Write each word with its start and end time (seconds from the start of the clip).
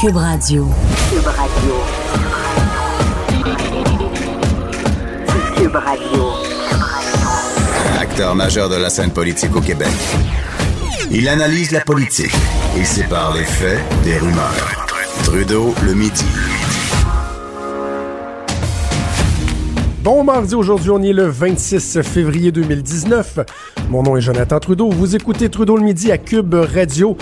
Cube 0.00 0.16
Radio. 0.16 0.66
Cube 1.10 1.26
Radio. 1.26 1.74
Cube 5.58 5.76
Radio. 5.76 6.24
Acteur 8.00 8.34
majeur 8.34 8.70
de 8.70 8.76
la 8.76 8.88
scène 8.88 9.10
politique 9.10 9.54
au 9.54 9.60
Québec. 9.60 9.92
Il 11.10 11.28
analyse 11.28 11.70
la 11.72 11.80
politique 11.80 12.32
et 12.78 12.84
sépare 12.84 13.34
les 13.34 13.44
faits 13.44 13.80
des 14.02 14.16
rumeurs. 14.16 14.86
Trudeau 15.24 15.74
le 15.84 15.92
midi. 15.92 16.24
Bon 20.02 20.24
mardi, 20.24 20.54
aujourd'hui 20.54 20.88
on 20.92 21.02
est 21.02 21.12
le 21.12 21.26
26 21.26 22.00
février 22.00 22.52
2019. 22.52 23.40
Mon 23.90 24.02
nom 24.02 24.16
est 24.16 24.22
Jonathan 24.22 24.60
Trudeau. 24.60 24.88
Vous 24.88 25.14
écoutez 25.14 25.50
Trudeau 25.50 25.76
le 25.76 25.82
midi 25.82 26.10
à 26.10 26.16
Cube 26.16 26.54
Radio. 26.54 27.18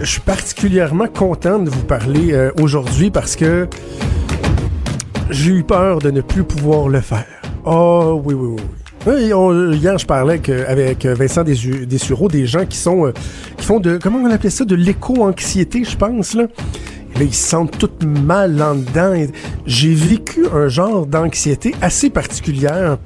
Je 0.00 0.04
suis 0.04 0.20
particulièrement 0.20 1.06
content 1.06 1.58
de 1.58 1.70
vous 1.70 1.84
parler 1.84 2.32
euh, 2.32 2.50
aujourd'hui 2.60 3.10
parce 3.10 3.36
que 3.36 3.68
j'ai 5.30 5.52
eu 5.52 5.62
peur 5.62 6.00
de 6.00 6.10
ne 6.10 6.20
plus 6.20 6.42
pouvoir 6.42 6.88
le 6.88 7.00
faire. 7.00 7.26
Oh 7.64 8.20
oui, 8.24 8.34
oui, 8.34 8.56
oui. 9.06 9.30
oui. 9.32 9.78
hier, 9.78 9.96
je 9.96 10.04
parlais 10.04 10.34
avec, 10.34 10.48
avec 10.48 11.06
Vincent 11.06 11.44
Dessureau 11.44 12.28
des 12.28 12.46
gens 12.46 12.66
qui 12.66 12.76
sont 12.76 13.06
euh, 13.06 13.12
qui 13.56 13.64
font 13.64 13.78
de 13.78 13.96
comment 13.96 14.18
on 14.18 14.30
appelait 14.30 14.50
ça 14.50 14.64
de 14.64 14.74
l'éco-anxiété, 14.74 15.84
je 15.84 15.96
pense 15.96 16.34
là. 16.34 16.44
Là, 17.14 17.22
ils 17.22 17.32
se 17.32 17.48
sentent 17.48 17.78
tout 17.78 17.90
mal 18.04 18.60
en 18.60 18.74
dedans. 18.74 19.14
J'ai 19.64 19.94
vécu 19.94 20.46
un 20.52 20.66
genre 20.66 21.06
d'anxiété 21.06 21.72
assez 21.80 22.10
particulière 22.10 22.98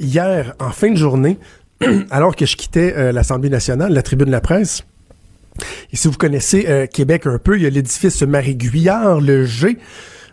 hier 0.00 0.54
en 0.58 0.70
fin 0.70 0.90
de 0.90 0.96
journée, 0.96 1.38
alors 2.10 2.34
que 2.34 2.46
je 2.46 2.56
quittais 2.56 2.94
euh, 2.96 3.12
l'Assemblée 3.12 3.50
nationale, 3.50 3.92
la 3.92 4.02
tribune 4.02 4.26
de 4.26 4.32
la 4.32 4.40
presse. 4.40 4.84
Et 5.92 5.96
si 5.96 6.08
vous 6.08 6.16
connaissez 6.16 6.66
euh, 6.68 6.86
Québec 6.86 7.26
un 7.26 7.38
peu, 7.38 7.56
il 7.56 7.62
y 7.62 7.66
a 7.66 7.70
l'édifice 7.70 8.22
Marie-Guillard, 8.22 9.20
le 9.20 9.44
G, 9.44 9.78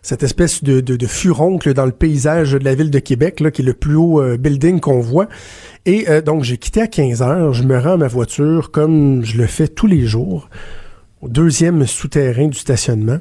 cette 0.02 0.24
espèce 0.24 0.64
de, 0.64 1.08
furoncle 1.08 1.74
dans 1.74 1.86
le 1.86 1.92
paysage 1.92 2.54
de 2.54 2.64
la 2.64 2.74
ville 2.74 2.90
de 2.90 3.00
Québec, 3.00 3.40
là, 3.40 3.52
qui 3.52 3.62
est 3.62 3.66
le 3.66 3.74
plus 3.74 3.96
haut 3.96 4.22
euh, 4.22 4.38
building 4.38 4.80
qu'on 4.80 5.00
voit. 5.00 5.28
Et 5.86 6.10
euh, 6.10 6.22
donc, 6.22 6.44
j'ai 6.44 6.58
quitté 6.58 6.82
à 6.82 6.88
15 6.88 7.22
heures, 7.22 7.54
je 7.54 7.64
me 7.64 7.78
rends 7.78 7.94
à 7.94 7.98
ma 7.98 8.08
voiture 8.08 8.72
comme 8.72 9.24
je 9.24 9.38
le 9.38 9.46
fais 9.46 9.68
tous 9.68 9.88
les 9.88 10.06
jours, 10.06 10.50
au 11.22 11.30
deuxième 11.30 11.86
souterrain 11.86 12.48
du 12.48 12.58
stationnement. 12.58 13.20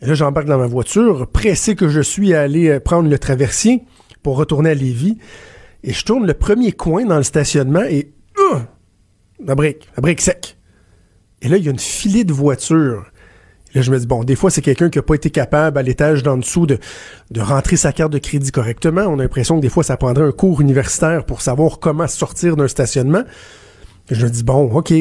Et 0.00 0.06
là, 0.06 0.14
j'embarque 0.14 0.46
dans 0.46 0.58
ma 0.58 0.68
voiture, 0.68 1.26
pressé 1.26 1.74
que 1.74 1.88
je 1.88 2.00
suis 2.00 2.32
à 2.32 2.42
aller 2.42 2.78
prendre 2.78 3.10
le 3.10 3.18
traversier 3.18 3.82
pour 4.22 4.36
retourner 4.36 4.70
à 4.70 4.74
Lévis. 4.74 5.18
Et 5.82 5.92
je 5.92 6.04
tourne 6.04 6.26
le 6.26 6.34
premier 6.34 6.72
coin 6.72 7.04
dans 7.04 7.16
le 7.16 7.22
stationnement 7.22 7.82
et... 7.82 8.12
euh, 8.38 8.58
la 9.44 9.54
brique, 9.54 9.88
la 9.96 10.00
brique 10.00 10.20
sec. 10.20 10.57
Et 11.42 11.48
là, 11.48 11.56
il 11.56 11.64
y 11.64 11.68
a 11.68 11.70
une 11.70 11.78
filée 11.78 12.24
de 12.24 12.32
voitures. 12.32 13.10
Là, 13.74 13.82
je 13.82 13.90
me 13.90 13.98
dis, 13.98 14.06
bon, 14.06 14.24
des 14.24 14.34
fois, 14.34 14.50
c'est 14.50 14.62
quelqu'un 14.62 14.88
qui 14.88 14.98
n'a 14.98 15.02
pas 15.02 15.14
été 15.14 15.30
capable, 15.30 15.78
à 15.78 15.82
l'étage 15.82 16.22
d'en 16.22 16.38
dessous, 16.38 16.66
de, 16.66 16.78
de 17.30 17.40
rentrer 17.40 17.76
sa 17.76 17.92
carte 17.92 18.12
de 18.12 18.18
crédit 18.18 18.50
correctement. 18.50 19.02
On 19.02 19.18
a 19.18 19.22
l'impression 19.22 19.56
que 19.56 19.62
des 19.62 19.68
fois, 19.68 19.82
ça 19.82 19.96
prendrait 19.96 20.24
un 20.24 20.32
cours 20.32 20.60
universitaire 20.60 21.24
pour 21.24 21.42
savoir 21.42 21.78
comment 21.78 22.06
sortir 22.06 22.56
d'un 22.56 22.68
stationnement. 22.68 23.24
Je 24.10 24.24
me 24.24 24.30
dis, 24.30 24.42
bon, 24.42 24.72
OK, 24.72 24.92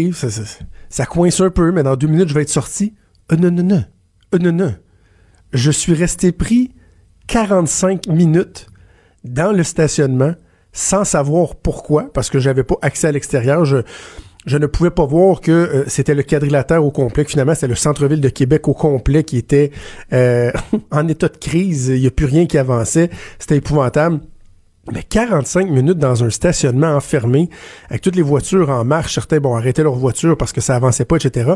ça 0.89 1.05
coince 1.05 1.39
un 1.39 1.49
peu, 1.49 1.71
mais 1.71 1.83
dans 1.83 1.95
deux 1.95 2.07
minutes, 2.07 2.27
je 2.27 2.33
vais 2.33 2.41
être 2.41 2.49
sorti. 2.49 2.93
Euh, 3.31 3.37
non, 3.37 3.51
non, 3.51 3.63
non. 3.63 3.83
Euh, 4.35 4.37
non, 4.39 4.51
non. 4.51 4.75
Je 5.53 5.71
suis 5.71 5.93
resté 5.93 6.33
pris 6.33 6.71
45 7.27 8.07
minutes 8.07 8.67
dans 9.23 9.53
le 9.53 9.63
stationnement 9.63 10.33
sans 10.73 11.05
savoir 11.05 11.55
pourquoi, 11.55 12.11
parce 12.13 12.29
que 12.29 12.39
j'avais 12.39 12.63
pas 12.63 12.75
accès 12.81 13.07
à 13.07 13.11
l'extérieur. 13.11 13.65
Je, 13.65 13.77
je 14.47 14.57
ne 14.57 14.65
pouvais 14.65 14.89
pas 14.89 15.05
voir 15.05 15.41
que 15.41 15.51
euh, 15.51 15.83
c'était 15.87 16.15
le 16.15 16.23
quadrilatère 16.23 16.83
au 16.83 16.89
complet, 16.89 17.25
que 17.25 17.31
finalement 17.31 17.53
c'était 17.53 17.67
le 17.67 17.75
centre-ville 17.75 18.21
de 18.21 18.29
Québec 18.29 18.67
au 18.67 18.73
complet 18.73 19.23
qui 19.23 19.37
était 19.37 19.71
euh, 20.13 20.51
en 20.91 21.07
état 21.07 21.27
de 21.27 21.37
crise. 21.37 21.89
Il 21.93 22.01
n'y 22.01 22.07
a 22.07 22.11
plus 22.11 22.25
rien 22.25 22.47
qui 22.47 22.57
avançait. 22.57 23.09
C'était 23.37 23.57
épouvantable. 23.57 24.21
Mais 24.93 25.03
45 25.03 25.69
minutes 25.69 25.97
dans 25.97 26.23
un 26.23 26.29
stationnement 26.29 26.95
enfermé, 26.95 27.49
avec 27.89 28.01
toutes 28.01 28.15
les 28.15 28.21
voitures 28.21 28.69
en 28.69 28.85
marche, 28.85 29.15
certains 29.15 29.41
bon 29.41 29.53
arrêter 29.53 29.83
leur 29.83 29.95
voiture 29.95 30.37
parce 30.37 30.53
que 30.53 30.61
ça 30.61 30.77
avançait 30.77 31.03
pas, 31.03 31.17
etc. 31.17 31.55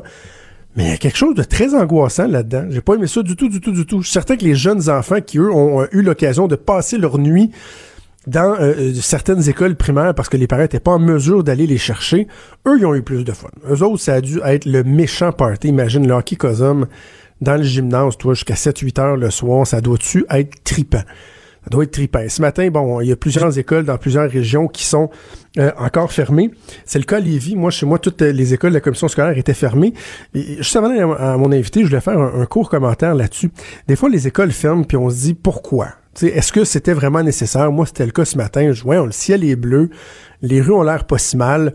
Mais 0.75 0.83
il 0.83 0.89
y 0.89 0.93
a 0.93 0.97
quelque 0.97 1.17
chose 1.17 1.35
de 1.35 1.43
très 1.43 1.73
angoissant 1.73 2.27
là-dedans. 2.27 2.65
J'ai 2.69 2.81
pas 2.81 2.95
aimé 2.95 3.07
ça 3.07 3.23
du 3.23 3.37
tout, 3.37 3.47
du 3.47 3.61
tout, 3.61 3.71
du 3.71 3.85
tout. 3.85 4.01
Je 4.01 4.07
suis 4.07 4.13
certain 4.13 4.35
que 4.35 4.43
les 4.43 4.55
jeunes 4.55 4.89
enfants 4.89 5.21
qui, 5.21 5.37
eux, 5.37 5.49
ont 5.49 5.81
euh, 5.81 5.87
eu 5.93 6.01
l'occasion 6.01 6.47
de 6.47 6.55
passer 6.57 6.97
leur 6.97 7.17
nuit 7.17 7.51
dans 8.27 8.55
euh, 8.59 8.93
certaines 8.93 9.49
écoles 9.49 9.75
primaires 9.75 10.13
parce 10.13 10.29
que 10.29 10.37
les 10.37 10.47
parents 10.47 10.61
n'étaient 10.61 10.79
pas 10.79 10.91
en 10.91 10.99
mesure 10.99 11.43
d'aller 11.43 11.65
les 11.67 11.77
chercher, 11.77 12.27
eux, 12.67 12.77
ils 12.77 12.85
ont 12.85 12.93
eu 12.93 13.01
plus 13.01 13.23
de 13.23 13.31
fun. 13.31 13.49
Eux 13.69 13.83
autres, 13.83 14.01
ça 14.01 14.15
a 14.15 14.21
dû 14.21 14.39
être 14.45 14.65
le 14.65 14.83
méchant 14.83 15.31
party. 15.31 15.69
Imagine 15.69 16.07
le 16.07 16.13
hockey 16.13 16.35
Cosum 16.35 16.87
dans 17.41 17.55
le 17.55 17.63
gymnase, 17.63 18.17
toi, 18.17 18.33
jusqu'à 18.33 18.53
7-8 18.53 19.01
heures 19.01 19.17
le 19.17 19.31
soir. 19.31 19.65
Ça 19.65 19.81
doit-tu 19.81 20.25
être 20.29 20.63
tripant? 20.63 21.01
Ça 21.63 21.69
doit 21.69 21.83
être 21.83 21.91
trippant. 21.91 22.23
Ce 22.27 22.41
matin, 22.41 22.69
bon, 22.69 23.01
il 23.01 23.07
y 23.07 23.11
a 23.11 23.15
plusieurs 23.15 23.57
écoles 23.57 23.85
dans 23.85 23.97
plusieurs 23.97 24.29
régions 24.29 24.67
qui 24.67 24.83
sont 24.83 25.09
euh, 25.57 25.71
encore 25.77 26.11
fermées. 26.11 26.51
C'est 26.85 26.99
le 26.99 27.05
cas 27.05 27.17
à 27.17 27.19
Lévis. 27.19 27.55
Moi, 27.55 27.71
chez 27.71 27.85
moi, 27.85 27.97
toutes 27.97 28.21
les 28.21 28.53
écoles 28.53 28.71
de 28.71 28.75
la 28.75 28.81
commission 28.81 29.07
scolaire 29.07 29.37
étaient 29.37 29.53
fermées. 29.53 29.93
Et 30.33 30.57
juste 30.57 30.75
avant 30.75 30.89
à 31.13 31.37
mon 31.37 31.51
invité, 31.51 31.81
je 31.81 31.87
voulais 31.87 32.01
faire 32.01 32.19
un, 32.19 32.41
un 32.41 32.45
court 32.45 32.69
commentaire 32.69 33.15
là-dessus. 33.15 33.51
Des 33.87 33.95
fois, 33.95 34.09
les 34.09 34.27
écoles 34.27 34.51
ferment, 34.51 34.83
puis 34.83 34.97
on 34.97 35.09
se 35.09 35.17
dit 35.17 35.33
pourquoi? 35.33 35.87
Est-ce 36.21 36.51
que 36.51 36.65
c'était 36.65 36.93
vraiment 36.93 37.23
nécessaire? 37.23 37.71
Moi, 37.71 37.85
c'était 37.85 38.05
le 38.05 38.11
cas 38.11 38.25
ce 38.25 38.37
matin. 38.37 38.71
Je 38.73 38.83
vois, 38.83 39.05
le 39.05 39.11
ciel 39.11 39.43
est 39.43 39.55
bleu, 39.55 39.89
les 40.41 40.61
rues 40.61 40.73
ont 40.73 40.83
l'air 40.83 41.05
pas 41.05 41.17
si 41.17 41.37
mal, 41.37 41.73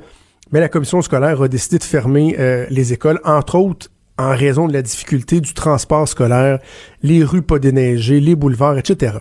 mais 0.52 0.60
la 0.60 0.68
commission 0.68 1.00
scolaire 1.02 1.40
a 1.40 1.48
décidé 1.48 1.78
de 1.78 1.84
fermer 1.84 2.36
euh, 2.38 2.66
les 2.70 2.92
écoles, 2.92 3.20
entre 3.24 3.56
autres 3.56 3.90
en 4.18 4.34
raison 4.34 4.66
de 4.66 4.72
la 4.72 4.82
difficulté 4.82 5.40
du 5.40 5.52
transport 5.52 6.08
scolaire, 6.08 6.58
les 7.02 7.22
rues 7.22 7.42
pas 7.42 7.58
déneigées, 7.58 8.20
les 8.20 8.34
boulevards, 8.34 8.78
etc. 8.78 9.18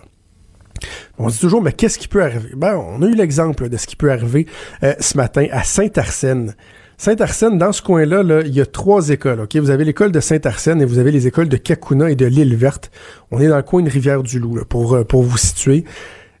On 1.18 1.28
se 1.28 1.34
dit 1.34 1.40
toujours, 1.40 1.62
mais 1.62 1.72
qu'est-ce 1.72 1.98
qui 1.98 2.08
peut 2.08 2.22
arriver? 2.22 2.50
Ben, 2.56 2.76
on 2.76 3.02
a 3.02 3.06
eu 3.06 3.14
l'exemple 3.14 3.68
de 3.68 3.76
ce 3.76 3.86
qui 3.86 3.96
peut 3.96 4.10
arriver 4.10 4.46
euh, 4.82 4.94
ce 5.00 5.16
matin 5.16 5.46
à 5.50 5.64
Saint-Arsène. 5.64 6.54
Saint-Arsène, 6.98 7.58
dans 7.58 7.72
ce 7.72 7.82
coin-là, 7.82 8.22
là, 8.22 8.40
il 8.40 8.54
y 8.54 8.60
a 8.60 8.66
trois 8.66 9.10
écoles. 9.10 9.40
Ok, 9.40 9.56
Vous 9.56 9.70
avez 9.70 9.84
l'école 9.84 10.12
de 10.12 10.20
Saint-Arsène 10.20 10.80
et 10.80 10.86
vous 10.86 10.98
avez 10.98 11.12
les 11.12 11.26
écoles 11.26 11.48
de 11.48 11.58
Kakuna 11.58 12.10
et 12.10 12.14
de 12.14 12.24
l'île 12.24 12.56
Verte. 12.56 12.90
On 13.30 13.38
est 13.38 13.48
dans 13.48 13.56
le 13.56 13.62
coin 13.62 13.82
de 13.82 13.90
Rivière-du-Loup, 13.90 14.64
pour, 14.66 14.94
euh, 14.94 15.04
pour 15.04 15.22
vous 15.22 15.36
situer. 15.36 15.84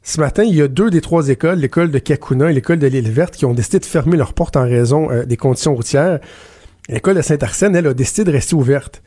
Ce 0.02 0.18
matin, 0.18 0.44
il 0.44 0.54
y 0.54 0.62
a 0.62 0.68
deux 0.68 0.88
des 0.88 1.02
trois 1.02 1.28
écoles, 1.28 1.58
l'école 1.58 1.90
de 1.90 1.98
Kakuna 1.98 2.50
et 2.50 2.54
l'école 2.54 2.78
de 2.78 2.86
l'île 2.86 3.10
Verte, 3.10 3.36
qui 3.36 3.44
ont 3.44 3.52
décidé 3.52 3.80
de 3.80 3.84
fermer 3.84 4.16
leurs 4.16 4.32
portes 4.32 4.56
en 4.56 4.62
raison 4.62 5.10
euh, 5.10 5.24
des 5.26 5.36
conditions 5.36 5.74
routières. 5.74 6.20
L'école 6.88 7.16
de 7.16 7.22
Saint-Arsène, 7.22 7.76
elle, 7.76 7.88
a 7.88 7.94
décidé 7.94 8.24
de 8.24 8.32
rester 8.32 8.54
ouverte. 8.54 9.02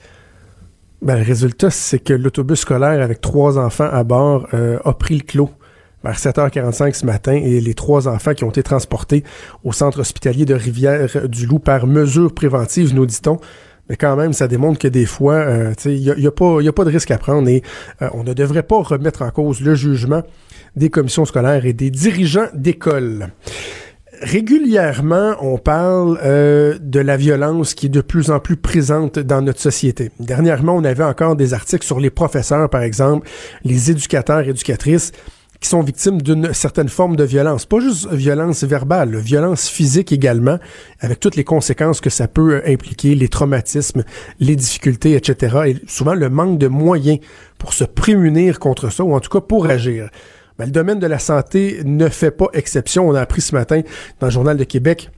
Ben, 1.01 1.15
le 1.15 1.23
résultat, 1.23 1.71
c'est 1.71 1.99
que 1.99 2.13
l'autobus 2.13 2.59
scolaire 2.59 3.01
avec 3.01 3.21
trois 3.21 3.57
enfants 3.57 3.89
à 3.91 4.03
bord 4.03 4.47
euh, 4.53 4.77
a 4.85 4.93
pris 4.93 5.17
le 5.17 5.23
clos 5.23 5.49
vers 6.03 6.17
7h45 6.17 6.93
ce 6.93 7.05
matin 7.05 7.33
et 7.33 7.59
les 7.59 7.73
trois 7.73 8.07
enfants 8.07 8.33
qui 8.33 8.43
ont 8.43 8.49
été 8.49 8.63
transportés 8.63 9.23
au 9.63 9.71
centre 9.73 9.99
hospitalier 9.99 10.45
de 10.45 10.53
Rivière-du-Loup 10.53 11.59
par 11.59 11.87
mesure 11.87 12.33
préventive, 12.33 12.93
nous 12.95 13.05
dit-on. 13.05 13.37
Mais 13.89 13.95
quand 13.97 14.15
même, 14.15 14.33
ça 14.33 14.47
démontre 14.47 14.77
que 14.77 14.87
des 14.87 15.07
fois, 15.07 15.33
euh, 15.35 15.73
il 15.85 15.99
n'y 16.01 16.11
a, 16.11 16.15
y 16.17 16.27
a, 16.27 16.31
pas- 16.31 16.61
y 16.61 16.67
a 16.67 16.71
pas 16.73 16.85
de 16.85 16.91
risque 16.91 17.09
à 17.09 17.17
prendre 17.17 17.49
et 17.49 17.63
euh, 18.03 18.09
on 18.13 18.23
ne 18.23 18.33
devrait 18.33 18.61
pas 18.63 18.81
remettre 18.83 19.23
en 19.23 19.31
cause 19.31 19.61
le 19.61 19.73
jugement 19.73 20.21
des 20.75 20.89
commissions 20.91 21.25
scolaires 21.25 21.65
et 21.65 21.73
des 21.73 21.89
dirigeants 21.89 22.47
d'école. 22.53 23.29
Régulièrement, 24.21 25.35
on 25.41 25.57
parle 25.57 26.19
euh, 26.23 26.77
de 26.81 26.99
la 26.99 27.15
violence 27.17 27.73
qui 27.73 27.85
est 27.87 27.89
de 27.89 28.01
plus 28.01 28.29
en 28.31 28.39
plus 28.39 28.57
présente 28.57 29.17
dans 29.17 29.41
notre 29.41 29.61
société. 29.61 30.11
Dernièrement, 30.19 30.75
on 30.75 30.83
avait 30.83 31.03
encore 31.03 31.35
des 31.35 31.53
articles 31.53 31.85
sur 31.85 31.99
les 31.99 32.09
professeurs, 32.09 32.69
par 32.69 32.81
exemple, 32.83 33.27
les 33.63 33.89
éducateurs, 33.91 34.41
éducatrices, 34.47 35.13
qui 35.59 35.67
sont 35.67 35.81
victimes 35.81 36.21
d'une 36.21 36.53
certaine 36.53 36.89
forme 36.89 37.15
de 37.15 37.23
violence. 37.23 37.65
Pas 37.65 37.79
juste 37.79 38.07
violence 38.11 38.63
verbale, 38.63 39.17
violence 39.17 39.67
physique 39.67 40.11
également, 40.11 40.57
avec 40.99 41.19
toutes 41.19 41.35
les 41.35 41.43
conséquences 41.43 41.99
que 42.01 42.09
ça 42.09 42.27
peut 42.27 42.55
euh, 42.55 42.71
impliquer, 42.71 43.15
les 43.15 43.27
traumatismes, 43.27 44.03
les 44.39 44.55
difficultés, 44.55 45.13
etc. 45.15 45.57
Et 45.67 45.77
souvent 45.87 46.15
le 46.15 46.29
manque 46.29 46.57
de 46.57 46.67
moyens 46.67 47.19
pour 47.57 47.73
se 47.73 47.83
prémunir 47.83 48.59
contre 48.59 48.89
ça, 48.91 49.03
ou 49.03 49.13
en 49.13 49.19
tout 49.19 49.29
cas 49.29 49.41
pour 49.41 49.65
agir. 49.65 50.09
Ben, 50.57 50.65
le 50.65 50.71
domaine 50.71 50.99
de 50.99 51.07
la 51.07 51.19
santé 51.19 51.81
ne 51.85 52.09
fait 52.09 52.31
pas 52.31 52.47
exception. 52.53 53.07
On 53.07 53.15
a 53.15 53.21
appris 53.21 53.41
ce 53.41 53.55
matin 53.55 53.81
dans 54.19 54.27
le 54.27 54.31
Journal 54.31 54.57
de 54.57 54.63
Québec 54.63 55.09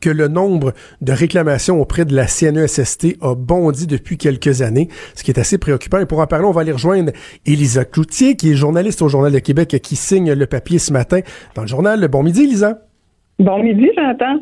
que 0.00 0.10
le 0.10 0.26
nombre 0.28 0.72
de 1.02 1.12
réclamations 1.12 1.80
auprès 1.80 2.04
de 2.04 2.14
la 2.16 2.26
CNESST 2.26 3.16
a 3.20 3.34
bondi 3.36 3.86
depuis 3.86 4.18
quelques 4.18 4.60
années, 4.62 4.88
ce 5.14 5.22
qui 5.22 5.30
est 5.30 5.38
assez 5.38 5.56
préoccupant. 5.58 5.98
Et 6.00 6.06
pour 6.06 6.18
en 6.18 6.26
parler, 6.26 6.46
on 6.46 6.50
va 6.50 6.62
aller 6.62 6.72
rejoindre 6.72 7.12
Elisa 7.46 7.84
Cloutier, 7.84 8.34
qui 8.36 8.50
est 8.50 8.54
journaliste 8.56 9.02
au 9.02 9.08
Journal 9.08 9.30
de 9.32 9.38
Québec, 9.38 9.78
qui 9.82 9.94
signe 9.96 10.32
le 10.32 10.46
papier 10.46 10.78
ce 10.80 10.92
matin 10.92 11.20
dans 11.54 11.62
le 11.62 11.68
journal. 11.68 12.06
Bon 12.08 12.22
midi, 12.24 12.42
Elisa. 12.42 12.80
Bon 13.38 13.62
midi, 13.62 13.88
Jonathan. 13.96 14.40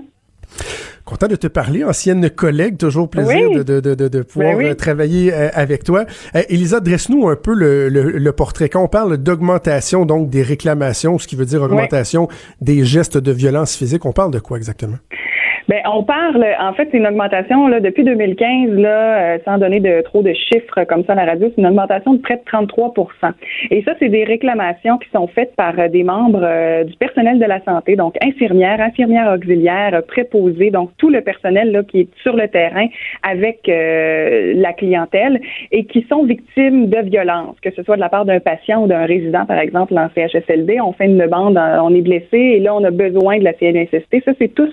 Content 1.04 1.26
de 1.26 1.36
te 1.36 1.48
parler, 1.48 1.82
ancienne 1.82 2.30
collègue, 2.30 2.78
toujours 2.78 3.10
plaisir 3.10 3.48
Oui. 3.50 3.56
de, 3.56 3.62
de, 3.62 3.80
de, 3.80 3.94
de, 3.94 4.08
de 4.08 4.22
pouvoir 4.22 4.52
Ben 4.52 4.58
oui. 4.58 4.64
euh, 4.70 4.74
travailler 4.74 5.32
euh, 5.34 5.48
avec 5.52 5.82
toi. 5.82 6.04
Euh, 6.36 6.42
Elisa, 6.48 6.78
dresse-nous 6.80 7.28
un 7.28 7.34
peu 7.36 7.54
le, 7.54 7.88
le, 7.88 8.02
le 8.12 8.32
portrait. 8.32 8.68
Quand 8.68 8.82
on 8.84 8.88
parle 8.88 9.16
d'augmentation 9.16 10.06
donc 10.06 10.30
des 10.30 10.42
réclamations, 10.42 11.18
ce 11.18 11.26
qui 11.26 11.34
veut 11.34 11.44
dire 11.46 11.62
augmentation 11.62 12.28
des 12.60 12.84
gestes 12.84 13.18
de 13.18 13.32
violence 13.32 13.74
physique, 13.76 14.06
on 14.06 14.12
parle 14.12 14.30
de 14.30 14.38
quoi 14.38 14.56
exactement? 14.58 14.96
Ben, 15.68 15.80
on 15.86 16.02
parle, 16.02 16.44
en 16.60 16.72
fait, 16.72 16.88
c'est 16.90 16.98
une 16.98 17.06
augmentation 17.06 17.68
là, 17.68 17.78
depuis 17.78 18.02
2015, 18.02 18.70
là, 18.78 19.34
euh, 19.34 19.38
sans 19.44 19.58
donner 19.58 19.78
de 19.78 20.00
trop 20.02 20.22
de 20.22 20.32
chiffres 20.32 20.84
comme 20.88 21.04
ça 21.04 21.12
à 21.12 21.16
la 21.16 21.24
radio, 21.24 21.48
c'est 21.54 21.60
une 21.60 21.68
augmentation 21.68 22.14
de 22.14 22.18
près 22.18 22.36
de 22.36 22.42
33 22.46 22.94
Et 23.70 23.82
ça, 23.82 23.92
c'est 24.00 24.08
des 24.08 24.24
réclamations 24.24 24.98
qui 24.98 25.08
sont 25.10 25.28
faites 25.28 25.54
par 25.54 25.78
euh, 25.78 25.88
des 25.88 26.02
membres 26.02 26.42
euh, 26.42 26.82
du 26.84 26.96
personnel 26.96 27.38
de 27.38 27.44
la 27.44 27.62
santé, 27.62 27.94
donc 27.94 28.16
infirmières, 28.22 28.80
infirmières 28.80 29.32
auxiliaires, 29.32 30.02
préposés, 30.08 30.70
donc 30.70 30.90
tout 30.98 31.10
le 31.10 31.20
personnel 31.20 31.70
là, 31.70 31.82
qui 31.84 32.00
est 32.00 32.08
sur 32.22 32.34
le 32.34 32.48
terrain 32.48 32.86
avec 33.22 33.60
la 33.66 34.72
clientèle 34.72 35.40
et 35.70 35.84
qui 35.84 36.04
sont 36.08 36.24
victimes 36.24 36.88
de 36.88 36.98
violences, 36.98 37.58
que 37.60 37.70
ce 37.70 37.82
soit 37.82 37.96
de 37.96 38.00
la 38.00 38.08
part 38.08 38.24
d'un 38.24 38.40
patient 38.40 38.82
ou 38.84 38.86
d'un 38.86 39.04
résident, 39.04 39.46
par 39.46 39.58
exemple, 39.58 39.96
en 39.96 40.08
CHSLD. 40.14 40.80
On 40.80 40.92
fait 40.92 41.06
une 41.06 41.18
demande, 41.18 41.56
on 41.56 41.94
est 41.94 42.00
blessé 42.00 42.38
et 42.38 42.58
là, 42.58 42.74
on 42.74 42.84
a 42.84 42.90
besoin 42.90 43.38
de 43.38 43.44
la 43.44 43.52
CNSST. 43.52 44.24
Ça, 44.24 44.32
c'est 44.38 44.54
tous 44.54 44.72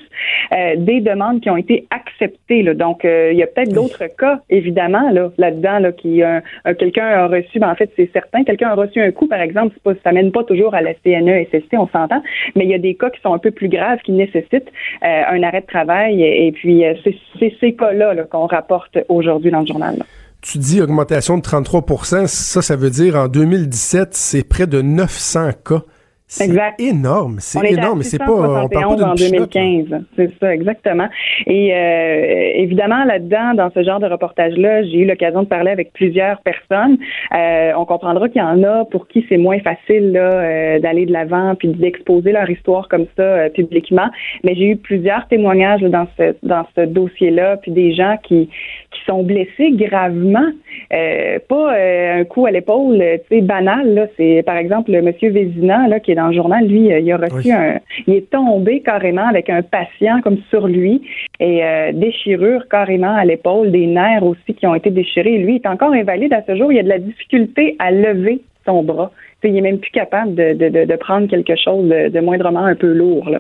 des 0.80 1.02
demandes 1.02 1.42
qui 1.42 1.50
ont 1.50 1.58
été 1.58 1.88
acceptées. 1.92 2.64
Là. 2.64 2.74
Donc, 2.74 3.06
euh, 3.06 3.32
il 3.32 3.38
y 3.38 3.44
a 3.44 3.48
peut-être 3.48 3.74
d'autres 3.74 4.06
cas, 4.18 4.40
évidemment, 4.50 5.10
là, 5.12 5.32
là-dedans, 5.38 5.80
là, 5.80 5.92
qui 5.92 6.24
un- 6.24 6.42
quelqu'un 6.78 7.06
a 7.06 7.28
reçu, 7.28 7.60
ben, 7.60 7.70
en 7.70 7.76
fait, 7.76 7.92
c'est 7.96 8.10
certain, 8.12 8.44
quelqu'un 8.44 8.70
a 8.70 8.76
reçu 8.76 9.02
un 9.02 9.12
coup, 9.12 9.28
par 9.28 9.42
exemple, 9.42 9.76
pas, 9.84 9.94
ça 10.04 10.12
mène 10.12 10.32
pas 10.32 10.44
toujours 10.44 10.74
à 10.74 10.82
la 10.82 10.94
CNESST, 11.04 11.74
on 11.74 11.88
s'entend, 11.88 12.22
mais 12.56 12.66
il 12.66 12.70
y 12.72 12.74
a 12.74 12.80
des 12.80 12.96
cas 12.96 13.10
qui 13.10 13.22
sont 13.22 13.34
un 13.34 13.38
peu 13.40 13.52
plus 13.52 13.70
graves, 13.70 14.00
qui 14.04 14.12
nécessitent 14.12 14.72
euh, 15.04 15.22
un 15.30 15.44
arrêt 15.44 15.62
de 15.62 15.66
travail, 15.68 16.22
et, 16.24 16.48
et 16.48 16.52
puis 16.52 16.86
euh, 16.86 16.94
c'est 17.04 17.16
c'est 17.40 17.54
ces 17.60 17.74
cas-là 17.74 18.14
là, 18.14 18.24
qu'on 18.24 18.48
rapporte 18.48 18.98
aujourd'hui 19.10 19.52
dans 19.52 19.62
le 19.62 19.68
journal. 19.68 19.96
là. 19.98 20.06
Tu 20.42 20.58
dis 20.58 20.82
augmentation 20.82 21.38
de 21.38 21.42
33% 21.42 22.28
ça, 22.28 22.62
ça 22.62 22.76
veut 22.78 22.90
dire 22.90 23.16
en 23.18 23.28
2017, 23.28 24.10
c'est 24.14 24.48
près 24.48 24.68
de 24.68 24.82
900 24.82 25.50
cas. 25.66 25.82
C'est 26.32 26.46
Exact. 26.46 26.80
énorme, 26.80 27.38
c'est 27.40 27.72
énorme, 27.72 27.98
mais 27.98 28.04
c'est 28.04 28.20
pas, 28.20 28.32
on 28.32 28.70
parle 28.70 28.70
pas 28.70 28.82
671 28.82 28.96
d'une 28.98 29.06
en 29.06 29.16
chenoute, 29.16 29.56
là. 29.56 29.62
2015. 29.62 30.06
C'est 30.16 30.40
ça, 30.40 30.54
exactement. 30.54 31.08
Et 31.48 31.74
euh, 31.74 32.52
évidemment, 32.54 33.04
là-dedans, 33.04 33.56
dans 33.56 33.72
ce 33.72 33.82
genre 33.82 34.00
de 34.00 34.06
reportage-là, 34.06 34.84
j'ai 34.84 35.00
eu 35.00 35.06
l'occasion 35.08 35.42
de 35.42 35.48
parler 35.48 35.72
avec 35.72 35.92
plusieurs 35.92 36.40
personnes. 36.42 37.00
Euh, 37.36 37.72
on 37.76 37.86
comprendra 37.86 38.30
qu'il 38.30 38.44
y 38.44 38.46
en 38.46 38.62
a 38.62 38.86
pour 38.86 39.08
qui 39.08 39.26
c'est 39.28 39.38
moins 39.38 39.58
facile 39.60 40.12
là, 40.12 40.20
euh, 40.20 40.80
d'aller 40.80 41.08
de 41.08 41.14
l'avant 41.14 41.56
puis 41.56 41.70
d'exposer 41.70 42.32
leur 42.32 42.48
histoire 42.48 42.88
comme 42.90 43.08
ça 43.18 43.24
euh, 43.24 43.50
publiquement. 43.50 44.10
Mais 44.44 44.54
j'ai 44.54 44.70
eu 44.70 44.76
plusieurs 44.78 45.28
témoignages 45.30 45.82
là, 45.82 45.90
dans 45.90 46.08
ce 46.16 46.36
dans 46.44 46.66
ce 46.76 46.82
dossier-là, 46.82 47.58
puis 47.58 47.72
des 47.72 47.96
gens 47.96 48.18
qui 48.22 48.50
qui 48.92 49.02
sont 49.08 49.24
blessés 49.24 49.72
gravement. 49.72 50.52
Euh, 50.94 51.40
pas 51.48 51.74
euh, 51.76 52.22
un 52.22 52.24
coup 52.26 52.46
à 52.46 52.52
l'épaule, 52.52 53.04
tu 53.30 53.36
sais, 53.36 53.42
banal. 53.42 53.96
Là, 53.96 54.06
c'est 54.16 54.44
par 54.46 54.58
exemple 54.58 54.92
le 54.92 55.02
monsieur 55.02 55.32
Vézina 55.32 55.88
là 55.88 56.00
qui 56.00 56.12
est 56.12 56.19
dans 56.20 56.28
le 56.28 56.34
journal. 56.34 56.66
Lui, 56.68 56.92
euh, 56.92 57.00
il 57.00 57.12
a 57.12 57.18
reçu 57.18 57.36
Oui. 57.48 57.52
un, 57.52 57.80
il 58.08 58.14
est 58.16 58.30
tombé 58.30 58.82
carrément 58.82 59.28
avec 59.28 59.50
un 59.50 59.62
patient 59.62 60.22
comme 60.22 60.38
sur 60.50 60.68
lui 60.68 61.02
et 61.40 61.64
euh, 61.64 61.92
déchirure 61.94 62.64
carrément 62.70 63.16
à 63.16 63.26
l'épaule, 63.26 63.72
des 63.72 63.88
nerfs 63.88 64.24
aussi 64.24 64.54
qui 64.58 64.66
ont 64.68 64.76
été 64.76 64.90
déchirés. 64.90 65.38
Lui 65.38 65.54
il 65.56 65.62
est 65.64 65.68
encore 65.68 65.94
invalide 65.94 66.34
à 66.34 66.42
ce 66.48 66.56
jour. 66.56 66.72
Il 66.72 66.80
a 66.80 66.84
de 66.84 66.90
la 66.90 67.00
difficulté 67.00 67.76
à 67.80 67.92
lever 67.92 68.42
son 68.66 68.84
bras. 68.84 69.12
Il 69.44 69.56
est 69.56 69.62
même 69.62 69.80
plus 69.80 69.92
capable 69.92 70.36
de, 70.36 70.54
de, 70.54 70.68
de, 70.70 70.82
de 70.86 70.96
prendre 70.98 71.28
quelque 71.28 71.56
chose 71.56 71.88
de, 71.88 72.10
de 72.10 72.20
moindrement 72.20 72.66
un 72.66 72.76
peu 72.76 72.92
lourd. 72.92 73.30
Là. 73.30 73.40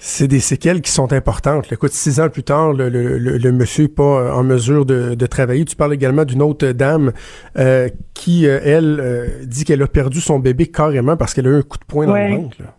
C'est 0.00 0.28
des 0.28 0.38
séquelles 0.40 0.80
qui 0.80 0.92
sont 0.92 1.12
importantes. 1.12 1.72
Écoute, 1.72 1.90
six 1.90 2.20
ans 2.20 2.28
plus 2.28 2.44
tard, 2.44 2.72
le, 2.72 2.88
le, 2.88 3.18
le, 3.18 3.36
le 3.36 3.52
monsieur 3.52 3.84
n'est 3.84 3.88
pas 3.88 4.02
euh, 4.22 4.30
en 4.32 4.44
mesure 4.44 4.86
de, 4.86 5.14
de 5.16 5.26
travailler. 5.26 5.64
Tu 5.64 5.74
parles 5.74 5.92
également 5.94 6.24
d'une 6.24 6.40
autre 6.42 6.68
dame 6.68 7.12
euh, 7.58 7.88
qui, 8.14 8.46
euh, 8.46 8.60
elle, 8.64 8.98
euh, 9.00 9.26
dit 9.44 9.64
qu'elle 9.64 9.82
a 9.82 9.88
perdu 9.88 10.20
son 10.20 10.38
bébé 10.38 10.66
carrément 10.66 11.16
parce 11.16 11.34
qu'elle 11.34 11.48
a 11.48 11.50
eu 11.50 11.56
un 11.56 11.62
coup 11.62 11.78
de 11.78 11.84
poing 11.84 12.06
dans 12.06 12.12
Ouais. 12.12 12.28
le 12.30 12.36
ventre. 12.36 12.56
là. 12.60 12.74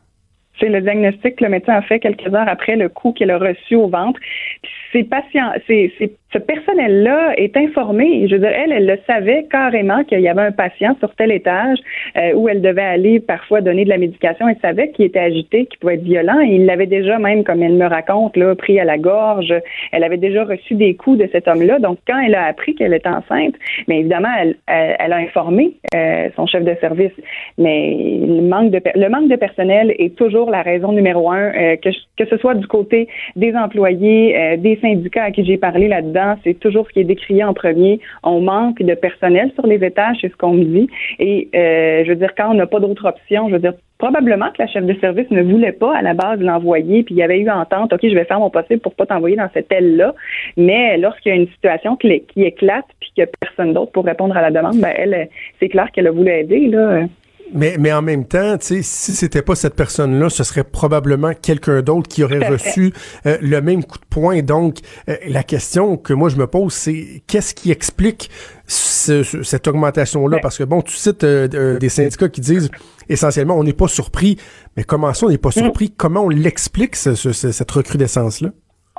C'est 0.61 0.69
le 0.69 0.81
diagnostic 0.81 1.37
que 1.37 1.43
le 1.45 1.49
médecin 1.51 1.73
a 1.73 1.81
fait 1.81 1.99
quelques 2.01 2.33
heures 2.33 2.47
après 2.49 2.75
le 2.75 2.89
coup 2.89 3.13
qu'elle 3.13 3.31
a 3.31 3.37
reçu 3.37 3.75
au 3.75 3.87
ventre. 3.89 4.19
Puis 4.61 4.71
Ces 4.91 5.03
patients, 5.03 5.51
ces, 5.67 5.93
ces- 5.97 6.15
ce 6.31 6.37
personnel-là 6.37 7.33
est 7.37 7.57
informé. 7.57 8.27
Je 8.27 8.35
veux 8.35 8.41
dire, 8.41 8.51
elle, 8.51 8.71
elle 8.71 8.85
le 8.85 8.97
savait 9.07 9.47
carrément 9.49 10.03
qu'il 10.03 10.19
y 10.19 10.27
avait 10.27 10.41
un 10.41 10.51
patient 10.51 10.95
sur 10.99 11.13
tel 11.15 11.31
étage 11.31 11.79
euh, 12.17 12.33
où 12.33 12.47
elle 12.47 12.61
devait 12.61 12.81
aller 12.81 13.19
parfois 13.19 13.61
donner 13.61 13.83
de 13.83 13.89
la 13.89 13.97
médication. 13.97 14.47
Elle 14.47 14.59
savait 14.61 14.91
qu'il 14.91 15.05
était 15.05 15.19
agité, 15.19 15.65
qu'il 15.65 15.79
pouvait 15.79 15.95
être 15.95 16.03
violent. 16.03 16.39
Il 16.39 16.65
l'avait 16.65 16.85
déjà, 16.85 17.17
même 17.17 17.43
comme 17.43 17.63
elle 17.63 17.73
me 17.73 17.87
raconte, 17.87 18.37
là, 18.37 18.53
pris 18.55 18.79
à 18.79 18.85
la 18.85 18.97
gorge. 18.97 19.53
Elle 19.91 20.03
avait 20.03 20.17
déjà 20.17 20.43
reçu 20.43 20.75
des 20.75 20.95
coups 20.95 21.17
de 21.17 21.29
cet 21.31 21.47
homme-là. 21.47 21.79
Donc, 21.79 21.97
quand 22.07 22.19
elle 22.19 22.35
a 22.35 22.45
appris 22.45 22.75
qu'elle 22.75 22.93
était 22.93 23.09
enceinte, 23.09 23.55
mais 23.87 23.99
évidemment, 23.99 24.29
elle, 24.39 24.55
elle, 24.67 25.13
a 25.13 25.17
informé 25.17 25.73
euh, 25.95 26.29
son 26.35 26.45
chef 26.45 26.63
de 26.63 26.75
service. 26.79 27.11
Mais 27.57 27.95
le 27.95 28.41
manque 28.41 28.71
de 28.71 28.79
le 28.95 29.09
manque 29.09 29.29
de 29.29 29.35
personnel 29.35 29.93
est 29.97 30.15
toujours 30.15 30.49
la 30.49 30.61
raison 30.61 30.91
numéro 30.91 31.29
un, 31.31 31.51
euh, 31.53 31.75
que, 31.77 31.89
que 32.17 32.25
ce 32.29 32.37
soit 32.37 32.55
du 32.55 32.67
côté 32.67 33.07
des 33.35 33.55
employés, 33.55 34.37
euh, 34.37 34.57
des 34.57 34.77
syndicats 34.81 35.25
à 35.25 35.31
qui 35.31 35.45
j'ai 35.45 35.57
parlé 35.57 35.87
là-dedans, 35.87 36.18
c'est 36.43 36.59
toujours 36.59 36.87
ce 36.87 36.93
qui 36.93 36.99
est 36.99 37.05
décrié 37.05 37.43
en 37.43 37.53
premier. 37.53 37.99
On 38.23 38.41
manque 38.41 38.81
de 38.81 38.93
personnel 38.95 39.51
sur 39.55 39.67
les 39.67 39.83
étages, 39.83 40.17
c'est 40.21 40.31
ce 40.31 40.37
qu'on 40.37 40.53
me 40.53 40.63
dit. 40.63 40.89
Et 41.19 41.49
euh, 41.55 42.03
je 42.05 42.09
veux 42.09 42.15
dire, 42.15 42.33
quand 42.35 42.51
on 42.51 42.53
n'a 42.53 42.67
pas 42.67 42.79
d'autre 42.79 43.05
option, 43.05 43.47
je 43.49 43.53
veux 43.53 43.59
dire, 43.59 43.73
probablement 43.97 44.49
que 44.51 44.61
la 44.61 44.67
chef 44.67 44.85
de 44.85 44.93
service 44.99 45.29
ne 45.29 45.43
voulait 45.43 45.73
pas 45.73 45.95
à 45.95 46.01
la 46.01 46.13
base 46.13 46.39
l'envoyer, 46.39 47.03
puis 47.03 47.15
il 47.15 47.17
y 47.17 47.23
avait 47.23 47.39
eu 47.39 47.49
entente, 47.49 47.91
OK, 47.93 47.99
je 48.01 48.15
vais 48.15 48.23
faire 48.23 48.39
mon 48.39 48.49
possible 48.49 48.79
pour 48.79 48.95
pas 48.95 49.05
t'envoyer 49.05 49.35
dans 49.35 49.49
cette 49.53 49.71
aile-là. 49.71 50.15
Mais 50.57 50.97
lorsqu'il 50.97 51.31
y 51.31 51.33
a 51.33 51.37
une 51.37 51.49
situation 51.49 51.95
qui, 51.97 52.23
éclate, 52.37 52.85
puis 52.99 53.11
qu'il 53.13 53.23
n'y 53.23 53.29
a 53.29 53.31
personne 53.39 53.73
d'autre 53.73 53.91
pour 53.91 54.05
répondre 54.05 54.35
à 54.37 54.41
la 54.41 54.51
demande, 54.51 54.79
ben 54.79 54.93
elle, 54.95 55.29
c'est 55.59 55.69
clair 55.69 55.91
qu'elle 55.91 56.07
a 56.07 56.11
voulu 56.11 56.31
aider, 56.31 56.67
là. 56.67 57.03
Mais, 57.53 57.77
mais 57.79 57.91
en 57.91 58.01
même 58.01 58.25
temps, 58.25 58.57
tu 58.57 58.65
sais, 58.67 58.81
si 58.83 59.13
c'était 59.13 59.41
pas 59.41 59.55
cette 59.55 59.75
personne-là, 59.75 60.29
ce 60.29 60.43
serait 60.43 60.63
probablement 60.63 61.33
quelqu'un 61.33 61.81
d'autre 61.81 62.07
qui 62.07 62.23
aurait 62.23 62.47
reçu 62.47 62.93
euh, 63.25 63.37
le 63.41 63.59
même 63.61 63.83
coup 63.83 63.97
de 63.97 64.05
poing. 64.09 64.41
Donc, 64.43 64.77
euh, 65.09 65.15
la 65.27 65.43
question 65.43 65.97
que 65.97 66.13
moi 66.13 66.29
je 66.29 66.35
me 66.35 66.45
pose, 66.47 66.73
c'est 66.73 67.23
qu'est-ce 67.27 67.53
qui 67.55 67.71
explique 67.71 68.29
ce- 68.67 69.23
ce- 69.23 69.41
cette 69.43 69.67
augmentation-là? 69.67 70.35
Ouais. 70.37 70.41
Parce 70.41 70.57
que 70.57 70.63
bon, 70.63 70.81
tu 70.81 70.95
cites 70.95 71.23
euh, 71.23 71.47
euh, 71.53 71.79
des 71.79 71.89
syndicats 71.89 72.29
qui 72.29 72.41
disent 72.41 72.69
essentiellement 73.09 73.57
on 73.57 73.63
n'est 73.63 73.73
pas 73.73 73.87
surpris. 73.87 74.37
Mais 74.77 74.83
comment 74.83 75.13
ça, 75.13 75.25
on 75.25 75.29
n'est 75.29 75.37
pas 75.39 75.49
Mm. 75.49 75.53
surpris? 75.63 75.89
Comment 75.95 76.25
on 76.25 76.29
l'explique 76.29 76.95
ce- 76.95 77.15
cette 77.15 77.71
recrudescence-là? 77.71 78.49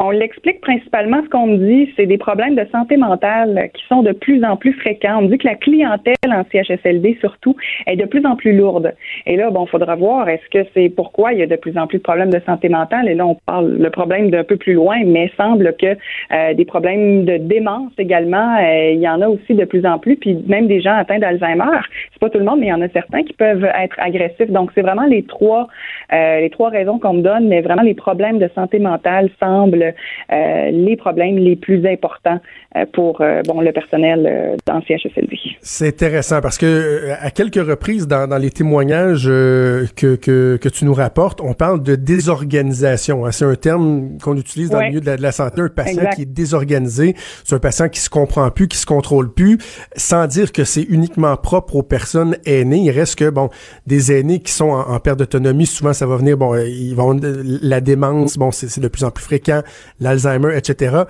On 0.03 0.09
l'explique 0.09 0.63
principalement, 0.63 1.23
ce 1.23 1.29
qu'on 1.29 1.47
me 1.47 1.59
dit, 1.59 1.93
c'est 1.95 2.07
des 2.07 2.17
problèmes 2.17 2.55
de 2.55 2.67
santé 2.73 2.97
mentale 2.97 3.69
qui 3.75 3.85
sont 3.87 4.03
de 4.03 4.13
plus 4.13 4.43
en 4.43 4.57
plus 4.57 4.73
fréquents. 4.73 5.19
On 5.19 5.23
me 5.23 5.29
dit 5.29 5.37
que 5.37 5.47
la 5.47 5.57
clientèle 5.57 6.15
en 6.25 6.43
CHSLD, 6.51 7.19
surtout, 7.21 7.55
est 7.87 7.97
de 7.97 8.07
plus 8.07 8.25
en 8.25 8.35
plus 8.35 8.57
lourde. 8.57 8.95
Et 9.27 9.37
là, 9.37 9.51
bon, 9.51 9.67
faudra 9.67 9.97
voir, 9.97 10.27
est-ce 10.31 10.49
que 10.49 10.67
c'est 10.73 10.89
pourquoi 10.89 11.35
il 11.35 11.41
y 11.41 11.43
a 11.43 11.47
de 11.47 11.57
plus 11.57 11.77
en 11.77 11.87
plus 11.87 11.99
de 11.99 12.03
problèmes 12.03 12.31
de 12.31 12.41
santé 12.47 12.71
mentale? 12.71 13.11
Et 13.11 13.15
là, 13.15 13.27
on 13.27 13.35
parle 13.45 13.77
le 13.77 13.91
problème 13.91 14.31
d'un 14.31 14.43
peu 14.43 14.57
plus 14.57 14.73
loin, 14.73 14.97
mais 15.05 15.27
il 15.27 15.37
semble 15.37 15.77
que 15.77 15.95
euh, 16.33 16.55
des 16.55 16.65
problèmes 16.65 17.27
de 17.27 17.37
démence 17.37 17.93
également, 17.99 18.57
euh, 18.57 18.93
il 18.93 19.01
y 19.01 19.09
en 19.09 19.21
a 19.21 19.29
aussi 19.29 19.53
de 19.53 19.67
plus 19.67 19.85
en 19.85 19.99
plus, 19.99 20.17
puis 20.17 20.43
même 20.47 20.67
des 20.67 20.81
gens 20.81 20.95
atteints 20.95 21.19
d'Alzheimer. 21.19 21.79
C'est 22.11 22.21
pas 22.21 22.31
tout 22.31 22.39
le 22.39 22.47
monde, 22.47 22.61
mais 22.61 22.69
il 22.69 22.71
y 22.71 22.73
en 22.73 22.81
a 22.81 22.89
certains 22.89 23.23
qui 23.23 23.35
peuvent 23.35 23.65
être 23.65 23.97
agressifs. 23.99 24.51
Donc, 24.51 24.71
c'est 24.75 24.81
vraiment 24.83 25.05
les 25.05 25.25
trois, 25.25 25.69
euh, 26.15 26.41
les 26.41 26.49
trois 26.49 26.71
raisons 26.71 26.99
qu'on 26.99 27.13
me 27.13 27.23
donne, 27.23 27.49
mais 27.49 27.61
vraiment 27.61 27.83
les 27.83 27.93
problèmes 27.93 28.39
de 28.39 28.49
santé 28.55 28.79
mentale 28.79 29.29
semblent 29.39 29.90
les 30.31 30.97
problèmes 30.97 31.37
les 31.39 31.57
plus 31.57 31.87
importants 31.87 32.41
euh, 32.77 32.85
pour 32.93 33.21
euh, 33.21 33.43
bon 33.47 33.61
le 33.61 33.73
personnel 33.73 34.27
euh, 34.27 34.57
dans 34.67 34.81
CHSLD. 34.83 35.37
C'est 35.61 35.89
intéressant 35.89 36.41
parce 36.41 36.57
que 36.59 36.67
euh, 36.67 37.15
à 37.21 37.31
quelques 37.31 37.57
reprises 37.67 38.07
dans, 38.07 38.29
dans 38.29 38.39
les 38.39 38.51
témoignages 38.51 39.27
euh, 39.29 39.87
que, 39.97 40.15
que, 40.17 40.57
que 40.57 40.69
tu 40.69 40.85
nous 40.85 40.95
rapportes, 40.95 41.41
on 41.41 41.53
parle 41.55 41.83
de 41.83 41.97
désorganisation. 41.97 43.27
hein. 43.27 43.31
C'est 43.33 43.45
un 43.45 43.55
terme 43.55 44.19
qu'on 44.23 44.37
utilise 44.37 44.71
dans 44.71 44.79
Ouais. 44.79 44.85
le 44.85 44.89
milieu 44.91 45.01
de 45.01 45.07
la, 45.07 45.17
de 45.17 45.23
la 45.23 45.33
santé. 45.33 45.61
Un 45.61 45.69
patient 45.69 45.99
Exact. 45.99 46.15
qui 46.17 46.23
est 46.23 46.33
désorganisé, 46.33 47.15
c'est 47.45 47.55
un 47.55 47.59
patient 47.59 47.89
qui 47.89 48.01
se 48.01 48.09
comprend 48.09 48.49
plus, 48.51 48.69
qui 48.69 48.77
se 48.79 48.87
contrôle 48.87 49.33
plus, 49.33 49.59
sans 49.97 50.27
dire 50.27 50.53
que 50.53 50.65
c'est 50.65 50.83
uniquement 50.83 51.37
propre 51.37 51.77
aux 51.77 51.83
personnes 51.83 52.37
aînées. 52.47 52.79
Il 52.79 52.91
reste 52.91 53.19
que 53.19 53.29
bon 53.31 53.51
des 53.87 54.13
aînés 54.19 54.39
qui 54.41 54.53
sont 54.53 54.71
en, 54.71 54.91
en 54.95 55.01
perte 55.01 55.19
d'autonomie, 55.19 55.67
souvent 55.67 55.93
ça 55.93 56.07
va 56.07 56.17
venir 56.17 56.37
bon, 56.39 56.55
euh, 56.55 56.67
ils 56.69 56.95
vont 56.95 57.19
la 57.63 57.81
démence, 57.81 58.39
bon 58.39 58.51
c'est 58.51 58.69
c'est 58.69 58.81
de 58.81 58.89
plus 58.89 59.05
en 59.05 59.11
plus 59.11 59.25
fréquent, 59.25 59.63
l'Alzheimer, 60.01 60.57
etc. 60.57 61.05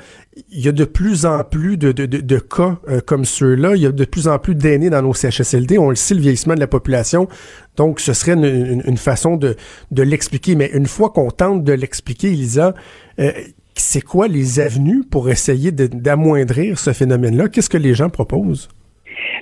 Il 0.51 0.61
y 0.61 0.69
a 0.69 0.73
de 0.73 0.85
plus 0.85 1.27
en 1.27 1.45
plus 1.45 1.77
de, 1.77 1.93
de, 1.93 2.07
de, 2.07 2.19
de 2.19 2.39
cas 2.39 2.79
euh, 2.89 3.01
comme 3.05 3.25
ceux-là. 3.25 3.77
Il 3.77 3.83
y 3.83 3.87
a 3.87 3.93
de 3.93 4.05
plus 4.05 4.29
en 4.29 4.39
plus 4.39 4.55
d'aînés 4.55 4.91
dans 4.91 5.03
nos 5.03 5.15
CHSLD. 5.15 5.79
On 5.79 5.91
le 5.91 5.97
sait, 5.97 6.15
le 6.15 6.21
vieillissement 6.21 6.55
de 6.55 6.61
la 6.61 6.67
population. 6.67 7.29
Donc, 7.77 8.01
ce 8.01 8.13
serait 8.13 8.33
une, 8.33 8.45
une- 8.45 8.83
une 8.87 8.97
façon 8.97 9.37
de, 9.37 9.57
de 9.91 10.03
l'expliquer. 10.03 10.55
Mais 10.57 10.71
une 10.73 10.87
fois 10.87 11.11
qu'on 11.11 11.31
tente 11.31 11.65
de 11.65 11.73
l'expliquer, 11.73 12.29
Elisa, 12.29 12.75
euh, 13.19 13.33
c'est 13.75 14.01
quoi 14.03 14.29
les 14.29 14.61
avenues 14.61 15.05
pour 15.09 15.31
essayer 15.31 15.73
d'amoindrir 15.73 16.79
ce 16.79 16.93
phénomène-là? 16.93 17.49
Qu'est-ce 17.49 17.71
que 17.71 17.79
les 17.79 17.95
gens 17.95 18.11
proposent? 18.11 18.69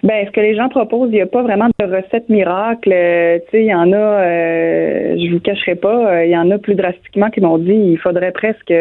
Ben, 0.03 0.27
ce 0.27 0.31
que 0.31 0.41
les 0.41 0.55
gens 0.55 0.69
proposent, 0.69 1.11
il 1.11 1.15
n'y 1.17 1.21
a 1.21 1.27
pas 1.27 1.43
vraiment 1.43 1.69
de 1.79 1.85
recette 1.85 2.29
miracle. 2.29 2.91
Euh, 2.93 3.39
tu 3.47 3.51
sais, 3.51 3.63
il 3.65 3.69
y 3.69 3.75
en 3.75 3.93
a, 3.93 3.97
euh, 3.97 5.17
je 5.19 5.33
vous 5.33 5.41
cacherai 5.41 5.75
pas, 5.75 6.13
euh, 6.13 6.25
il 6.25 6.31
y 6.31 6.37
en 6.37 6.51
a 6.51 6.59
plus 6.59 6.75
drastiquement 6.75 7.31
qui 7.31 7.41
m'ont 7.41 7.59
dit 7.59 7.73
il 7.73 7.99
faudrait 7.99 8.33
presque 8.33 8.73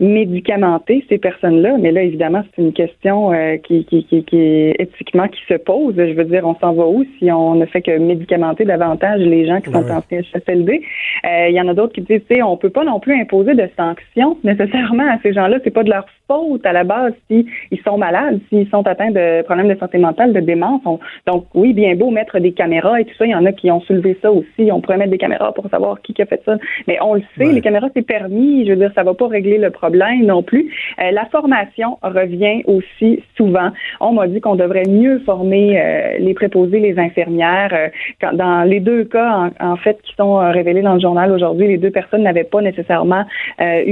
médicamenter 0.00 1.04
ces 1.08 1.18
personnes-là. 1.18 1.76
Mais 1.78 1.92
là, 1.92 2.02
évidemment, 2.02 2.42
c'est 2.54 2.62
une 2.62 2.72
question 2.72 3.32
euh, 3.32 3.56
qui, 3.58 3.84
qui, 3.84 4.04
qui, 4.04 4.24
qui 4.24 4.36
est 4.38 4.74
éthiquement 4.80 5.28
qui 5.28 5.40
se 5.48 5.54
pose. 5.54 5.94
Je 5.96 6.12
veux 6.12 6.24
dire, 6.24 6.44
on 6.44 6.54
s'en 6.56 6.72
va 6.72 6.86
où 6.86 7.04
si 7.18 7.30
on 7.30 7.54
ne 7.54 7.66
fait 7.66 7.82
que 7.82 7.96
médicamenter 7.98 8.64
davantage 8.64 9.20
les 9.20 9.46
gens 9.46 9.60
qui 9.60 9.70
sont 9.70 9.82
Ouais. 9.82 9.90
en 9.90 10.00
CHSLD? 10.08 10.80
Euh, 11.24 11.48
Il 11.48 11.54
y 11.54 11.60
en 11.60 11.66
a 11.68 11.74
d'autres 11.74 11.92
qui 11.92 12.02
disent, 12.02 12.22
tu 12.28 12.36
sais, 12.36 12.42
on 12.42 12.56
peut 12.56 12.70
pas 12.70 12.84
non 12.84 13.00
plus 13.00 13.14
imposer 13.20 13.54
de 13.54 13.68
sanctions 13.76 14.36
nécessairement 14.44 15.08
à 15.10 15.18
ces 15.22 15.32
gens-là. 15.32 15.58
C'est 15.64 15.70
pas 15.72 15.82
de 15.82 15.90
leur 15.90 16.04
faute 16.32 16.64
à 16.64 16.72
la 16.72 16.84
base 16.84 17.12
si 17.28 17.46
ils 17.70 17.80
sont 17.86 17.98
malades, 17.98 18.38
s'ils 18.48 18.68
sont 18.70 18.86
atteints 18.86 19.10
de 19.10 19.42
problèmes 19.42 19.68
de 19.68 19.78
santé 19.78 19.98
mentale, 19.98 20.32
de 20.32 20.40
démence. 20.40 20.80
On- 20.86 20.98
donc 21.26 21.42
oui, 21.54 21.72
bien 21.74 21.94
beau 21.94 22.10
mettre 22.10 22.38
des 22.38 22.52
caméras 22.52 23.00
et 23.00 23.04
tout 23.04 23.14
ça. 23.18 23.26
Il 23.26 23.32
y 23.32 23.34
en 23.34 23.44
a 23.44 23.52
qui 23.52 23.70
ont 23.70 23.80
soulevé 23.88 24.12
ça 24.22 24.30
aussi. 24.32 24.70
On 24.72 24.80
pourrait 24.80 24.96
mettre 25.02 25.10
des 25.10 25.18
caméras 25.18 25.52
pour 25.52 25.68
savoir 25.68 26.00
qui 26.02 26.14
a 26.22 26.26
fait 26.26 26.42
ça. 26.46 26.54
Mais 26.88 26.96
on 27.02 27.14
le 27.14 27.22
sait, 27.36 27.46
Ouais. 27.46 27.52
les 27.52 27.60
caméras 27.60 27.88
c'est 27.94 28.06
permis. 28.16 28.64
Je 28.64 28.70
veux 28.72 28.76
dire, 28.84 28.92
ça 28.94 29.02
va 29.02 29.14
pas 29.14 29.28
régler 29.28 29.58
le 29.58 29.70
problème 29.70 30.24
non 30.34 30.42
plus. 30.42 30.64
Euh, 31.00 31.10
la 31.10 31.26
formation 31.26 31.98
revient 32.02 32.62
aussi 32.66 33.22
souvent. 33.36 33.70
On 34.00 34.12
m'a 34.12 34.26
dit 34.28 34.40
qu'on 34.40 34.56
devrait 34.64 34.88
mieux 34.88 35.18
former 35.30 35.66
euh, 35.80 36.18
les 36.26 36.34
préposés, 36.34 36.80
les 36.88 36.98
infirmières. 36.98 37.70
Euh, 37.72 37.88
quand- 38.20 38.34
dans 38.44 38.62
les 38.72 38.80
deux 38.80 39.04
cas, 39.04 39.30
en, 39.60 39.72
en 39.72 39.76
fait, 39.76 39.96
qui 40.02 40.14
sont 40.14 40.36
révélés 40.58 40.82
dans 40.82 40.94
le 40.94 41.00
journal 41.00 41.30
aujourd'hui, 41.32 41.66
les 41.68 41.78
deux 41.78 41.90
personnes 41.90 42.22
n'avaient 42.22 42.50
pas 42.54 42.62
nécessairement 42.62 43.24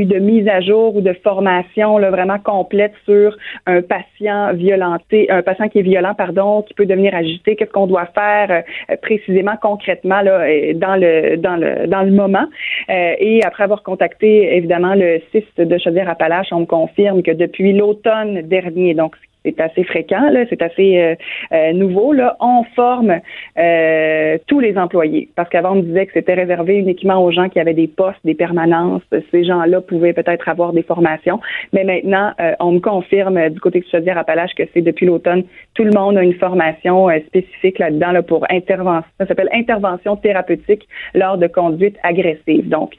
eu 0.00 0.04
de 0.04 0.18
mise 0.18 0.46
à 0.48 0.60
jour 0.60 0.96
ou 0.96 1.00
de 1.00 1.12
formation 1.28 1.98
là, 1.98 2.10
vraiment 2.10 2.29
complète 2.38 2.92
sur 3.04 3.36
un 3.66 3.82
patient 3.82 4.52
violenté, 4.54 5.30
un 5.30 5.42
patient 5.42 5.68
qui 5.68 5.78
est 5.78 5.82
violent, 5.82 6.14
pardon, 6.14 6.62
qui 6.62 6.74
peut 6.74 6.86
devenir 6.86 7.14
agité. 7.14 7.56
Qu'est-ce 7.56 7.70
qu'on 7.70 7.86
doit 7.86 8.06
faire 8.06 8.50
euh, 8.50 8.96
précisément, 9.02 9.54
concrètement 9.60 10.20
là, 10.20 10.40
euh, 10.40 10.74
dans 10.74 10.96
le 10.96 11.36
dans 11.36 11.56
le 11.56 11.86
dans 11.86 12.02
le 12.02 12.10
moment? 12.10 12.46
Euh, 12.88 13.14
et 13.18 13.42
après 13.44 13.64
avoir 13.64 13.82
contacté 13.82 14.56
évidemment 14.56 14.94
le 14.94 15.20
CIS 15.32 15.44
de 15.58 15.78
Chaudière-Appalaches, 15.78 16.52
on 16.52 16.60
me 16.60 16.66
confirme 16.66 17.22
que 17.22 17.32
depuis 17.32 17.72
l'automne 17.72 18.42
dernier, 18.42 18.94
donc 18.94 19.16
c'est 19.44 19.60
assez 19.60 19.84
fréquent, 19.84 20.30
là, 20.30 20.44
c'est 20.48 20.62
assez 20.62 20.98
euh, 20.98 21.14
euh, 21.52 21.72
nouveau. 21.72 22.12
Là, 22.12 22.36
on 22.40 22.64
forme 22.76 23.20
euh, 23.58 24.38
tous 24.46 24.60
les 24.60 24.76
employés 24.76 25.28
parce 25.36 25.48
qu'avant 25.48 25.72
on 25.72 25.76
me 25.76 25.82
disait 25.82 26.06
que 26.06 26.12
c'était 26.12 26.34
réservé 26.34 26.76
uniquement 26.76 27.22
aux 27.22 27.30
gens 27.30 27.48
qui 27.48 27.60
avaient 27.60 27.74
des 27.74 27.88
postes, 27.88 28.18
des 28.24 28.34
permanences. 28.34 29.02
Ces 29.30 29.44
gens-là 29.44 29.80
pouvaient 29.80 30.12
peut-être 30.12 30.48
avoir 30.48 30.72
des 30.72 30.82
formations, 30.82 31.40
mais 31.72 31.84
maintenant 31.84 32.32
euh, 32.40 32.52
on 32.60 32.72
me 32.72 32.80
confirme 32.80 33.36
euh, 33.36 33.48
du 33.48 33.60
côté 33.60 33.80
de 33.80 33.86
Chaudière-Appalaches 33.90 34.54
que 34.54 34.64
c'est 34.72 34.82
depuis 34.82 35.06
l'automne 35.06 35.44
tout 35.74 35.84
le 35.84 35.92
monde 35.92 36.18
a 36.18 36.22
une 36.22 36.34
formation 36.34 37.08
euh, 37.08 37.18
spécifique 37.26 37.78
là-dedans 37.78 38.12
là, 38.12 38.22
pour 38.22 38.44
intervention. 38.50 39.08
Ça 39.18 39.26
s'appelle 39.26 39.48
intervention 39.52 40.16
thérapeutique 40.16 40.86
lors 41.14 41.38
de 41.38 41.46
conduite 41.46 41.96
agressive. 42.02 42.68
Donc 42.68 42.92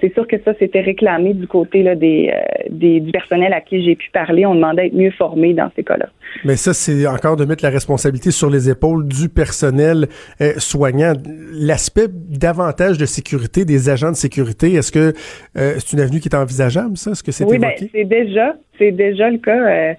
c'est 0.00 0.12
sûr 0.14 0.26
que 0.26 0.36
ça 0.44 0.52
c'était 0.58 0.80
réclamé 0.80 1.34
du 1.34 1.46
côté 1.46 1.82
là, 1.82 1.94
des, 1.94 2.32
des 2.70 3.00
du 3.00 3.10
personnel 3.10 3.52
à 3.52 3.60
qui 3.60 3.82
j'ai 3.84 3.96
pu 3.96 4.10
parler. 4.10 4.46
On 4.46 4.54
demandait 4.54 4.84
d'être 4.84 4.94
mieux 4.94 5.10
formé 5.10 5.52
dans 5.52 5.70
ces 5.76 5.81
cas-là. 5.84 6.08
Mais 6.44 6.56
ça, 6.56 6.74
c'est 6.74 7.06
encore 7.06 7.36
de 7.36 7.44
mettre 7.44 7.64
la 7.64 7.70
responsabilité 7.70 8.30
sur 8.30 8.50
les 8.50 8.70
épaules 8.70 9.06
du 9.06 9.28
personnel 9.28 10.08
euh, 10.40 10.52
soignant. 10.58 11.12
L'aspect 11.52 12.08
davantage 12.08 12.98
de 12.98 13.06
sécurité 13.06 13.64
des 13.64 13.90
agents 13.90 14.10
de 14.10 14.16
sécurité, 14.16 14.72
est-ce 14.74 14.92
que 14.92 15.12
euh, 15.56 15.74
c'est 15.78 15.92
une 15.92 16.00
avenue 16.00 16.20
qui 16.20 16.28
est 16.28 16.36
envisageable, 16.36 16.96
ça? 16.96 17.12
Est-ce 17.12 17.22
que 17.22 17.32
c'est 17.32 17.44
Oui, 17.44 17.58
ben, 17.58 17.72
c'est 17.76 18.04
déjà, 18.04 18.56
c'est 18.78 18.92
déjà 18.92 19.30
le 19.30 19.38
cas. 19.38 19.58
Euh, 19.58 19.94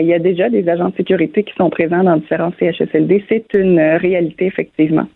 il 0.00 0.06
y 0.06 0.14
a 0.14 0.18
déjà 0.18 0.48
des 0.50 0.68
agents 0.68 0.90
de 0.90 0.96
sécurité 0.96 1.42
qui 1.42 1.54
sont 1.54 1.70
présents 1.70 2.04
dans 2.04 2.16
différents 2.16 2.52
CHSLD. 2.58 3.24
C'est 3.28 3.46
une 3.54 3.80
réalité, 3.80 4.46
effectivement. 4.46 5.06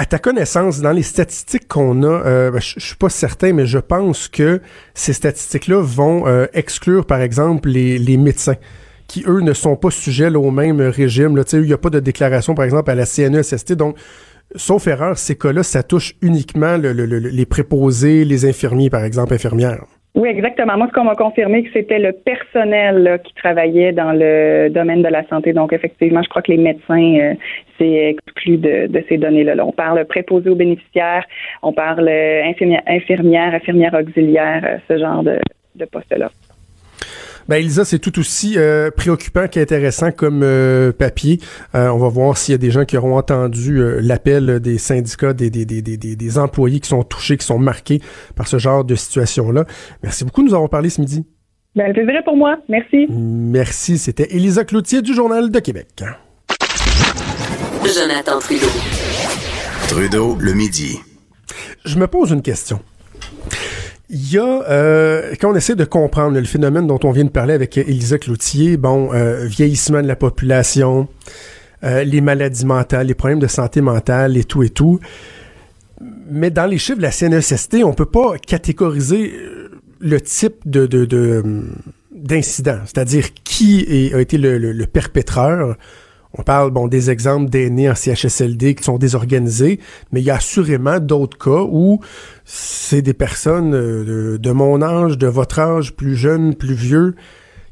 À 0.00 0.04
ta 0.04 0.20
connaissance, 0.20 0.80
dans 0.80 0.92
les 0.92 1.02
statistiques 1.02 1.66
qu'on 1.66 2.04
a, 2.04 2.06
euh, 2.06 2.50
ben, 2.52 2.60
je 2.60 2.74
je 2.78 2.86
suis 2.86 2.94
pas 2.94 3.08
certain, 3.08 3.52
mais 3.52 3.66
je 3.66 3.80
pense 3.80 4.28
que 4.28 4.60
ces 4.94 5.12
statistiques-là 5.12 5.82
vont 5.82 6.28
euh, 6.28 6.46
exclure, 6.54 7.04
par 7.04 7.20
exemple, 7.20 7.68
les, 7.68 7.98
les 7.98 8.16
médecins 8.16 8.54
qui, 9.08 9.24
eux, 9.26 9.40
ne 9.40 9.52
sont 9.54 9.74
pas 9.76 9.90
sujets 9.90 10.30
là, 10.30 10.38
au 10.38 10.50
même 10.50 10.80
régime. 10.80 11.36
Là. 11.36 11.42
Il 11.52 11.60
n'y 11.62 11.72
a 11.72 11.78
pas 11.78 11.90
de 11.90 12.00
déclaration, 12.00 12.54
par 12.54 12.64
exemple, 12.64 12.90
à 12.90 12.94
la 12.94 13.06
CNESST. 13.06 13.72
Donc, 13.72 13.96
sauf 14.54 14.86
erreur, 14.86 15.16
ces 15.18 15.36
cas-là, 15.36 15.62
ça 15.62 15.82
touche 15.82 16.14
uniquement 16.22 16.76
le- 16.76 16.92
le- 16.92 17.06
le- 17.06 17.18
les 17.18 17.46
préposés, 17.46 18.24
les 18.24 18.44
infirmiers, 18.46 18.90
par 18.90 19.04
exemple, 19.04 19.32
infirmières. 19.34 19.84
Oui, 20.14 20.28
exactement. 20.30 20.76
Moi, 20.76 20.88
ce 20.88 20.92
qu'on 20.94 21.04
m'a 21.04 21.14
confirmé, 21.14 21.62
que 21.62 21.70
c'était 21.72 21.98
le 21.98 22.12
personnel 22.12 23.20
qui 23.24 23.32
travaillait 23.34 23.92
dans 23.92 24.12
le 24.12 24.68
domaine 24.68 25.02
de 25.02 25.08
la 25.08 25.26
santé. 25.28 25.52
Donc, 25.52 25.72
effectivement, 25.72 26.22
je 26.22 26.28
crois 26.28 26.42
que 26.42 26.50
les 26.50 26.58
médecins, 26.58 27.14
euh, 27.20 27.34
c'est 27.78 28.16
exclu 28.16 28.56
de, 28.56 28.88
ces 29.08 29.16
données-là. 29.18 29.54
Là. 29.54 29.64
On 29.66 29.72
parle 29.72 30.04
préposé 30.06 30.50
aux 30.50 30.56
bénéficiaires, 30.56 31.24
on 31.62 31.72
parle 31.72 32.08
euh, 32.08 32.42
infirmière, 32.44 32.82
infirmière, 32.88 33.54
infirmière 33.54 33.94
auxiliaire, 33.94 34.62
euh, 34.64 34.78
ce 34.88 34.98
genre 34.98 35.22
de, 35.22 35.38
de 35.76 35.84
poste-là. 35.84 36.30
Ben, 37.48 37.56
Elisa, 37.56 37.86
c'est 37.86 37.98
tout 37.98 38.18
aussi 38.18 38.58
euh, 38.58 38.90
préoccupant 38.90 39.48
qu'intéressant 39.48 40.10
comme 40.12 40.42
euh, 40.42 40.92
papier. 40.92 41.40
Euh, 41.74 41.88
on 41.88 41.96
va 41.96 42.08
voir 42.08 42.36
s'il 42.36 42.52
y 42.52 42.54
a 42.54 42.58
des 42.58 42.70
gens 42.70 42.84
qui 42.84 42.96
auront 42.98 43.16
entendu 43.16 43.78
euh, 43.80 44.00
l'appel 44.02 44.60
des 44.60 44.76
syndicats, 44.76 45.32
des, 45.32 45.48
des, 45.48 45.64
des, 45.64 45.80
des, 45.80 45.96
des- 45.96 46.14
des 46.14 46.38
employés 46.38 46.78
qui 46.80 46.88
sont 46.90 47.02
touchés, 47.04 47.38
qui 47.38 47.46
sont 47.46 47.58
marqués 47.58 48.02
par 48.36 48.48
ce 48.48 48.58
genre 48.58 48.84
de 48.84 48.94
situation-là. 48.94 49.64
Merci 50.02 50.24
beaucoup, 50.26 50.42
nous 50.42 50.52
avons 50.54 50.68
parlé 50.68 50.90
ce 50.90 51.00
midi. 51.00 51.24
Ben, 51.74 51.86
le 51.88 51.94
plaisir 51.94 52.16
est 52.20 52.24
pour 52.24 52.36
moi. 52.36 52.58
Merci. 52.68 53.06
Merci, 53.08 53.96
c'était 53.96 54.28
Elisa 54.34 54.64
Cloutier 54.64 55.00
du 55.00 55.14
Journal 55.14 55.50
de 55.50 55.58
Québec. 55.60 55.88
Jonathan 57.82 58.38
Trudeau. 58.40 58.66
Trudeau, 59.88 60.36
le 60.38 60.52
midi. 60.52 60.98
Je 61.86 61.98
me 61.98 62.06
pose 62.06 62.30
une 62.32 62.42
question. 62.42 62.80
Il 64.10 64.32
y 64.32 64.38
a, 64.38 64.62
euh, 64.70 65.34
quand 65.38 65.52
on 65.52 65.54
essaie 65.54 65.74
de 65.76 65.84
comprendre 65.84 66.38
le 66.38 66.44
phénomène 66.44 66.86
dont 66.86 66.98
on 67.04 67.10
vient 67.10 67.24
de 67.24 67.30
parler 67.30 67.52
avec 67.52 67.76
Elisa 67.76 68.16
Cloutier, 68.18 68.76
bon, 68.78 69.12
euh, 69.12 69.44
vieillissement 69.44 70.00
de 70.00 70.06
la 70.08 70.16
population, 70.16 71.08
euh, 71.84 72.04
les 72.04 72.22
maladies 72.22 72.64
mentales, 72.64 73.06
les 73.06 73.14
problèmes 73.14 73.38
de 73.38 73.46
santé 73.46 73.82
mentale 73.82 74.36
et 74.38 74.44
tout 74.44 74.62
et 74.62 74.70
tout. 74.70 74.98
Mais 76.30 76.50
dans 76.50 76.64
les 76.66 76.78
chiffres 76.78 76.98
de 76.98 77.02
la 77.02 77.10
CNESST, 77.10 77.84
on 77.84 77.92
peut 77.92 78.06
pas 78.06 78.38
catégoriser 78.38 79.32
euh, 79.36 79.68
le 80.00 80.20
type 80.22 80.56
de, 80.64 80.86
de, 80.86 81.04
de, 81.04 81.42
hum, 81.44 81.74
d'incident, 82.10 82.78
c'est-à-dire 82.86 83.34
qui 83.44 84.10
a 84.14 84.20
été 84.20 84.38
le, 84.38 84.56
le- 84.58 84.72
le 84.72 84.86
perpétreur. 84.86 85.76
On 86.38 86.44
parle 86.44 86.70
bon 86.70 86.86
des 86.86 87.10
exemples 87.10 87.50
d'aînés 87.50 87.90
en 87.90 87.96
CHSLD 87.96 88.76
qui 88.76 88.84
sont 88.84 88.96
désorganisés, 88.96 89.80
mais 90.12 90.20
il 90.20 90.24
y 90.24 90.30
a 90.30 90.36
assurément 90.36 91.00
d'autres 91.00 91.36
cas 91.36 91.66
où 91.68 91.98
c'est 92.44 93.02
des 93.02 93.12
personnes 93.12 93.74
euh, 93.74 94.38
de, 94.38 94.50
mon 94.52 94.80
âge, 94.80 95.18
de 95.18 95.26
votre 95.26 95.58
âge, 95.58 95.94
plus 95.94 96.14
jeunes, 96.14 96.54
plus 96.54 96.74
vieux, 96.74 97.16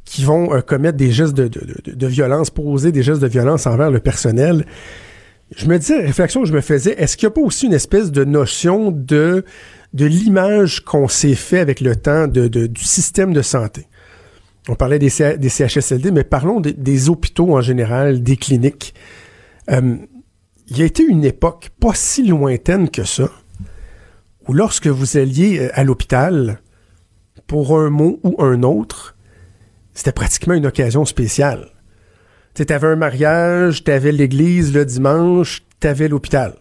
qui 0.04 0.24
vont 0.24 0.52
euh, 0.52 0.62
commettre 0.62 0.96
des 0.98 1.12
gestes 1.12 1.34
de, 1.34 1.46
de, 1.46 1.92
de- 1.92 2.06
violence, 2.08 2.50
poser 2.50 2.90
des 2.90 3.04
gestes 3.04 3.22
de 3.22 3.28
violence 3.28 3.68
envers 3.68 3.92
le 3.92 4.00
personnel. 4.00 4.66
Je 5.56 5.66
me 5.66 5.78
disais, 5.78 6.00
réflexion 6.00 6.42
que 6.42 6.48
je 6.48 6.52
me 6.52 6.60
faisais, 6.60 6.96
est-ce 6.98 7.16
qu'il 7.16 7.28
n'y 7.28 7.32
a 7.32 7.34
pas 7.34 7.40
aussi 7.42 7.66
une 7.66 7.72
espèce 7.72 8.10
de 8.10 8.24
notion 8.24 8.90
de, 8.90 9.44
de 9.94 10.06
l'image 10.06 10.84
qu'on 10.84 11.06
s'est 11.06 11.36
fait 11.36 11.60
avec 11.60 11.80
le 11.80 11.94
temps 11.94 12.26
du 12.26 12.68
système 12.82 13.32
de 13.32 13.42
santé? 13.42 13.86
On 14.68 14.74
parlait 14.74 14.98
des, 14.98 15.10
CHSLD, 15.10 16.10
mais 16.10 16.24
parlons 16.24 16.60
des, 16.60 17.08
hôpitaux 17.08 17.56
en 17.56 17.60
général, 17.60 18.22
des 18.22 18.36
cliniques. 18.36 18.94
Euh, 19.70 19.96
il 20.68 20.78
y 20.78 20.82
a 20.82 20.86
été 20.86 21.04
une 21.04 21.24
époque 21.24 21.70
pas 21.80 21.94
si 21.94 22.26
lointaine 22.26 22.90
que 22.90 23.04
ça, 23.04 23.30
où 24.48 24.52
lorsque 24.52 24.88
vous 24.88 25.16
alliez 25.16 25.60
euh, 25.60 25.70
à 25.74 25.84
l'hôpital, 25.84 26.60
pour 27.46 27.78
un 27.78 27.90
mot 27.90 28.18
ou 28.24 28.42
un 28.42 28.64
autre, 28.64 29.16
c'était 29.94 30.12
pratiquement 30.12 30.54
une 30.54 30.66
occasion 30.66 31.04
spéciale. 31.04 31.68
Tu 32.54 32.62
sais, 32.62 32.66
t'avais 32.66 32.88
un 32.88 32.96
mariage, 32.96 33.84
t'avais 33.84 34.10
l'église 34.10 34.74
le 34.74 34.84
dimanche, 34.84 35.62
t'avais 35.78 36.08
l'hôpital. 36.08 36.56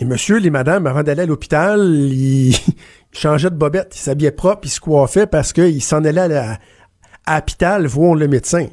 Et 0.00 0.04
monsieur, 0.04 0.38
les 0.38 0.50
madames, 0.50 0.86
avant 0.86 1.02
d'aller 1.02 1.22
à 1.22 1.26
l'hôpital, 1.26 1.80
ils, 1.80 2.50
ils 3.12 3.18
changeaient 3.18 3.50
de 3.50 3.56
bobette, 3.56 3.94
ils 3.94 4.00
s'habillaient 4.00 4.30
propre, 4.32 4.62
ils 4.64 4.70
se 4.70 4.80
coiffaient 4.80 5.26
parce 5.26 5.52
qu'ils 5.52 5.82
s'en 5.82 6.04
allaient 6.04 6.22
à 6.22 6.28
la- 6.28 6.58
à 7.26 7.36
l'hôpital 7.36 7.82
le 7.84 8.26
médecin. 8.28 8.66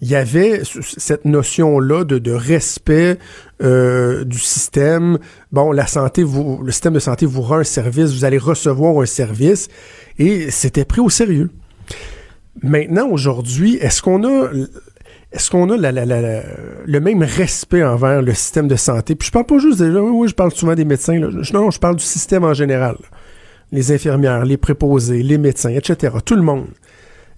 il 0.00 0.08
y 0.08 0.16
avait 0.16 0.62
cette 0.64 1.24
notion-là 1.24 2.04
de, 2.04 2.18
de, 2.18 2.32
respect 2.32 3.18
euh, 3.62 4.24
du 4.24 4.38
système. 4.38 5.18
Bon, 5.52 5.70
la 5.70 5.86
santé, 5.86 6.24
le 6.24 6.72
système 6.72 6.94
de 6.94 6.98
santé 6.98 7.26
vous 7.26 7.42
rend 7.42 7.58
un 7.58 7.64
service, 7.64 8.12
vous 8.12 8.24
allez 8.24 8.38
recevoir 8.38 9.00
un 9.00 9.06
service, 9.06 9.68
et 10.18 10.50
c'était 10.50 10.84
pris 10.84 11.00
au 11.00 11.10
sérieux. 11.10 11.50
Maintenant, 12.62 13.08
aujourd'hui, 13.08 13.76
est-ce 13.76 14.02
qu'on 14.02 14.24
a 14.24 14.50
le 16.84 16.98
même 16.98 17.22
respect 17.22 17.82
envers 17.82 18.20
le 18.20 18.34
système 18.34 18.68
de 18.68 18.76
santé? 18.76 19.14
Puis 19.14 19.28
je 19.28 19.32
parle 19.32 19.46
pas 19.46 19.58
juste 19.58 19.78
des... 19.78 19.88
Oui, 19.88 20.28
je 20.28 20.34
parle 20.34 20.52
souvent 20.52 20.74
des 20.74 20.84
médecins. 20.84 21.18
Non, 21.52 21.70
je 21.70 21.78
parle 21.78 21.96
du 21.96 22.04
système 22.04 22.44
en 22.44 22.54
général. 22.54 22.96
Les 23.70 23.90
infirmières, 23.90 24.44
les 24.44 24.58
préposés, 24.58 25.22
les 25.22 25.38
médecins, 25.38 25.70
etc. 25.70 26.16
Tout 26.24 26.36
le 26.36 26.42
monde. 26.42 26.66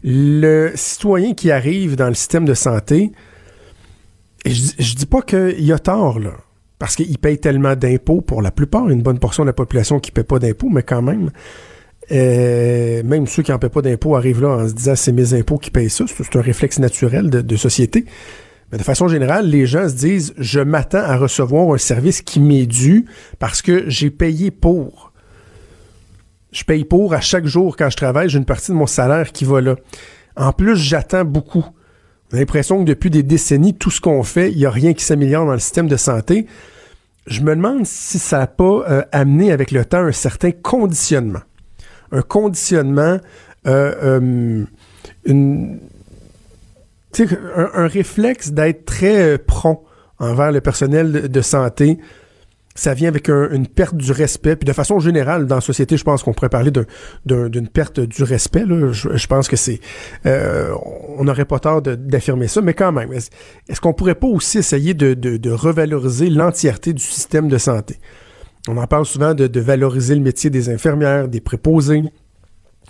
Le 0.04 0.72
citoyen 0.74 1.34
qui 1.34 1.50
arrive 1.50 1.96
dans 1.96 2.08
le 2.08 2.14
système 2.14 2.44
de 2.44 2.54
santé, 2.54 3.10
je, 4.44 4.72
je 4.78 4.94
dis 4.94 5.06
pas 5.06 5.22
qu'il 5.22 5.72
a 5.72 5.78
tort, 5.78 6.20
là. 6.20 6.34
Parce 6.78 6.96
qu'il 6.96 7.18
paye 7.18 7.38
tellement 7.38 7.76
d'impôts 7.76 8.20
pour 8.20 8.42
la 8.42 8.50
plupart, 8.50 8.90
une 8.90 9.02
bonne 9.02 9.18
portion 9.18 9.44
de 9.44 9.48
la 9.48 9.54
population 9.54 10.00
qui 10.00 10.10
paie 10.10 10.24
pas 10.24 10.38
d'impôts, 10.38 10.68
mais 10.68 10.82
quand 10.82 11.02
même. 11.02 11.30
Euh, 12.12 13.02
même 13.02 13.26
ceux 13.26 13.42
qui 13.42 13.50
n'en 13.50 13.58
paient 13.58 13.70
pas 13.70 13.80
d'impôts 13.80 14.16
arrivent 14.16 14.42
là 14.42 14.48
en 14.48 14.68
se 14.68 14.74
disant 14.74 14.94
c'est 14.94 15.12
mes 15.12 15.32
impôts 15.34 15.58
qui 15.58 15.70
payent 15.70 15.90
ça. 15.90 16.04
C'est 16.06 16.36
un 16.36 16.42
réflexe 16.42 16.78
naturel 16.78 17.30
de, 17.30 17.56
société. 17.56 18.04
Mais 18.70 18.78
de 18.78 18.82
façon 18.82 19.08
générale, 19.08 19.48
les 19.48 19.66
gens 19.66 19.88
se 19.88 19.94
disent 19.94 20.34
je 20.36 20.60
m'attends 20.60 20.98
à 20.98 21.16
recevoir 21.16 21.72
un 21.72 21.78
service 21.78 22.20
qui 22.20 22.40
m'est 22.40 22.66
dû 22.66 23.06
parce 23.38 23.62
que 23.62 23.88
j'ai 23.88 24.10
payé 24.10 24.50
pour. 24.50 25.13
Je 26.54 26.64
paye 26.64 26.84
pour 26.84 27.12
à 27.14 27.20
chaque 27.20 27.46
jour 27.46 27.76
quand 27.76 27.90
je 27.90 27.96
travaille, 27.96 28.28
j'ai 28.28 28.38
une 28.38 28.44
partie 28.44 28.70
de 28.70 28.76
mon 28.76 28.86
salaire 28.86 29.32
qui 29.32 29.44
va 29.44 29.60
là. 29.60 29.74
En 30.36 30.52
plus, 30.52 30.76
j'attends 30.76 31.24
beaucoup. 31.24 31.66
J'ai 32.32 32.38
l'impression 32.38 32.78
que 32.78 32.84
depuis 32.84 33.10
des 33.10 33.22
décennies, 33.22 33.74
tout 33.74 33.90
ce 33.90 34.00
qu'on 34.00 34.22
fait, 34.22 34.50
il 34.52 34.58
n'y 34.58 34.66
a 34.66 34.70
rien 34.70 34.94
qui 34.94 35.04
s'améliore 35.04 35.46
dans 35.46 35.52
le 35.52 35.58
système 35.58 35.88
de 35.88 35.96
santé. 35.96 36.46
Je 37.26 37.40
me 37.40 37.56
demande 37.56 37.84
si 37.86 38.18
ça 38.18 38.38
n'a 38.38 38.46
pas 38.46 38.84
euh, 38.88 39.02
amené 39.12 39.50
avec 39.50 39.72
le 39.72 39.84
temps 39.84 39.98
un 39.98 40.12
certain 40.12 40.52
conditionnement 40.52 41.40
un 42.14 42.22
conditionnement, 42.22 43.18
euh, 43.66 44.20
euh, 45.26 45.74
un, 47.74 47.86
réflexe 47.86 48.50
d'être 48.50 48.84
très 48.84 49.38
prompt 49.38 49.84
envers 50.18 50.52
le 50.52 50.60
personnel 50.60 51.28
de, 51.28 51.40
santé. 51.40 51.98
Ça 52.74 52.92
vient 52.92 53.08
avec 53.08 53.28
une 53.28 53.66
perte 53.66 53.94
du 53.94 54.10
respect. 54.10 54.56
Puis 54.56 54.66
de 54.66 54.72
façon 54.72 54.98
générale, 54.98 55.46
dans 55.46 55.56
la 55.56 55.60
société, 55.60 55.96
je 55.96 56.04
pense 56.04 56.22
qu'on 56.22 56.32
pourrait 56.32 56.48
parler 56.48 56.72
d'une 57.24 57.68
perte 57.68 58.00
du 58.00 58.24
respect. 58.24 58.64
Là. 58.66 58.90
Je, 58.92 59.26
pense 59.26 59.48
que 59.48 59.56
c'est... 59.56 59.80
on 60.24 61.22
n'aurait 61.22 61.44
pas 61.44 61.60
tort 61.60 61.82
d'affirmer 61.82 62.48
ça, 62.48 62.60
mais 62.62 62.74
quand 62.74 62.90
même, 62.90 63.12
est-ce 63.12 63.80
qu'on 63.80 63.92
pourrait 63.92 64.16
pas 64.16 64.26
aussi 64.26 64.58
essayer 64.58 64.92
de, 64.94 65.14
de 65.14 65.50
revaloriser 65.50 66.30
l'entièreté 66.30 66.92
du 66.92 67.02
système 67.02 67.48
de 67.48 67.58
santé? 67.58 67.98
On 68.68 68.78
en 68.78 68.86
parle 68.86 69.04
souvent 69.04 69.34
de, 69.34 69.60
valoriser 69.60 70.14
le 70.14 70.22
métier 70.22 70.48
des 70.48 70.70
infirmières, 70.70 71.28
des 71.28 71.40
préposés. 71.40 72.02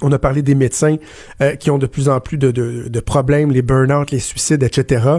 On 0.03 0.13
a 0.13 0.19
parlé 0.19 0.43
des 0.43 0.55
médecins 0.55 0.97
euh, 1.41 1.57
qui 1.57 1.71
ont 1.71 1.79
de 1.79 1.87
plus 1.87 2.09
en 2.09 2.21
plus 2.21 2.39
de, 2.39 3.01
problèmes, 3.01 3.51
les 3.51 3.63
burn-out, 3.63 4.11
les 4.11 4.21
suicides, 4.21 4.63
etc. 4.63 5.19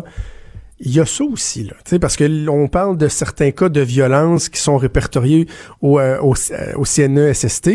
Il 0.79 0.93
y 0.93 0.99
a 0.99 1.05
ça 1.05 1.23
aussi, 1.23 1.63
là, 1.63 1.99
parce 2.01 2.17
que 2.17 2.49
on 2.49 2.67
parle 2.67 2.97
de 2.97 3.07
certains 3.07 3.51
cas 3.51 3.69
de 3.69 3.79
violence 3.79 4.49
qui 4.49 4.59
sont 4.59 4.77
répertoriés 4.77 5.47
au, 5.81 5.99
euh, 5.99 6.19
au, 6.19 6.33
euh, 6.51 6.73
au 6.75 6.83
CNESST, 6.83 7.69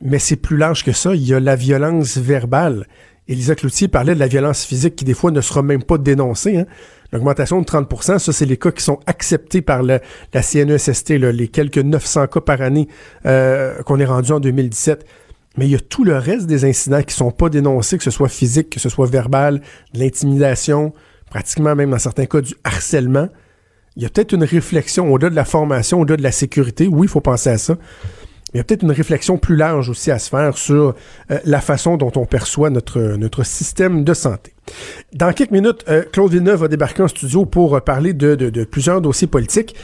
mais 0.00 0.18
c'est 0.18 0.36
plus 0.36 0.56
large 0.56 0.84
que 0.84 0.92
ça. 0.92 1.14
Il 1.14 1.26
y 1.26 1.34
a 1.34 1.40
la 1.40 1.54
violence 1.54 2.16
verbale. 2.16 2.86
Elisa 3.28 3.54
Cloutier 3.54 3.88
parlait 3.88 4.14
de 4.14 4.20
la 4.20 4.26
violence 4.26 4.64
physique 4.64 4.96
qui, 4.96 5.04
des 5.04 5.14
fois, 5.14 5.30
ne 5.30 5.40
sera 5.40 5.62
même 5.62 5.82
pas 5.82 5.98
dénoncée. 5.98 6.58
Hein. 6.58 6.66
L'augmentation 7.12 7.60
de 7.60 7.64
30% 7.66 8.18
ça, 8.18 8.32
c'est 8.32 8.44
les 8.44 8.56
cas 8.56 8.70
qui 8.70 8.82
sont 8.82 9.00
acceptés 9.06 9.62
par 9.62 9.82
la 9.82 10.00
CNESST, 10.32 11.10
les 11.10 11.48
quelques 11.48 11.78
900 11.78 12.26
cas 12.26 12.40
par 12.40 12.60
année 12.60 12.88
euh, 13.24 13.82
qu'on 13.82 14.00
est 14.00 14.04
rendu 14.04 14.32
en 14.32 14.40
2017. 14.40 15.06
Mais 15.56 15.66
il 15.66 15.70
y 15.70 15.76
a 15.76 15.80
tout 15.80 16.04
le 16.04 16.18
reste 16.18 16.46
des 16.46 16.64
incidents 16.64 17.02
qui 17.02 17.14
sont 17.14 17.30
pas 17.30 17.48
dénoncés, 17.48 17.96
que 17.98 18.04
ce 18.04 18.10
soit 18.10 18.28
physique, 18.28 18.70
que 18.70 18.80
ce 18.80 18.88
soit 18.88 19.06
verbal, 19.06 19.60
de 19.92 20.00
l'intimidation, 20.00 20.92
pratiquement 21.34 21.74
même 21.74 21.90
dans 21.90 21.98
certains 21.98 22.26
cas 22.26 22.40
du 22.40 22.54
harcèlement. 22.64 23.28
Il 23.96 24.02
y 24.02 24.06
a 24.06 24.08
peut-être 24.08 24.32
une 24.32 24.44
réflexion 24.44 25.12
au-delà 25.12 25.30
de 25.30 25.34
la 25.34 25.44
formation, 25.44 26.00
au-delà 26.00 26.16
de 26.16 26.22
la 26.22 26.32
sécurité. 26.32 26.86
Oui, 26.86 27.06
il 27.06 27.10
faut 27.10 27.20
penser 27.20 27.50
à 27.50 27.58
ça 27.58 27.76
il 28.54 28.58
y 28.58 28.60
a 28.60 28.64
peut-être 28.64 28.84
une 28.84 28.92
réflexion 28.92 29.36
plus 29.36 29.56
large 29.56 29.90
aussi 29.90 30.12
à 30.12 30.20
se 30.20 30.30
faire 30.30 30.56
sur 30.56 30.94
euh, 31.32 31.38
la 31.44 31.60
façon 31.60 31.96
dont 31.96 32.12
on 32.14 32.24
perçoit 32.24 32.70
notre, 32.70 33.42
système 33.42 34.04
de 34.04 34.14
santé. 34.14 34.54
Dans 35.12 35.32
quelques 35.32 35.50
minutes, 35.50 35.84
euh, 35.88 36.04
Claude 36.12 36.30
Villeneuve 36.30 36.60
va 36.60 36.68
débarquer 36.68 37.02
en 37.02 37.08
studio 37.08 37.46
pour 37.46 37.74
euh, 37.74 37.80
parler 37.80 38.12
de, 38.12 38.64
plusieurs 38.64 39.00
dossiers 39.00 39.26
politiques. 39.26 39.74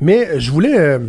Mais 0.00 0.38
je 0.38 0.52
voulais... 0.52 1.00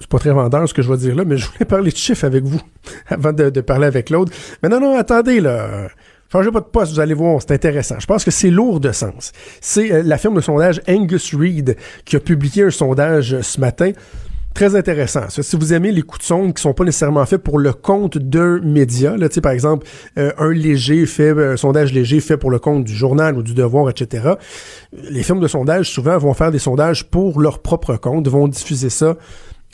c'est 0.00 0.08
pas 0.08 0.18
très 0.18 0.30
vendeur 0.30 0.66
ce 0.66 0.72
que 0.72 0.80
je 0.80 0.90
vais 0.90 0.96
dire 0.96 1.14
là, 1.14 1.24
mais 1.26 1.36
je 1.36 1.50
voulais 1.50 1.66
parler 1.66 1.90
de 1.90 1.96
chiffres 1.96 2.24
avec 2.24 2.44
vous 2.44 2.62
avant 3.08 3.34
de 3.34 3.60
parler 3.60 3.86
avec 3.86 4.06
Claude. 4.06 4.30
Mais 4.62 4.70
non, 4.70 4.80
non, 4.80 4.96
attendez, 4.96 5.40
là. 5.40 5.90
Changez 6.34 6.50
pas 6.50 6.58
de 6.58 6.64
poste, 6.64 6.92
vous 6.92 6.98
allez 6.98 7.14
voir, 7.14 7.40
c'est 7.40 7.52
intéressant. 7.52 7.94
Je 8.00 8.06
pense 8.06 8.24
que 8.24 8.32
c'est 8.32 8.50
lourd 8.50 8.80
de 8.80 8.90
sens. 8.90 9.30
C'est 9.60 10.02
la 10.02 10.18
firme 10.18 10.34
de 10.34 10.40
sondage 10.40 10.82
Angus 10.88 11.32
Reid 11.32 11.76
qui 12.04 12.16
a 12.16 12.18
publié 12.18 12.64
un 12.64 12.70
sondage 12.70 13.40
ce 13.40 13.60
matin 13.60 13.92
très 14.52 14.74
intéressant. 14.74 15.28
si 15.28 15.54
vous 15.54 15.72
aimez 15.72 15.92
les 15.92 16.02
coups 16.02 16.22
de 16.22 16.24
sonde 16.24 16.54
qui 16.54 16.60
sont 16.60 16.74
pas 16.74 16.82
nécessairement 16.82 17.24
faits 17.24 17.40
pour 17.40 17.60
le 17.60 17.72
compte 17.72 18.18
d'un 18.18 18.58
média, 18.62 19.16
là, 19.16 19.28
par 19.40 19.52
exemple, 19.52 19.86
euh, 20.18 20.32
un 20.38 20.50
léger 20.50 21.06
fait, 21.06 21.30
un 21.30 21.56
sondage 21.56 21.92
léger 21.92 22.18
fait 22.18 22.36
pour 22.36 22.50
le 22.50 22.58
compte 22.58 22.82
du 22.82 22.94
journal 22.96 23.38
ou 23.38 23.44
du 23.44 23.54
devoir, 23.54 23.88
etc. 23.88 24.30
Les 24.92 25.22
firmes 25.22 25.40
de 25.40 25.46
sondage, 25.46 25.88
souvent, 25.88 26.18
vont 26.18 26.34
faire 26.34 26.50
des 26.50 26.58
sondages 26.58 27.04
pour 27.04 27.40
leur 27.40 27.60
propre 27.60 27.94
compte, 27.94 28.26
vont 28.26 28.48
diffuser 28.48 28.90
ça 28.90 29.16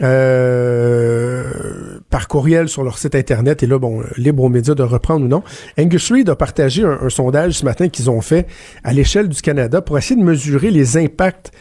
euh, 0.03 1.90
par 2.11 2.29
courriel 2.29 2.69
sur 2.69 2.83
leur 2.83 2.99
site 2.99 3.15
internet 3.15 3.63
et 3.63 3.67
là 3.67 3.79
bon 3.79 4.03
libre 4.17 4.43
aux 4.43 4.49
médias 4.49 4.75
de 4.75 4.83
reprendre 4.83 5.25
ou 5.25 5.29
non. 5.29 5.43
Angus 5.79 6.11
Reid 6.11 6.29
a 6.29 6.37
partagé 6.37 6.83
un, 6.83 6.99
un 7.03 7.09
sondage 7.09 7.55
ce 7.55 7.65
matin 7.65 7.89
qu'ils 7.89 8.11
ont 8.11 8.21
fait 8.21 8.47
à 8.85 8.93
l'échelle 8.93 9.29
du 9.29 9.41
Canada 9.41 9.81
pour 9.81 9.97
essayer 9.97 10.21
de 10.21 10.25
mesurer 10.25 10.71
les 10.71 10.97
impacts 10.97 11.53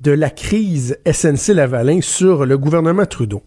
de 0.00 0.12
la 0.12 0.30
crise 0.30 0.98
SNC-Lavalin 1.06 2.00
sur 2.00 2.46
le 2.46 2.56
gouvernement 2.56 3.06
Trudeau. 3.06 3.42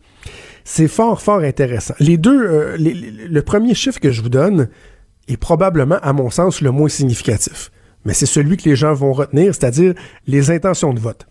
C'est 0.64 0.88
fort, 0.88 1.22
fort 1.22 1.40
intéressant. 1.40 1.96
Les 2.00 2.18
deux, 2.18 2.40
euh, 2.40 2.78
le 2.78 3.42
premier 3.42 3.74
chiffre 3.74 4.00
que 4.00 4.12
je 4.12 4.22
vous 4.22 4.30
donne 4.30 4.70
est 5.28 5.38
probablement, 5.38 5.98
à 6.02 6.14
mon 6.14 6.30
sens, 6.30 6.62
le 6.62 6.72
moins 6.72 6.90
significatif. 6.90 7.72
Mais 8.06 8.14
c'est 8.14 8.26
celui 8.26 8.58
que 8.58 8.68
les 8.68 8.76
gens 8.76 8.94
vont 8.94 9.14
retenir, 9.14 9.56
c'est-à-dire 9.56 9.94
les 10.28 10.52
intentions 10.52 10.94
de 10.94 11.00
vote. 11.00 11.28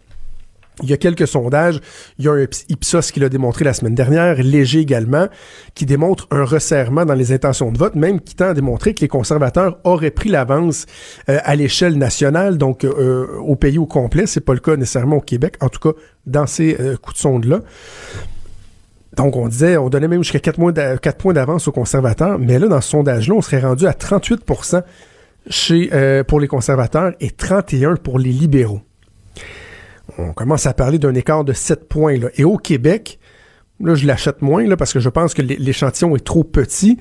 Il 0.83 0.91
y 0.91 0.93
a 0.93 0.97
quelques 0.97 1.27
sondages. 1.27 1.81
Il 2.19 2.25
y 2.25 2.29
a 2.29 2.33
un 2.33 2.47
Ipsos 2.69 3.13
qui 3.13 3.21
l'a 3.21 3.29
démontré 3.29 3.65
la 3.65 3.73
semaine 3.73 3.95
dernière, 3.95 4.43
Léger 4.43 4.81
également, 4.81 5.29
qui 5.75 5.87
démontre 5.87 6.27
un 6.31 6.45
resserrement 6.45 7.05
dans 7.05 7.15
les 7.15 7.33
intentions 7.33 7.71
de 7.73 7.79
vote, 7.79 7.95
même 7.95 8.21
qui 8.21 8.35
tend 8.35 8.49
à 8.49 8.55
démontrer 8.55 8.95
que 8.95 9.01
les 9.01 9.09
conservateurs 9.09 9.79
auraient 9.85 10.11
pris 10.11 10.29
l'avance 10.29 10.87
euh, 11.29 11.39
à 11.45 11.55
l'échelle 11.57 11.99
nationale, 11.99 12.59
donc 12.59 12.85
euh, 12.85 13.27
au 13.39 13.57
pays 13.57 13.79
au 13.79 13.87
complet. 13.87 14.27
C'est 14.27 14.41
pas 14.41 14.55
le 14.55 14.61
cas 14.61 14.77
nécessairement 14.77 15.17
au 15.17 15.21
Québec, 15.21 15.57
en 15.61 15.69
tout 15.69 15.81
cas 15.81 15.99
dans 16.27 16.47
ces 16.47 16.77
euh, 16.81 16.97
coups 16.97 17.17
de 17.17 17.21
sonde-là. 17.21 17.61
Donc, 19.17 19.37
on 19.37 19.49
disait, 19.49 19.77
on 19.77 19.91
donnait 19.91 20.09
même 20.09 20.23
jusqu'à 20.23 20.39
4, 20.39 21.17
points 21.19 21.33
d'avance 21.33 21.67
aux 21.67 21.73
conservateurs, 21.73 22.39
mais 22.39 22.59
là, 22.59 22.69
dans 22.69 22.81
ce 22.81 22.91
sondage-là, 22.91 23.35
on 23.35 23.43
serait 23.43 23.61
rendu 23.61 23.87
à 23.87 23.93
38 23.93 24.41
chez, 25.49 25.91
pour 26.29 26.39
les 26.39 26.47
conservateurs 26.47 27.13
et 27.19 27.29
31% 27.29 27.97
pour 27.97 28.19
les 28.21 28.31
libéraux 28.31 28.81
on 30.19 30.33
commence 30.33 30.67
à 30.67 30.75
parler 30.75 30.99
d'un 30.99 31.15
écart 31.15 31.45
de 31.45 31.53
7 31.53 31.89
points. 31.89 32.17
Et 32.37 32.45
au 32.45 32.57
Québec, 32.57 33.19
là, 33.81 33.95
je 33.95 34.07
l'achète 34.07 34.43
moins 34.43 34.67
là, 34.67 34.77
parce 34.77 34.93
que 34.93 35.01
je 35.01 35.09
pense 35.09 35.35
que 35.35 35.43
l'échantillon 35.43 36.17
est 36.17 36.25
trop 36.25 36.45
petit. 36.45 36.99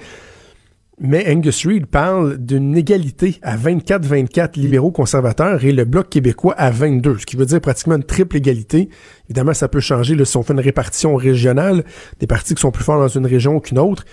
Mais 1.02 1.32
Angus 1.32 1.66
Reid 1.66 1.86
parle 1.86 2.38
d'une 2.38 2.76
égalité 2.76 3.40
à 3.42 3.56
24-24 3.56 4.60
libéraux 4.60 4.92
conservateurs 4.92 5.64
et 5.64 5.72
le 5.72 5.86
Bloc 5.86 6.10
québécois 6.10 6.54
à 6.58 6.72
22, 6.72 7.20
ce 7.20 7.26
qui 7.26 7.38
veut 7.38 7.46
dire 7.46 7.62
pratiquement 7.62 7.96
une 7.96 8.04
triple 8.04 8.36
égalité. 8.36 8.90
Évidemment, 9.30 9.54
ça 9.54 9.70
peut 9.70 9.80
changer 9.80 10.18
si 10.26 10.36
on 10.36 10.44
fait 10.44 10.52
une 10.52 10.60
répartition 10.60 11.16
régionale, 11.16 11.86
des 12.20 12.28
partis 12.28 12.54
qui 12.54 12.60
sont 12.60 12.72
plus 12.72 12.84
forts 12.84 13.00
dans 13.00 13.08
une 13.08 13.26
région 13.26 13.62
qu'une 13.62 13.80
autre. 13.80 14.04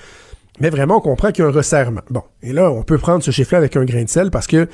Mais 0.59 0.71
vraiment, 0.71 0.97
on 0.97 1.01
comprend 1.01 1.33
qu'il 1.33 1.42
y 1.42 1.47
a 1.47 1.51
un 1.51 1.53
resserrement. 1.53 2.01
Bon, 2.11 2.23
et 2.42 2.53
là, 2.53 2.71
on 2.71 2.83
peut 2.83 2.99
prendre 2.99 3.23
ce 3.23 3.31
chiffre-là 3.31 3.59
avec 3.59 3.77
un 3.77 3.85
grain 3.85 4.05
de 4.05 4.09
sel 4.09 4.31
parce 4.31 4.47
que 4.47 4.57
euh, 4.57 4.66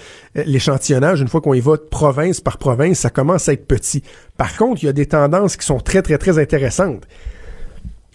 l'échantillonnage, 0.47 1.21
une 1.21 1.29
fois 1.29 1.40
qu'on 1.40 1.55
y 1.55 1.61
va 1.61 1.77
province 1.77 2.40
par 2.40 2.59
province, 2.59 3.01
ça 3.01 3.11
commence 3.11 3.49
à 3.49 3.53
être 3.53 3.66
petit. 3.66 4.03
Par 4.37 4.57
contre, 4.57 4.83
il 4.83 4.87
y 4.87 4.88
a 4.88 4.92
des 4.92 5.07
tendances 5.07 5.57
qui 5.57 5.66
sont 5.66 5.81
très, 5.81 6.03
très, 6.03 6.18
très 6.18 6.38
intéressantes. 6.38 7.07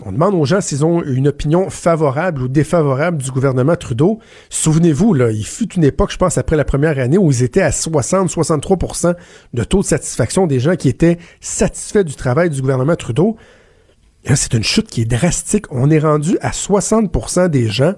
On 0.06 0.12
demande 0.12 0.36
aux 0.36 0.46
gens 0.46 0.62
s'ils 0.62 0.86
ont 0.86 1.02
une 1.02 1.28
opinion 1.28 1.72
favorable 1.72 2.44
ou 2.44 2.48
défavorable 2.48 3.18
du 3.18 3.32
gouvernement 3.32 3.76
Trudeau. 3.76 4.20
Souvenez-vous, 4.52 5.16
là, 5.16 5.32
il 5.32 5.46
fut 5.46 5.74
une 5.74 5.84
époque, 5.84 6.12
je 6.12 6.18
pense, 6.18 6.38
après 6.38 6.56
la 6.56 6.66
première 6.66 7.00
année, 7.00 7.18
où 7.18 7.32
ils 7.32 7.42
étaient 7.42 7.64
à 7.64 7.72
60-63% 7.72 9.16
de 9.56 9.64
taux 9.64 9.80
de 9.80 9.86
satisfaction 9.86 10.46
des 10.46 10.60
gens 10.60 10.76
qui 10.76 10.88
étaient 10.88 11.18
satisfaits 11.42 12.04
du 12.04 12.14
travail 12.14 12.52
du 12.52 12.62
gouvernement 12.62 12.96
Trudeau 12.96 13.38
c'est 14.36 14.54
une 14.54 14.64
chute 14.64 14.88
qui 14.88 15.02
est 15.02 15.06
drastique. 15.06 15.66
On 15.72 15.90
est 15.90 16.00
rendu 16.00 16.38
à 16.42 16.52
60% 16.52 17.48
des 17.50 17.68
gens 17.70 17.94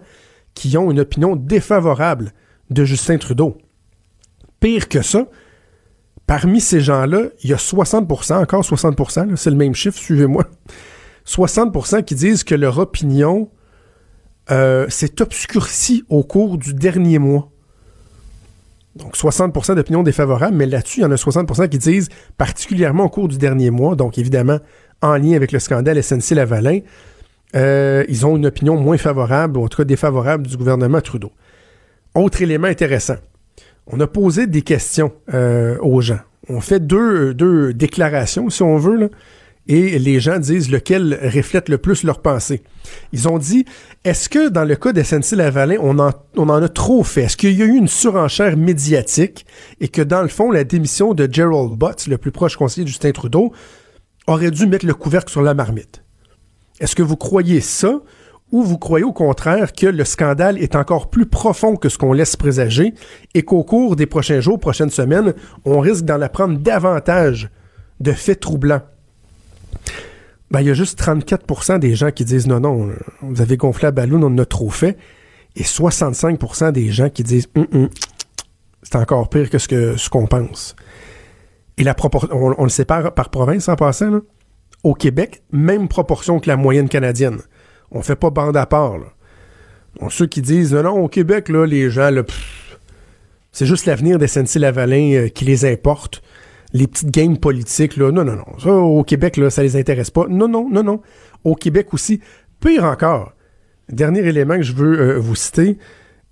qui 0.54 0.78
ont 0.78 0.92
une 0.92 1.00
opinion 1.00 1.36
défavorable 1.36 2.34
de 2.70 2.84
Justin 2.84 3.18
Trudeau. 3.18 3.58
Pire 4.60 4.90
que 4.90 5.02
ça, 5.02 5.28
parmi 6.28 6.62
ces 6.62 6.82
gens-là, 6.82 7.30
il 7.44 7.50
y 7.50 7.54
a 7.54 7.58
60%, 7.58 8.34
encore 8.36 8.62
60%, 8.62 9.30
là, 9.30 9.36
c'est 9.36 9.50
le 9.50 9.56
même 9.56 9.74
chiffre, 9.74 9.98
suivez-moi, 9.98 10.46
60% 11.26 12.04
qui 12.04 12.16
disent 12.16 12.44
que 12.44 12.56
leur 12.56 12.78
opinion 12.78 13.50
euh, 14.52 14.88
s'est 14.90 15.22
obscurcie 15.22 16.04
au 16.10 16.24
cours 16.24 16.58
du 16.58 16.74
dernier 16.74 17.20
mois. 17.20 17.52
Donc 18.96 19.16
60% 19.16 19.76
d'opinions 19.76 20.04
défavorables, 20.04 20.56
mais 20.56 20.66
là-dessus, 20.66 21.00
il 21.00 21.04
y 21.04 21.06
en 21.06 21.12
a 21.12 21.16
60% 21.16 21.70
qui 21.70 21.78
disent 21.78 22.10
particulièrement 22.38 23.06
au 23.06 23.10
cours 23.10 23.28
du 23.28 23.38
dernier 23.38 23.70
mois, 23.70 23.96
donc 23.96 24.18
évidemment 24.18 24.60
en 25.02 25.18
lien 25.18 25.34
avec 25.34 25.52
le 25.52 25.60
scandale 25.60 26.02
SNC-Lavalin, 26.02 26.82
euh, 27.56 28.06
ils 28.08 28.26
ont 28.26 28.38
une 28.38 28.46
opinion 28.46 28.78
moins 28.78 28.98
favorable, 28.98 29.58
ou 29.58 29.64
en 29.64 29.68
tout 29.68 29.78
cas 29.78 29.84
défavorable 29.84 30.48
du 30.48 30.58
gouvernement 30.58 31.02
Trudeau. 31.02 31.32
Autre 32.16 32.42
élément 32.42 32.68
intéressant, 32.68 33.18
on 33.88 34.00
a 34.00 34.08
posé 34.08 34.48
des 34.48 34.62
questions 34.62 35.12
euh, 35.34 35.78
aux 35.82 36.02
gens. 36.02 36.20
On 36.48 36.62
fait 36.62 36.86
deux, 36.86 37.74
déclarations, 37.74 38.50
si 38.50 38.64
on 38.64 38.78
veut, 38.78 39.10
et 39.68 40.00
les 40.00 40.20
gens 40.20 40.40
disent 40.40 40.72
lequel 40.72 41.20
reflète 41.22 41.70
le 41.70 41.78
plus 41.78 42.04
leur 42.04 42.22
pensée. 42.22 42.64
Ils 43.14 43.28
ont 43.28 43.38
dit, 43.38 43.66
est-ce 44.04 44.28
que 44.28 44.50
dans 44.50 44.64
le 44.64 44.76
cas 44.76 44.94
de 44.94 45.04
SNC-Lavalin, 45.04 45.78
on 45.80 46.00
en, 46.00 46.10
on 46.38 46.50
en 46.50 46.64
a 46.64 46.70
trop 46.70 47.04
fait? 47.04 47.24
Est-ce 47.24 47.38
qu'il 47.38 47.58
y 47.58 47.62
a 47.62 47.66
eu 47.66 47.76
une 47.76 47.88
surenchère 47.88 48.58
médiatique 48.58 49.46
et 49.80 49.88
que 49.88 50.02
dans 50.02 50.24
le 50.24 50.28
fond, 50.28 50.50
la 50.50 50.64
démission 50.64 51.14
de 51.14 51.30
Gerald 51.32 51.74
Butts, 51.78 52.08
le 52.08 52.18
plus 52.18 52.32
proche 52.32 52.56
conseiller 52.56 52.84
de 52.84 52.90
Justin 52.90 53.12
Trudeau, 53.12 53.54
aurait 54.30 54.52
dû 54.52 54.68
mettre 54.68 54.86
le 54.86 54.94
couvercle 54.94 55.32
sur 55.32 55.42
la 55.42 55.54
marmite? 55.54 56.04
Est-ce 56.80 56.96
que 56.96 57.04
vous 57.04 57.18
croyez 57.18 57.62
ça 57.62 58.00
ou 58.52 58.64
vous 58.64 58.78
croyez 58.78 59.06
au 59.06 59.14
contraire 59.14 59.74
que 59.74 59.86
le 59.86 60.06
scandale 60.06 60.58
est 60.58 60.76
encore 60.76 61.10
plus 61.10 61.26
profond 61.26 61.76
que 61.76 61.90
ce 61.90 61.98
qu'on 61.98 62.14
laisse 62.14 62.36
présager 62.36 62.94
et 63.36 63.44
qu'au 63.44 63.64
cours 63.64 63.96
des 63.96 64.08
prochains 64.08 64.40
jours, 64.40 64.60
prochaines 64.60 64.90
semaines, 64.90 65.34
on 65.66 65.80
risque 65.80 66.06
d'en 66.06 66.22
apprendre 66.22 66.58
davantage 66.58 67.50
de 68.00 68.12
faits 68.12 68.40
troublants? 68.40 68.82
Ben, 70.52 70.62
il 70.62 70.68
y 70.68 70.72
a 70.72 70.74
juste 70.74 71.00
34% 71.00 71.78
des 71.78 71.94
gens 71.94 72.10
qui 72.10 72.26
disent 72.26 72.48
non, 72.48 72.60
non, 72.60 72.90
vous 73.22 73.42
avez 73.42 73.56
gonflé 73.56 73.84
la 73.84 73.92
ballon, 73.92 74.24
on 74.24 74.28
en 74.28 74.38
a 74.40 74.46
trop 74.46 74.72
fait. 74.72 74.98
Et 75.56 75.64
65% 75.64 76.72
des 76.72 76.90
gens 76.92 77.10
qui 77.10 77.24
disent 77.24 77.48
Hum, 77.56 77.68
hum, 77.74 77.90
c'est 78.82 78.96
encore 78.96 79.30
pire 79.30 79.50
que 79.50 79.60
ce 79.60 79.68
qu'on 79.68 79.98
ce 79.98 80.10
qu'on 80.10 80.26
pense. 80.26 80.76
Et 81.80 81.86
on, 82.32 82.64
le 82.64 82.70
sépare 82.70 83.14
par 83.14 83.30
province 83.30 83.70
en 83.70 83.76
passant. 83.76 84.20
Au 84.84 84.94
Québec, 84.94 85.44
même 85.52 85.88
proportion 85.88 86.40
que 86.40 86.48
la 86.48 86.58
moyenne 86.58 86.90
canadienne. 86.90 87.40
On 87.92 88.02
fait 88.02 88.16
pas 88.16 88.30
bande 88.30 88.56
à 88.56 88.66
part, 88.66 89.00
ceux 90.10 90.28
qui 90.28 90.42
disent 90.42 90.74
non, 90.74 90.92
au 90.92 91.08
Québec, 91.08 91.50
là, 91.50 91.66
les 91.66 91.90
gens, 91.90 92.12
c'est 93.52 93.66
juste 93.66 93.86
l'avenir 93.86 94.20
des 94.20 94.28
SNC-Lavalin 94.28 95.14
euh, 95.14 95.28
qui 95.28 95.44
les 95.44 95.66
importe 95.66 96.22
les 96.72 96.88
petites 96.88 97.10
games 97.10 97.38
politiques, 97.38 97.98
là, 97.98 98.12
non, 98.12 98.24
non, 98.24 98.36
non. 98.36 98.60
Ça, 98.60 98.72
au 98.72 99.04
Québec, 99.04 99.38
là, 99.38 99.50
ça 99.50 99.64
les 99.64 99.76
intéresse 99.76 100.12
pas. 100.12 100.28
Non, 100.30 100.48
non, 100.48 100.70
non, 100.70 100.84
non. 100.84 101.02
Au 101.44 101.56
Québec 101.56 101.94
aussi. 101.94 102.22
Pire 102.60 102.84
encore, 102.84 103.34
dernier 103.90 104.20
élément 104.20 104.58
que 104.58 104.64
je 104.64 104.74
veux 104.74 105.00
euh, 105.00 105.18
vous 105.18 105.36
citer, 105.36 105.78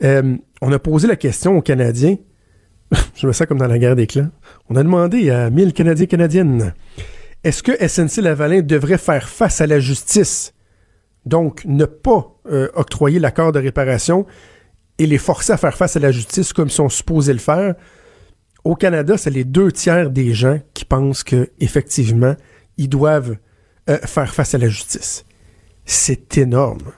euh, 0.04 0.36
on 0.62 0.72
a 0.72 0.80
posé 0.80 1.08
la 1.08 1.16
question 1.16 1.58
aux 1.58 1.62
Canadiens, 1.62 2.18
je 3.16 3.28
me 3.28 3.34
sens 3.34 3.48
comme 3.48 3.58
dans 3.58 3.68
la 3.68 3.80
guerre 3.80 3.96
des 3.96 4.08
clans, 4.08 4.30
on 4.70 4.76
a 4.76 4.84
demandé 4.84 5.30
à 5.30 5.50
1000 5.50 5.74
Canadiens 5.74 6.06
Canadiennes, 6.06 6.74
est-ce 7.44 7.64
que 7.64 7.72
SNC-Lavalin 7.72 8.62
devrait 8.62 8.98
faire 8.98 9.30
face 9.30 9.62
à 9.62 9.68
la 9.68 9.80
justice, 9.80 10.54
donc 11.26 11.64
ne 11.66 11.86
pas 11.86 12.36
euh, 12.50 12.70
octroyer 12.74 13.20
l'accord 13.20 13.52
de 13.52 13.60
réparation 13.60 14.26
et 14.98 15.06
les 15.06 15.18
forcer 15.18 15.54
à 15.54 15.58
faire 15.58 15.78
face 15.78 15.96
à 15.96 16.00
la 16.00 16.12
justice 16.12 16.54
comme 16.54 16.68
ils 16.68 16.72
sont 16.72 16.90
supposés 16.90 17.34
le 17.34 17.40
faire? 17.40 17.76
au 18.68 18.76
Canada, 18.76 19.18
c'est 19.18 19.30
les 19.30 19.46
deux 19.46 19.72
tiers 19.72 20.10
des 20.10 20.34
gens 20.34 20.60
qui 20.74 20.84
pensent 20.84 21.24
que 21.24 21.50
effectivement 21.60 22.36
ils 22.78 22.90
doivent 22.90 23.38
euh, 23.90 23.98
faire 24.00 24.34
face 24.34 24.54
à 24.56 24.58
la 24.58 24.68
justice. 24.68 25.26
C'est 25.86 26.38
énorme. 26.38 26.92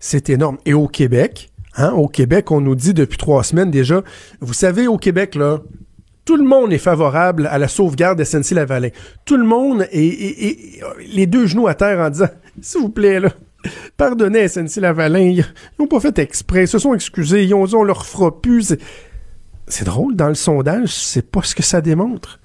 C'est 0.00 0.30
énorme. 0.30 0.56
Et 0.64 0.72
au 0.72 0.88
Québec, 0.88 1.50
hein, 1.76 1.92
au 1.92 2.08
Québec, 2.08 2.50
on 2.50 2.60
nous 2.60 2.74
dit 2.74 2.94
depuis 2.94 3.18
trois 3.18 3.44
semaines 3.44 3.70
déjà, 3.70 4.02
vous 4.40 4.54
savez, 4.54 4.86
au 4.86 4.96
Québec, 4.96 5.34
là, 5.34 5.60
tout 6.24 6.36
le 6.36 6.44
monde 6.44 6.72
est 6.72 6.78
favorable 6.78 7.46
à 7.50 7.58
la 7.58 7.68
sauvegarde 7.68 8.18
de 8.18 8.24
SNC-Lavalin. 8.24 8.90
Tout 9.24 9.36
le 9.36 9.44
monde 9.44 9.86
est, 9.92 10.80
les 11.12 11.26
deux 11.26 11.46
genoux 11.46 11.66
à 11.66 11.74
terre 11.74 12.00
en 12.00 12.10
disant, 12.10 12.28
s'il 12.60 12.80
vous 12.80 12.88
plaît, 12.88 13.20
là, 13.20 13.30
pardonnez 13.96 14.48
SNC-Lavalin, 14.48 15.20
ils 15.20 15.44
n'ont 15.78 15.86
pas 15.86 16.00
fait 16.00 16.18
exprès, 16.18 16.64
ils 16.64 16.68
se 16.68 16.78
sont 16.78 16.94
excusés, 16.94 17.44
ils 17.44 17.54
ont 17.54 17.66
on 17.74 17.84
leur 17.84 18.06
fera 18.06 18.40
plus. 18.40 18.74
C'est 19.66 19.84
drôle, 19.84 20.16
dans 20.16 20.28
le 20.28 20.34
sondage, 20.34 20.94
c'est 20.94 21.30
pas 21.30 21.42
ce 21.42 21.54
que 21.54 21.62
ça 21.62 21.80
démontre. 21.80 22.40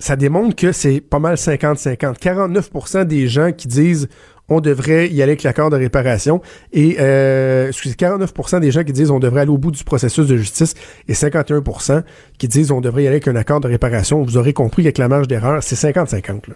Ça 0.00 0.14
démontre 0.14 0.54
que 0.54 0.70
c'est 0.70 1.00
pas 1.00 1.18
mal 1.18 1.34
50-50. 1.34 2.18
49% 2.18 3.04
des 3.04 3.26
gens 3.26 3.50
qui 3.50 3.66
disent 3.66 4.08
on 4.48 4.60
devrait 4.60 5.08
y 5.08 5.22
aller 5.22 5.32
avec 5.32 5.42
l'accord 5.42 5.70
de 5.70 5.76
réparation 5.76 6.40
et 6.72 6.96
euh, 7.00 7.68
excusez, 7.68 7.94
49% 7.94 8.60
des 8.60 8.70
gens 8.70 8.84
qui 8.84 8.92
disent 8.92 9.10
on 9.10 9.18
devrait 9.18 9.42
aller 9.42 9.50
au 9.50 9.58
bout 9.58 9.70
du 9.70 9.84
processus 9.84 10.26
de 10.26 10.36
justice 10.36 10.74
et 11.08 11.12
51% 11.12 12.02
qui 12.38 12.48
disent 12.48 12.70
on 12.70 12.80
devrait 12.80 13.04
y 13.04 13.06
aller 13.06 13.16
avec 13.16 13.28
un 13.28 13.36
accord 13.36 13.60
de 13.60 13.68
réparation. 13.68 14.22
Vous 14.22 14.36
aurez 14.36 14.52
compris 14.52 14.82
qu'avec 14.82 14.98
la 14.98 15.08
marge 15.08 15.28
d'erreur, 15.28 15.62
c'est 15.62 15.76
50-50. 15.76 16.48
là. 16.48 16.54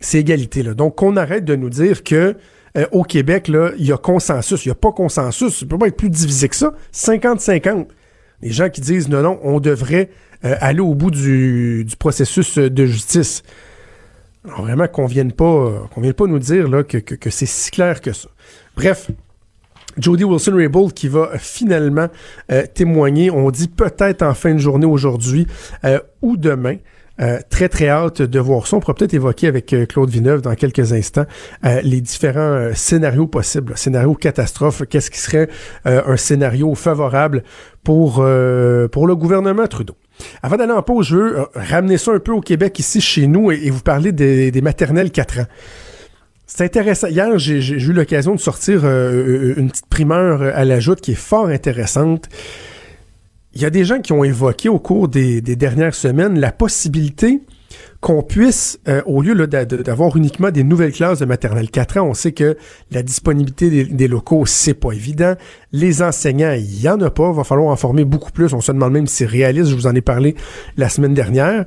C'est 0.00 0.18
égalité. 0.18 0.62
Là. 0.62 0.74
Donc, 0.74 0.96
qu'on 0.96 1.16
arrête 1.16 1.44
de 1.44 1.56
nous 1.56 1.70
dire 1.70 2.04
que 2.04 2.36
euh, 2.76 2.86
au 2.92 3.02
Québec, 3.02 3.50
il 3.78 3.86
y 3.86 3.92
a 3.92 3.96
consensus. 3.96 4.64
Il 4.64 4.68
n'y 4.68 4.72
a 4.72 4.76
pas 4.76 4.92
consensus. 4.92 5.58
Ça 5.58 5.66
peut 5.66 5.78
pas 5.78 5.88
être 5.88 5.96
plus 5.96 6.10
divisé 6.10 6.48
que 6.48 6.54
ça. 6.54 6.72
50-50 6.94 7.86
les 8.42 8.50
gens 8.50 8.68
qui 8.68 8.80
disent 8.80 9.08
non, 9.08 9.22
non, 9.22 9.38
on 9.42 9.60
devrait 9.60 10.10
euh, 10.44 10.54
aller 10.60 10.80
au 10.80 10.94
bout 10.94 11.10
du, 11.10 11.84
du 11.84 11.96
processus 11.96 12.58
euh, 12.58 12.70
de 12.70 12.86
justice. 12.86 13.42
Alors 14.44 14.62
vraiment 14.62 14.86
qu'on 14.86 15.06
vienne 15.06 15.32
pas, 15.32 15.44
euh, 15.44 15.78
qu'on 15.92 16.00
vienne 16.00 16.14
pas 16.14 16.26
nous 16.26 16.38
dire 16.38 16.68
là, 16.68 16.82
que, 16.82 17.30
c'est 17.30 17.46
si 17.46 17.70
clair 17.70 18.00
que 18.00 18.12
ça. 18.12 18.28
Bref. 18.76 19.10
Jody 19.96 20.22
Wilson-Raybould 20.22 20.92
qui 20.92 21.08
va 21.08 21.30
euh, 21.32 21.38
finalement 21.38 22.06
euh, 22.52 22.64
témoigner, 22.72 23.32
on 23.32 23.50
dit 23.50 23.66
peut-être 23.66 24.22
en 24.22 24.34
fin 24.34 24.54
de 24.54 24.58
journée 24.58 24.86
aujourd'hui 24.86 25.46
ou 26.22 26.36
demain. 26.36 26.76
Très 27.50 27.68
très 27.68 27.88
hâte 27.88 28.22
de 28.22 28.38
voir 28.38 28.68
ça. 28.68 28.76
On 28.76 28.80
pourra 28.80 28.94
peut-être 28.94 29.14
évoquer 29.14 29.48
avec 29.48 29.74
Claude 29.88 30.08
Villeneuve 30.08 30.40
dans 30.40 30.54
quelques 30.54 30.92
instants 30.92 31.26
les 31.64 32.00
différents 32.00 32.70
scénarios 32.74 33.26
possibles. 33.26 33.76
Scénario 33.76 34.14
catastrophe, 34.14 34.84
qu'est-ce 34.88 35.10
qui 35.10 35.18
serait 35.18 35.48
un 35.84 36.16
scénario 36.16 36.76
favorable 36.76 37.42
pour, 37.82 38.24
pour 38.92 39.06
le 39.08 39.16
gouvernement 39.16 39.66
Trudeau? 39.66 39.96
Avant 40.42 40.56
d'aller 40.56 40.72
en 40.72 40.82
pause, 40.82 41.06
je 41.06 41.16
veux 41.16 41.40
euh, 41.40 41.44
ramener 41.54 41.98
ça 41.98 42.12
un 42.12 42.18
peu 42.18 42.32
au 42.32 42.40
Québec, 42.40 42.78
ici 42.78 43.00
chez 43.00 43.26
nous, 43.26 43.50
et, 43.50 43.70
vous 43.70 43.80
parler 43.80 44.12
des, 44.12 44.50
des 44.50 44.60
maternelles 44.60 45.10
4 45.10 45.40
ans. 45.40 45.46
C'est 46.46 46.64
intéressant. 46.64 47.08
Hier, 47.08 47.38
j'ai 47.38 47.58
eu 47.58 47.92
l'occasion 47.92 48.34
de 48.34 48.40
sortir 48.40 48.80
euh, 48.84 49.54
une 49.56 49.70
petite 49.70 49.86
primeur 49.86 50.42
à 50.42 50.64
la 50.64 50.80
joute 50.80 51.00
qui 51.00 51.12
est 51.12 51.14
fort 51.14 51.48
intéressante. 51.48 52.28
Il 53.54 53.60
y 53.60 53.66
a 53.66 53.70
des 53.70 53.84
gens 53.84 54.00
qui 54.00 54.12
ont 54.12 54.24
évoqué 54.24 54.68
au 54.68 54.78
cours 54.78 55.08
des 55.08 55.40
dernières 55.40 55.94
semaines 55.94 56.38
la 56.38 56.52
possibilité 56.52 57.40
qu'on 58.00 58.22
puisse, 58.22 58.78
euh, 58.86 59.02
au 59.06 59.22
lieu 59.22 59.34
d'avoir 59.46 60.16
uniquement 60.16 60.50
des 60.50 60.62
nouvelles 60.62 60.92
classes 60.92 61.18
de 61.18 61.24
maternelle 61.24 61.68
4 61.68 61.96
ans, 61.96 62.06
on 62.08 62.14
sait 62.14 62.30
que 62.30 62.56
la 62.92 63.02
disponibilité 63.02 63.70
des, 63.70 63.84
des 63.84 64.06
locaux, 64.06 64.46
c'est 64.46 64.74
pas 64.74 64.92
évident. 64.92 65.34
Les 65.72 66.00
enseignants, 66.00 66.52
il 66.52 66.80
y 66.80 66.88
en 66.88 67.00
a 67.00 67.10
pas. 67.10 67.32
Va 67.32 67.42
falloir 67.42 67.68
en 67.68 67.76
former 67.76 68.04
beaucoup 68.04 68.30
plus. 68.30 68.52
On 68.54 68.60
se 68.60 68.70
demande 68.70 68.92
même 68.92 69.06
si 69.08 69.16
c'est 69.16 69.26
réaliste. 69.26 69.70
Je 69.70 69.74
vous 69.74 69.88
en 69.88 69.94
ai 69.96 70.00
parlé 70.00 70.36
la 70.76 70.88
semaine 70.88 71.14
dernière. 71.14 71.66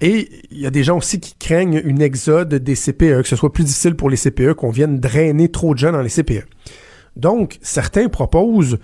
Et 0.00 0.28
il 0.52 0.60
y 0.60 0.66
a 0.66 0.70
des 0.70 0.84
gens 0.84 0.98
aussi 0.98 1.18
qui 1.18 1.34
craignent 1.34 1.82
une 1.84 2.02
exode 2.02 2.54
des 2.54 2.76
CPE, 2.76 3.22
que 3.22 3.28
ce 3.28 3.34
soit 3.34 3.52
plus 3.52 3.64
difficile 3.64 3.96
pour 3.96 4.10
les 4.10 4.16
CPE, 4.16 4.52
qu'on 4.52 4.70
vienne 4.70 5.00
drainer 5.00 5.48
trop 5.48 5.74
de 5.74 5.78
gens 5.78 5.90
dans 5.90 6.02
les 6.02 6.08
CPE. 6.08 6.46
Donc, 7.16 7.58
certains 7.62 8.08
proposent 8.08 8.78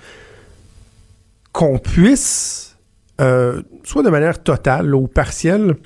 qu'on 1.52 1.78
puisse, 1.78 2.76
euh, 3.20 3.62
soit 3.84 4.02
de 4.02 4.10
manière 4.10 4.42
totale 4.42 4.92
ou 4.92 5.06
partielle, 5.06 5.76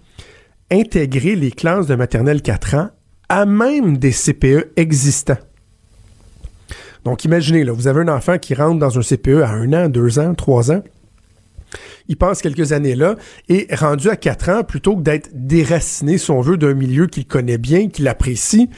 intégrer 0.71 1.37
les 1.37 1.51
classes 1.51 1.87
de 1.87 1.95
maternelle 1.95 2.43
4 2.43 2.75
ans 2.75 2.91
à 3.29 3.47
même 3.47 3.99
des 3.99 4.13
CPE 4.13 4.73
existants. 4.77 5.39
Donc, 7.05 7.25
imaginez, 7.25 7.65
vous 7.65 7.87
avez 7.87 8.01
un 8.01 8.09
enfant 8.09 8.39
qui 8.39 8.55
rentre 8.55 8.79
dans 8.79 8.99
un 8.99 9.03
CPE 9.03 9.43
à 9.43 9.51
un 9.51 9.73
an, 9.73 9.89
deux 9.89 10.19
ans, 10.19 10.35
trois 10.35 10.73
ans. 10.73 10.83
Il 12.09 12.17
passe 12.17 12.41
quelques 12.41 12.73
années 12.73 12.95
là 12.95 13.17
et 13.49 13.69
rendu 13.75 14.09
à 14.09 14.17
4 14.17 14.49
ans, 14.49 14.65
plutôt 14.65 14.97
que 14.97 15.03
d'être 15.03 15.31
déraciné, 15.33 16.17
si 16.19 16.31
on 16.31 16.41
veut, 16.41 16.57
d'un 16.57 16.75
milieu 16.75 17.07
qu'il 17.07 17.27
connaît 17.27 17.59
bien, 17.59 17.89
qu'il 17.89 18.09
apprécie, 18.09 18.71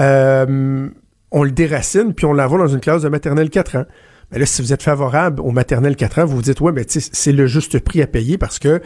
euh, 0.00 0.88
on 1.30 1.42
le 1.42 1.50
déracine 1.50 2.14
puis 2.14 2.24
on 2.26 2.32
l'envoie 2.32 2.58
dans 2.58 2.68
une 2.68 2.80
classe 2.80 3.02
de 3.02 3.08
maternelle 3.08 3.50
4 3.50 3.76
ans. 3.76 3.84
Mais 4.32 4.38
là, 4.38 4.46
si 4.46 4.62
vous 4.62 4.72
êtes 4.72 4.82
favorable 4.82 5.40
au 5.42 5.50
maternelle 5.50 5.96
4 5.96 6.20
ans, 6.20 6.24
vous 6.24 6.36
vous 6.36 6.42
dites, 6.42 6.60
ouais, 6.60 6.72
mais 6.72 6.84
c'est 6.88 7.32
le 7.32 7.46
juste 7.46 7.78
prix 7.78 8.00
à 8.00 8.06
payer 8.06 8.38
parce 8.38 8.58
que 8.58 8.80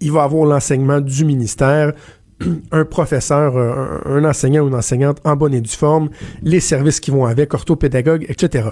il 0.00 0.12
va 0.12 0.24
avoir 0.24 0.44
l'enseignement 0.44 1.00
du 1.00 1.24
ministère, 1.24 1.92
un 2.72 2.84
professeur, 2.84 3.56
un, 3.56 4.00
un 4.06 4.24
enseignant 4.24 4.64
ou 4.64 4.68
une 4.68 4.74
enseignante 4.74 5.20
en 5.24 5.36
bonne 5.36 5.54
et 5.54 5.60
due 5.60 5.70
forme, 5.70 6.10
les 6.42 6.60
services 6.60 7.00
qui 7.00 7.10
vont 7.10 7.26
avec, 7.26 7.54
orthopédagogue, 7.54 8.26
etc. 8.28 8.70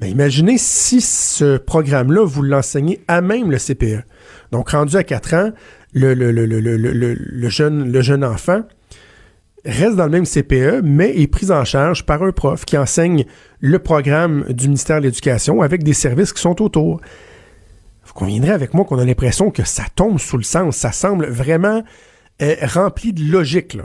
Mais 0.00 0.10
imaginez 0.10 0.56
si 0.58 1.00
ce 1.00 1.58
programme-là, 1.58 2.24
vous 2.24 2.42
l'enseignez 2.42 3.00
à 3.06 3.20
même 3.20 3.50
le 3.50 3.58
CPE. 3.58 4.04
Donc, 4.50 4.70
rendu 4.70 4.96
à 4.96 5.04
4 5.04 5.34
ans, 5.34 5.50
le 5.92 7.48
jeune 7.48 8.24
enfant 8.24 8.62
reste 9.64 9.96
dans 9.96 10.04
le 10.04 10.10
même 10.10 10.26
CPE, 10.26 10.82
mais 10.82 11.20
est 11.20 11.26
pris 11.26 11.50
en 11.50 11.64
charge 11.64 12.04
par 12.06 12.22
un 12.22 12.32
prof 12.32 12.64
qui 12.64 12.78
enseigne 12.78 13.24
le 13.60 13.78
programme 13.78 14.44
du 14.48 14.66
ministère 14.66 15.00
de 15.00 15.06
l'Éducation 15.06 15.60
avec 15.60 15.82
des 15.82 15.92
services 15.92 16.32
qui 16.32 16.40
sont 16.40 16.62
autour. 16.62 17.00
Vous 18.10 18.14
conviendrez 18.14 18.50
avec 18.50 18.74
moi 18.74 18.84
qu'on 18.84 18.98
a 18.98 19.04
l'impression 19.04 19.52
que 19.52 19.62
ça 19.62 19.84
tombe 19.94 20.18
sous 20.18 20.36
le 20.36 20.42
sens. 20.42 20.76
Ça 20.76 20.90
semble 20.90 21.26
vraiment 21.26 21.84
euh, 22.42 22.56
rempli 22.62 23.12
de 23.12 23.22
logique. 23.22 23.78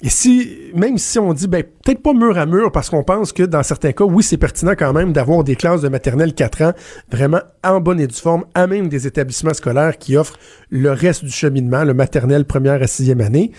Et 0.00 0.08
si, 0.08 0.72
même 0.74 0.98
si 0.98 1.20
on 1.20 1.32
dit, 1.32 1.46
ben, 1.46 1.62
peut-être 1.62 2.02
pas 2.02 2.14
mur 2.14 2.36
à 2.36 2.46
mur, 2.46 2.72
parce 2.72 2.90
qu'on 2.90 3.04
pense 3.04 3.32
que 3.32 3.44
dans 3.44 3.62
certains 3.62 3.92
cas, 3.92 4.02
oui, 4.02 4.24
c'est 4.24 4.38
pertinent 4.38 4.72
quand 4.76 4.92
même 4.92 5.12
d'avoir 5.12 5.44
des 5.44 5.54
classes 5.54 5.82
de 5.82 5.88
maternelle 5.88 6.34
4 6.34 6.62
ans 6.62 6.72
vraiment 7.12 7.38
en 7.62 7.80
bonne 7.80 8.00
et 8.00 8.08
due 8.08 8.14
forme, 8.16 8.44
à 8.54 8.66
même 8.66 8.88
des 8.88 9.06
établissements 9.06 9.54
scolaires 9.54 9.98
qui 9.98 10.16
offrent 10.16 10.40
le 10.70 10.90
reste 10.90 11.24
du 11.24 11.30
cheminement, 11.30 11.84
le 11.84 11.94
maternelle 11.94 12.44
première 12.44 12.82
à 12.82 12.88
sixième 12.88 13.20
année. 13.20 13.52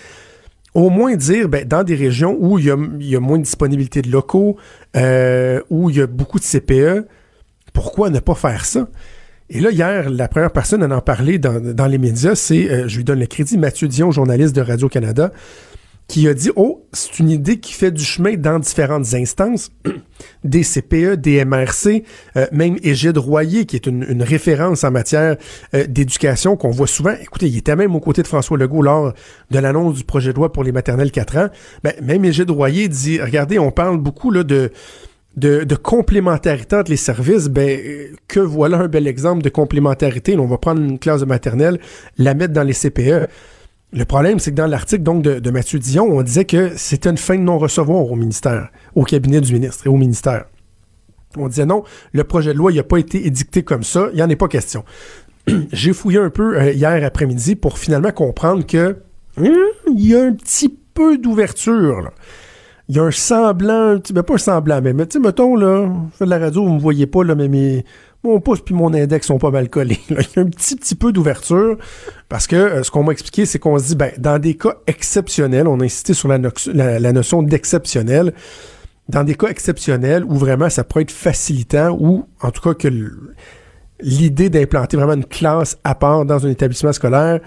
Au 0.74 0.90
moins 0.90 1.16
dire, 1.16 1.48
ben, 1.48 1.66
dans 1.66 1.84
des 1.84 1.94
régions 1.94 2.36
où 2.38 2.58
il 2.58 2.66
y 2.66 2.70
a, 2.70 2.76
il 3.00 3.08
y 3.08 3.16
a 3.16 3.20
moins 3.20 3.38
de 3.38 3.44
disponibilité 3.44 4.02
de 4.02 4.10
locaux, 4.10 4.58
euh, 4.94 5.62
où 5.70 5.88
il 5.88 5.96
y 5.96 6.02
a 6.02 6.06
beaucoup 6.06 6.38
de 6.38 6.44
CPE, 6.44 7.06
pourquoi 7.72 8.10
ne 8.10 8.18
pas 8.18 8.34
faire 8.34 8.66
ça? 8.66 8.88
Et 9.54 9.60
là, 9.60 9.70
hier, 9.70 10.10
la 10.10 10.26
première 10.26 10.50
personne 10.50 10.82
à 10.82 10.96
en 10.96 11.00
parler 11.00 11.38
dans, 11.38 11.60
dans 11.60 11.86
les 11.86 11.98
médias, 11.98 12.34
c'est, 12.34 12.68
euh, 12.68 12.88
je 12.88 12.96
lui 12.96 13.04
donne 13.04 13.20
le 13.20 13.26
crédit, 13.26 13.56
Mathieu 13.56 13.86
Dion, 13.86 14.10
journaliste 14.10 14.54
de 14.56 14.60
Radio-Canada, 14.60 15.30
qui 16.08 16.26
a 16.26 16.34
dit 16.34 16.50
Oh, 16.56 16.84
c'est 16.92 17.20
une 17.20 17.30
idée 17.30 17.60
qui 17.60 17.72
fait 17.72 17.92
du 17.92 18.02
chemin 18.02 18.34
dans 18.34 18.58
différentes 18.58 19.14
instances, 19.14 19.70
des 20.44 20.62
CPE, 20.62 21.14
des 21.14 21.44
MRC, 21.44 22.02
euh, 22.36 22.46
même 22.50 22.78
Égide 22.82 23.16
Royer, 23.16 23.64
qui 23.64 23.76
est 23.76 23.86
une, 23.86 24.24
référence 24.24 24.82
en 24.82 24.90
matière 24.90 25.36
euh, 25.72 25.86
d'éducation 25.86 26.56
qu'on 26.56 26.70
voit 26.70 26.88
souvent. 26.88 27.14
Écoutez, 27.22 27.46
il 27.46 27.56
était 27.56 27.76
même 27.76 27.94
aux 27.94 28.00
côtés 28.00 28.22
de 28.22 28.26
François 28.26 28.58
Legault 28.58 28.82
lors 28.82 29.14
de 29.52 29.58
l'annonce 29.60 29.94
du 29.94 30.04
projet 30.04 30.32
de 30.32 30.36
loi 30.36 30.52
pour 30.52 30.64
les 30.64 30.72
maternelles 30.72 31.12
4 31.12 31.36
ans. 31.36 31.48
Ben, 31.84 31.92
même 32.02 32.24
Égide 32.24 32.50
Royer 32.50 32.88
dit 32.88 33.20
Regardez, 33.20 33.60
on 33.60 33.70
parle 33.70 33.98
beaucoup 33.98 34.32
là, 34.32 34.42
de. 34.42 34.72
De, 35.36 35.74
complémentarité 35.74 36.76
entre 36.76 36.90
les 36.90 36.96
services, 36.96 37.48
ben, 37.48 37.68
euh, 37.68 38.12
que 38.28 38.38
voilà 38.38 38.78
un 38.78 38.88
bel 38.88 39.08
exemple 39.08 39.42
de 39.42 39.48
complémentarité. 39.48 40.36
On 40.38 40.46
va 40.46 40.58
prendre 40.58 40.80
une 40.80 40.98
classe 40.98 41.20
de 41.20 41.26
maternelle, 41.26 41.80
la 42.18 42.34
mettre 42.34 42.52
dans 42.52 42.62
les 42.62 42.72
CPE. 42.72 43.28
Le 43.92 44.04
problème, 44.04 44.40
c'est 44.40 44.50
que 44.50 44.56
dans 44.56 44.66
l'article 44.66 45.02
donc 45.02 45.22
de, 45.22 45.50
Mathieu 45.50 45.78
Dion, 45.78 46.06
on 46.10 46.22
disait 46.22 46.44
que 46.44 46.72
c'était 46.76 47.10
une 47.10 47.16
fin 47.16 47.36
de 47.36 47.42
non-recevoir 47.42 48.10
au 48.10 48.16
ministère, 48.16 48.70
au 48.94 49.04
cabinet 49.04 49.40
du 49.40 49.52
ministre 49.52 49.86
et 49.86 49.88
au 49.88 49.96
ministère. 49.96 50.46
On 51.36 51.48
disait 51.48 51.66
non, 51.66 51.84
le 52.12 52.24
projet 52.24 52.52
de 52.52 52.58
loi 52.58 52.72
n'a 52.72 52.82
pas 52.82 52.98
été 52.98 53.24
édicté 53.24 53.62
comme 53.62 53.84
ça, 53.84 54.08
il 54.12 54.16
n'y 54.16 54.22
en 54.22 54.28
est 54.28 54.36
pas 54.36 54.48
question. 54.48 54.84
J'ai 55.72 55.92
fouillé 55.92 56.18
un 56.18 56.30
peu 56.30 56.58
euh, 56.58 56.72
hier 56.72 57.04
après-midi 57.04 57.54
pour 57.54 57.78
finalement 57.78 58.10
comprendre 58.10 58.66
que 58.66 58.96
hum, 59.36 59.52
il 59.88 60.08
y 60.08 60.16
a 60.16 60.24
un 60.24 60.32
petit 60.32 60.76
peu 60.94 61.18
d'ouverture. 61.18 62.10
Il 62.88 62.96
y 62.96 62.98
a 62.98 63.02
un 63.02 63.10
semblant, 63.10 63.98
petit, 63.98 64.12
ben 64.12 64.22
pas 64.22 64.34
un 64.34 64.38
semblant, 64.38 64.80
mais, 64.82 64.92
mais 64.92 65.06
tu 65.06 65.14
sais, 65.14 65.18
mettons, 65.18 65.56
là, 65.56 65.88
je 66.12 66.16
fais 66.18 66.24
de 66.26 66.30
la 66.30 66.38
radio, 66.38 66.64
vous 66.64 66.74
me 66.74 66.78
voyez 66.80 67.06
pas, 67.06 67.24
là, 67.24 67.34
mais 67.34 67.48
mes, 67.48 67.84
mon 68.22 68.40
pouce 68.40 68.60
puis 68.60 68.74
mon 68.74 68.92
index 68.92 69.26
sont 69.26 69.38
pas 69.38 69.50
mal 69.50 69.68
collés. 69.70 69.98
Il 70.10 70.16
y 70.16 70.38
a 70.38 70.42
un 70.42 70.46
petit, 70.46 70.76
petit 70.76 70.94
peu 70.94 71.12
d'ouverture 71.12 71.78
parce 72.28 72.46
que 72.46 72.56
euh, 72.56 72.82
ce 72.82 72.90
qu'on 72.90 73.02
m'a 73.02 73.12
expliqué, 73.12 73.46
c'est 73.46 73.58
qu'on 73.58 73.78
se 73.78 73.88
dit, 73.88 73.94
ben, 73.96 74.12
dans 74.18 74.38
des 74.38 74.54
cas 74.56 74.76
exceptionnels, 74.86 75.66
on 75.66 75.80
a 75.80 75.84
insisté 75.84 76.14
sur 76.14 76.28
la, 76.28 76.38
la- 76.38 77.12
notion 77.12 77.42
d'exceptionnel, 77.42 78.34
dans 79.08 79.24
des 79.24 79.34
cas 79.34 79.48
exceptionnels 79.48 80.24
où 80.24 80.34
vraiment 80.34 80.68
ça 80.70 80.84
pourrait 80.84 81.02
être 81.02 81.10
facilitant 81.10 81.96
ou 81.98 82.26
en 82.42 82.50
tout 82.50 82.62
cas 82.62 82.74
que 82.74 82.88
l'idée 84.00 84.50
d'implanter 84.50 84.96
vraiment 84.96 85.14
une 85.14 85.24
classe 85.26 85.78
à 85.84 85.94
part 85.94 86.24
dans 86.24 86.46
un 86.46 86.50
établissement 86.50 86.92
scolaire 86.92 87.40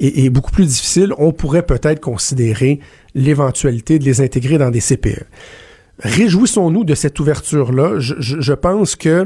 est, 0.00 0.30
beaucoup 0.30 0.50
plus 0.52 0.64
difficile, 0.66 1.12
on 1.18 1.32
pourrait 1.32 1.62
peut-être 1.66 2.00
considérer 2.00 2.80
l'éventualité 3.14 3.98
de 3.98 4.04
les 4.04 4.20
intégrer 4.20 4.58
dans 4.58 4.70
des 4.70 4.80
CPE. 4.80 5.24
Réjouissons-nous 6.00 6.84
de 6.84 6.94
cette 6.94 7.18
ouverture-là. 7.18 7.98
Je, 7.98 8.14
je- 8.18 8.52
pense 8.52 8.94
que 8.96 9.24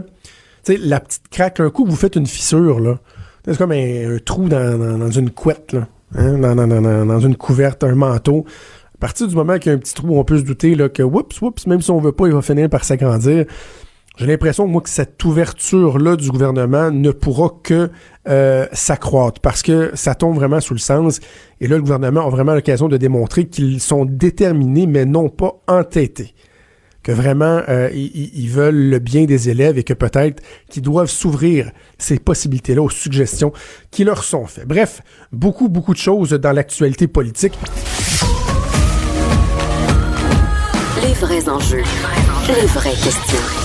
tu 0.65 0.73
sais, 0.75 0.79
la 0.79 1.01
petite 1.01 1.29
craque, 1.31 1.61
un 1.61 1.71
coup, 1.71 1.85
vous 1.85 1.97
faites 1.97 2.17
une 2.17 2.27
fissure, 2.27 2.81
là. 2.81 2.99
C'est 3.45 3.59
comme 3.59 3.73
un, 3.73 4.19
trou 4.25 4.49
dans, 4.49 4.99
dans- 4.99 5.11
une 5.11 5.31
couette, 5.31 5.73
là. 5.73 5.89
Hein, 6.15 6.39
dans- 6.39 7.05
dans 7.07 7.21
une 7.21 7.37
couverte, 7.37 7.85
un 7.85 7.95
manteau. 7.95 8.45
À 8.95 8.99
partir 8.99 9.27
du 9.27 9.35
moment 9.35 9.59
qu'il 9.59 9.71
y 9.71 9.75
a 9.75 9.77
un 9.77 9.81
petit 9.81 9.95
trou, 9.95 10.17
on 10.19 10.25
peut 10.25 10.39
se 10.39 10.45
douter 10.45 10.75
là, 10.77 10.89
que, 10.89 11.03
oups, 11.03 11.43
oups, 11.43 11.67
même 11.67 11.83
si 11.83 11.91
on 11.91 11.99
veut 12.01 12.13
pas, 12.13 12.27
il 12.29 12.33
va 12.35 12.41
finir 12.43 12.71
par 12.71 12.85
s'agrandir. 12.85 13.45
J'ai 14.19 14.27
l'impression, 14.27 14.67
moi, 14.67 14.83
que 14.83 14.91
cette 14.91 15.25
ouverture-là 15.25 16.17
du 16.17 16.31
gouvernement 16.31 16.91
ne 16.91 17.11
pourra 17.13 17.51
que 17.63 17.91
euh, 18.29 18.67
s'accroître 18.73 19.41
parce 19.41 19.63
que 19.63 19.91
ça 19.95 20.15
tombe 20.15 20.37
vraiment 20.37 20.61
sous 20.61 20.75
le 20.75 20.81
sens. 20.81 21.21
Et 21.61 21.67
là, 21.67 21.77
le 21.77 21.83
gouvernement 21.83 22.27
a 22.27 22.31
vraiment 22.31 22.55
l'occasion 22.55 22.89
de 22.89 22.99
démontrer 22.99 23.47
qu'ils 23.47 23.81
sont 23.81 24.05
déterminés, 24.05 24.87
mais 24.87 25.07
non 25.07 25.31
pas 25.31 25.63
entêtés 25.67 26.35
que 27.03 27.11
vraiment 27.11 27.63
euh, 27.69 27.91
ils, 27.93 28.31
ils 28.35 28.49
veulent 28.49 28.91
le 28.91 28.99
bien 28.99 29.25
des 29.25 29.49
élèves 29.49 29.79
et 29.79 29.83
que 29.83 29.95
peut-être 29.95 30.43
qu'ils 30.69 30.83
doivent 30.83 31.11
s'ouvrir 31.11 31.71
ces 31.99 32.19
possibilités-là 32.19 32.83
aux 32.83 32.91
suggestions 32.91 33.53
qui 33.91 34.05
leur 34.05 34.23
sont 34.23 34.47
faites. 34.47 34.69
Bref, 34.69 35.03
beaucoup, 35.33 35.69
beaucoup 35.69 35.95
de 35.95 35.99
choses 35.99 36.31
dans 36.31 36.53
l'actualité 36.53 37.09
politique. 37.09 37.59
Les 41.03 41.15
vrais 41.15 41.49
enjeux. 41.49 41.83
Les 42.49 42.67
vraies 42.67 42.91
questions. 42.91 43.62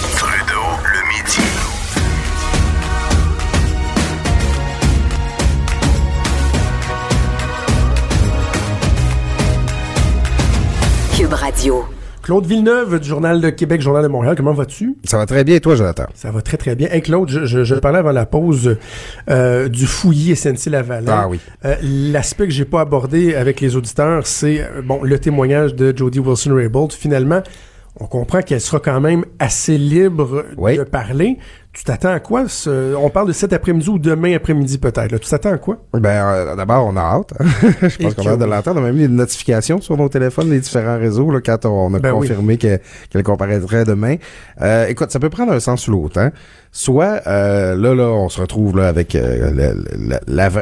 Radio. 11.58 11.84
Claude 12.22 12.46
Villeneuve 12.46 13.00
du 13.00 13.08
Journal 13.08 13.42
de 13.42 13.50
Québec, 13.50 13.82
Journal 13.82 14.04
de 14.04 14.08
Montréal, 14.08 14.36
comment 14.38 14.54
vas-tu? 14.54 14.96
Ça 15.04 15.18
va 15.18 15.26
très 15.26 15.44
bien, 15.44 15.56
et 15.56 15.60
toi, 15.60 15.74
Jonathan? 15.76 16.04
Ça 16.14 16.30
va 16.30 16.42
très 16.44 16.58
très 16.58 16.76
bien. 16.76 16.88
Hey 16.92 17.02
Claude, 17.02 17.30
je, 17.30 17.46
je, 17.46 17.64
je 17.64 17.74
parlais 17.76 17.98
avant 17.98 18.12
la 18.12 18.28
pause 18.28 18.78
euh, 19.30 19.68
du 19.68 19.88
fouillis 19.88 20.36
SNC-Lavalin. 20.36 21.12
Ah 21.12 21.28
oui. 21.28 21.40
Euh, 21.66 21.76
L'aspect 21.82 22.46
que 22.46 22.54
j'ai 22.54 22.66
pas 22.66 22.82
abordé 22.82 23.34
avec 23.34 23.60
les 23.60 23.76
auditeurs, 23.76 24.28
c'est 24.28 24.62
euh, 24.62 24.82
bon 24.84 25.02
le 25.02 25.18
témoignage 25.18 25.74
de 25.74 25.98
Jody 25.98 26.20
Wilson-Raybould. 26.20 26.94
Finalement, 26.94 27.42
on 28.00 28.06
comprend 28.06 28.42
qu'elle 28.44 28.62
sera 28.62 28.80
quand 28.80 29.02
même 29.02 29.26
assez 29.40 29.78
libre 29.80 30.46
Oui. 30.58 30.78
de 30.78 30.84
parler. 30.84 31.38
Tu 31.78 31.84
t'attends 31.84 32.10
à 32.14 32.20
quoi? 32.20 32.48
ce- 32.48 32.96
On 32.96 33.12
parle 33.12 33.28
de 33.28 33.34
cet 33.34 33.54
après-midi 33.54 33.88
ou 33.88 34.00
demain 34.00 34.36
après-midi 34.36 34.80
peut-être. 34.80 35.16
Tu 35.20 35.30
t'attends 35.30 35.54
à 35.54 35.58
quoi? 35.60 35.78
Ben, 35.94 36.10
euh, 36.10 36.56
d'abord, 36.56 36.88
on 36.88 36.98
a 36.98 37.02
hâte. 37.02 37.34
hein. 37.40 37.46
Je 37.88 37.98
pense 38.00 38.16
qu'on 38.16 38.26
a 38.26 38.32
hâte 38.32 38.40
de 38.40 38.46
l'entendre. 38.46 38.82
On 38.82 38.86
a 38.86 38.92
mis 38.92 39.02
des 39.02 39.08
notifications 39.10 39.80
sur 39.80 39.96
nos 39.96 40.10
téléphones, 40.10 40.50
les 40.50 40.60
différents 40.60 40.98
réseaux, 40.98 41.30
là, 41.30 41.40
quand 41.40 41.66
on 41.68 41.94
a 41.94 42.00
Ben 42.00 42.14
oui. 42.14 42.28
confirmé 42.28 42.58
que- 42.58 42.80
qu'elle 43.12 43.22
comparaîtrait 43.22 43.86
demain. 43.86 44.16
Euh, 44.62 44.88
écoute, 44.88 45.12
ça 45.12 45.20
peut 45.20 45.30
prendre 45.30 45.52
un 45.52 45.60
sens 45.60 45.88
ou 45.88 45.92
l'autre. 45.92 46.18
Hein? 46.20 46.32
Soit, 46.72 47.22
euh, 47.28 47.76
là, 47.76 47.94
là, 47.94 48.06
on 48.10 48.28
se 48.30 48.42
retrouve 48.42 48.76
là 48.78 48.88
avec 48.88 49.16
euh, 49.16 49.74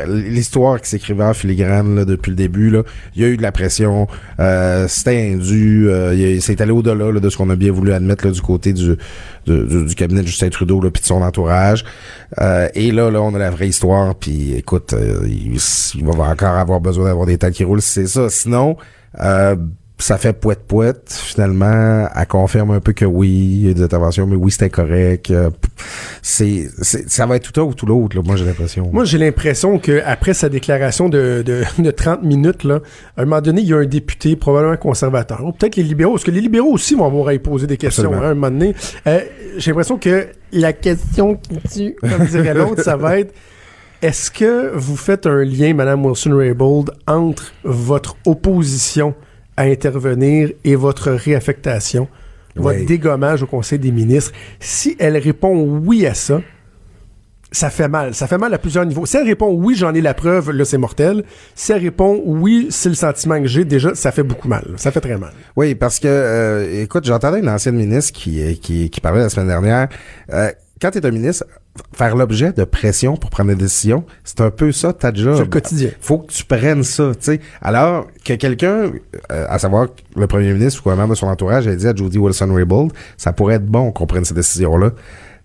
l'histoire 0.07 0.79
qui 0.81 0.89
s'écrivait 0.89 1.23
en 1.23 1.33
filigrane 1.33 1.95
là, 1.95 2.05
depuis 2.05 2.29
le 2.29 2.35
début. 2.35 2.69
Là. 2.69 2.83
Il 3.15 3.21
y 3.21 3.25
a 3.25 3.29
eu 3.29 3.37
de 3.37 3.41
la 3.41 3.51
pression, 3.51 4.07
euh, 4.39 4.87
c'était 4.87 5.31
indu, 5.33 5.89
euh, 5.89 6.39
c'est 6.39 6.61
allé 6.61 6.71
au-delà 6.71 7.11
là, 7.11 7.19
de 7.19 7.29
ce 7.29 7.37
qu'on 7.37 7.49
a 7.49 7.55
bien 7.55 7.71
voulu 7.71 7.91
admettre 7.93 8.25
là, 8.25 8.31
du 8.31 8.41
côté 8.41 8.71
du, 8.73 8.95
du, 9.45 9.65
du- 9.65 9.85
du 9.85 9.95
cabinet 9.95 10.21
de 10.21 10.27
Justin 10.27 10.49
Trudeau 10.49 10.81
là, 10.81 10.89
puis 10.91 11.01
de 11.01 11.07
son 11.07 11.21
entourage. 11.21 11.83
Euh, 12.41 12.67
et 12.73 12.91
là, 12.91 13.09
là, 13.11 13.21
on 13.21 13.33
a 13.35 13.39
la 13.39 13.49
vraie 13.51 13.67
histoire. 13.67 14.15
Puis, 14.15 14.53
écoute, 14.53 14.93
euh, 14.93 15.25
il, 15.27 16.05
va 16.05 16.23
encore 16.23 16.55
avoir 16.57 16.81
besoin 16.81 17.05
d'avoir 17.05 17.25
des 17.25 17.37
têtes 17.37 17.53
qui 17.53 17.63
roulent, 17.63 17.81
c'est 17.81 18.07
ça. 18.07 18.29
Sinon, 18.29 18.77
euh, 19.21 19.55
ça 19.97 20.17
fait 20.17 20.33
poète 20.33 20.63
poète. 20.67 21.09
Finalement, 21.09 22.07
elle 22.13 22.27
confirme 22.27 22.71
un 22.71 22.79
peu 22.79 22.93
que 22.93 23.05
oui, 23.05 23.29
il 23.29 23.67
y 23.67 23.69
a 23.69 23.73
des 23.73 23.83
interventions, 23.83 24.27
mais 24.27 24.35
oui, 24.35 24.51
c'était 24.51 24.69
correct. 24.69 25.31
Euh, 25.31 25.49
c'est, 26.21 26.67
ça 26.81 27.25
va 27.25 27.37
être 27.37 27.51
tout 27.51 27.61
un 27.61 27.63
ou 27.63 27.73
tout 27.73 27.85
l'autre. 27.85 28.15
Là, 28.17 28.21
moi, 28.23 28.35
j'ai 28.35 28.45
l'impression. 28.45 28.89
Moi, 28.91 29.05
j'ai 29.05 29.17
l'impression 29.17 29.79
que 29.79 30.01
après 30.05 30.33
sa 30.33 30.49
déclaration 30.49 31.07
de, 31.07 31.43
de, 31.45 31.63
de 31.81 31.91
30 31.91 32.23
minutes, 32.23 32.63
là, 32.63 32.81
à 33.15 33.21
un 33.21 33.25
moment 33.25 33.41
donné, 33.41 33.61
il 33.61 33.67
y 33.69 33.73
a 33.73 33.77
un 33.77 33.85
député, 33.85 34.35
probablement 34.35 34.77
conservateur, 34.77 35.45
ou 35.45 35.53
peut-être 35.53 35.77
les 35.77 35.83
libéraux, 35.83 36.13
parce 36.13 36.23
que 36.23 36.31
les 36.31 36.41
libéraux 36.41 36.73
aussi 36.73 36.95
vont 36.95 37.05
avoir 37.05 37.29
à 37.29 37.33
y 37.33 37.39
poser 37.39 37.67
des 37.67 37.77
questions 37.77 38.13
hein, 38.13 38.21
à 38.21 38.25
un 38.27 38.33
moment 38.33 38.51
donné. 38.51 38.75
Euh, 39.07 39.21
j'ai 39.57 39.71
l'impression 39.71 39.97
que 39.97 40.27
la 40.51 40.73
question 40.73 41.35
qui 41.35 41.57
tue, 41.69 41.95
comme 42.01 42.25
dirait 42.25 42.53
l'autre, 42.53 42.83
ça 42.83 42.97
va 42.97 43.19
être 43.19 43.33
est-ce 44.01 44.29
que 44.29 44.71
vous 44.75 44.97
faites 44.97 45.25
un 45.25 45.43
lien, 45.43 45.73
Madame 45.73 46.05
Wilson-Raybould, 46.05 46.91
entre 47.07 47.53
votre 47.63 48.17
opposition 48.25 49.15
à 49.57 49.63
intervenir 49.63 50.51
et 50.63 50.75
votre 50.75 51.11
réaffectation, 51.11 52.07
votre 52.55 52.85
dégommage 52.85 53.43
au 53.43 53.47
Conseil 53.47 53.79
des 53.79 53.91
ministres? 53.91 54.31
Si 54.59 54.95
elle 54.99 55.17
répond 55.17 55.61
oui 55.61 56.05
à 56.05 56.13
ça, 56.13 56.41
ça 57.51 57.69
fait 57.69 57.87
mal. 57.87 58.13
Ça 58.13 58.27
fait 58.27 58.37
mal 58.37 58.53
à 58.53 58.57
plusieurs 58.57 58.85
niveaux. 58.85 59.05
Si 59.05 59.17
elle 59.17 59.25
répond 59.25 59.51
oui, 59.53 59.75
j'en 59.75 59.93
ai 59.93 60.01
la 60.01 60.13
preuve, 60.13 60.51
là, 60.51 60.65
c'est 60.65 60.77
mortel. 60.77 61.23
Si 61.55 61.71
elle 61.71 61.81
répond 61.81 62.21
oui, 62.25 62.67
c'est 62.69 62.89
le 62.89 62.95
sentiment 62.95 63.41
que 63.41 63.47
j'ai, 63.47 63.65
déjà, 63.65 63.95
ça 63.95 64.11
fait 64.11 64.23
beaucoup 64.23 64.47
mal. 64.47 64.73
Ça 64.75 64.91
fait 64.91 65.01
très 65.01 65.17
mal. 65.17 65.31
Oui, 65.55 65.73
parce 65.73 65.99
que, 65.99 66.07
euh, 66.07 66.83
écoute, 66.83 67.05
j'entendais 67.05 67.39
une 67.39 67.49
ancienne 67.49 67.75
ministre 67.75 68.13
qui, 68.13 68.59
qui, 68.59 68.89
qui 68.89 69.01
parlait 69.01 69.21
la 69.21 69.29
semaine 69.29 69.47
dernière. 69.47 69.87
Euh, 70.33 70.51
quand 70.81 70.91
tu 70.91 70.97
es 70.97 71.05
un 71.05 71.11
ministre, 71.11 71.45
faire 71.93 72.15
l'objet 72.15 72.51
de 72.51 72.63
pression 72.65 73.15
pour 73.17 73.29
prendre 73.29 73.49
des 73.49 73.55
décisions, 73.55 74.05
c'est 74.23 74.41
un 74.41 74.51
peu 74.51 74.71
ça 74.71 74.91
ta 74.93 75.13
job. 75.13 75.35
C'est 75.35 75.43
le 75.43 75.49
quotidien. 75.49 75.89
Faut 76.01 76.19
que 76.19 76.31
tu 76.33 76.43
prennes 76.43 76.83
ça, 76.83 77.11
tu 77.13 77.21
sais. 77.21 77.39
Alors 77.61 78.07
que 78.25 78.33
quelqu'un, 78.33 78.91
euh, 79.31 79.45
à 79.49 79.57
savoir 79.59 79.87
le 80.15 80.27
premier 80.27 80.51
ministre 80.53 80.85
ou 80.85 80.89
un 80.91 80.95
membre 80.95 81.11
de 81.11 81.15
son 81.15 81.27
entourage, 81.27 81.67
a 81.67 81.75
dit 81.75 81.87
à 81.87 81.95
Jody 81.95 82.17
Wilson-Raybould, 82.17 82.91
ça 83.17 83.31
pourrait 83.33 83.55
être 83.55 83.65
bon 83.65 83.91
qu'on 83.91 84.05
prenne 84.05 84.25
ces 84.25 84.33
décisions-là. 84.33 84.91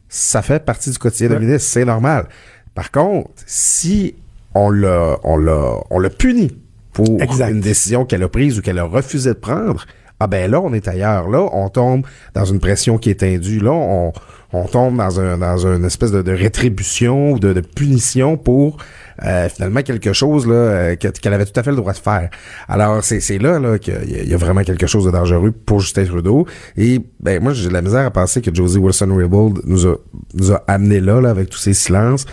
Ça 0.08 0.42
fait 0.42 0.64
partie 0.64 0.90
du 0.90 0.98
quotidien 0.98 1.28
de 1.28 1.34
Ouais. 1.34 1.40
ministre, 1.40 1.68
c'est 1.70 1.84
normal. 1.84 2.26
Par 2.74 2.90
contre, 2.90 3.30
si 3.46 4.16
on 4.54 4.70
l'a, 4.70 5.16
on 5.22 5.36
l'a, 5.36 5.74
on 5.90 5.98
l'a 6.00 6.10
puni 6.10 6.58
pour 6.92 7.22
Exact. 7.22 7.50
une 7.50 7.60
décision 7.60 8.04
qu'elle 8.04 8.22
a 8.24 8.28
prise 8.28 8.58
ou 8.58 8.62
qu'elle 8.62 8.78
a 8.80 8.84
refusé 8.84 9.30
de 9.30 9.38
prendre, 9.38 9.86
ah 10.18 10.26
ben 10.26 10.50
là, 10.50 10.60
on 10.60 10.72
est 10.72 10.88
ailleurs. 10.88 11.28
Là, 11.28 11.48
on 11.52 11.68
tombe 11.68 12.04
dans 12.34 12.44
une 12.44 12.58
pression 12.58 12.98
qui 12.98 13.10
est 13.10 13.22
indue. 13.22 13.60
Là, 13.60 13.70
on, 13.72 14.12
on 14.52 14.64
tombe 14.66 14.96
dans 14.96 15.20
un 15.20 15.38
dans 15.38 15.66
une 15.66 15.84
espèce 15.84 16.10
de, 16.12 16.22
de 16.22 16.32
rétribution 16.32 17.32
ou 17.32 17.38
de, 17.38 17.52
de 17.52 17.60
punition 17.60 18.36
pour 18.36 18.78
euh, 19.24 19.48
finalement 19.48 19.82
quelque 19.82 20.12
chose 20.12 20.46
là 20.46 20.54
euh, 20.54 20.96
que- 20.96 21.08
qu'elle 21.08 21.34
avait 21.34 21.44
tout 21.46 21.58
à 21.58 21.62
fait 21.62 21.70
le 21.70 21.76
droit 21.76 21.92
de 21.92 21.98
faire. 21.98 22.30
Alors 22.68 23.04
c'est 23.04 23.20
c'est 23.20 23.38
là 23.38 23.58
là 23.58 23.78
qu'il 23.78 23.94
y, 24.28 24.34
a- 24.34 24.36
vraiment 24.36 24.62
quelque 24.62 24.86
chose 24.86 25.04
de 25.04 25.10
dangereux 25.10 25.52
pour 25.52 25.80
Justin 25.80 26.04
Trudeau. 26.04 26.46
Et 26.76 27.00
ben 27.20 27.42
moi 27.42 27.52
j'ai 27.52 27.68
de 27.68 27.72
la 27.72 27.82
misère 27.82 28.04
à 28.06 28.10
penser 28.10 28.40
que 28.40 28.52
Josie 28.54 28.78
Wilson-Raybould 28.78 29.60
nous 29.66 29.86
a 29.86 29.96
nous 30.34 30.52
a 30.52 30.62
amené 30.66 31.00
là, 31.00 31.20
là 31.20 31.30
avec 31.30 31.50
tous 31.50 31.58
ces 31.58 31.74
silences 31.74 32.24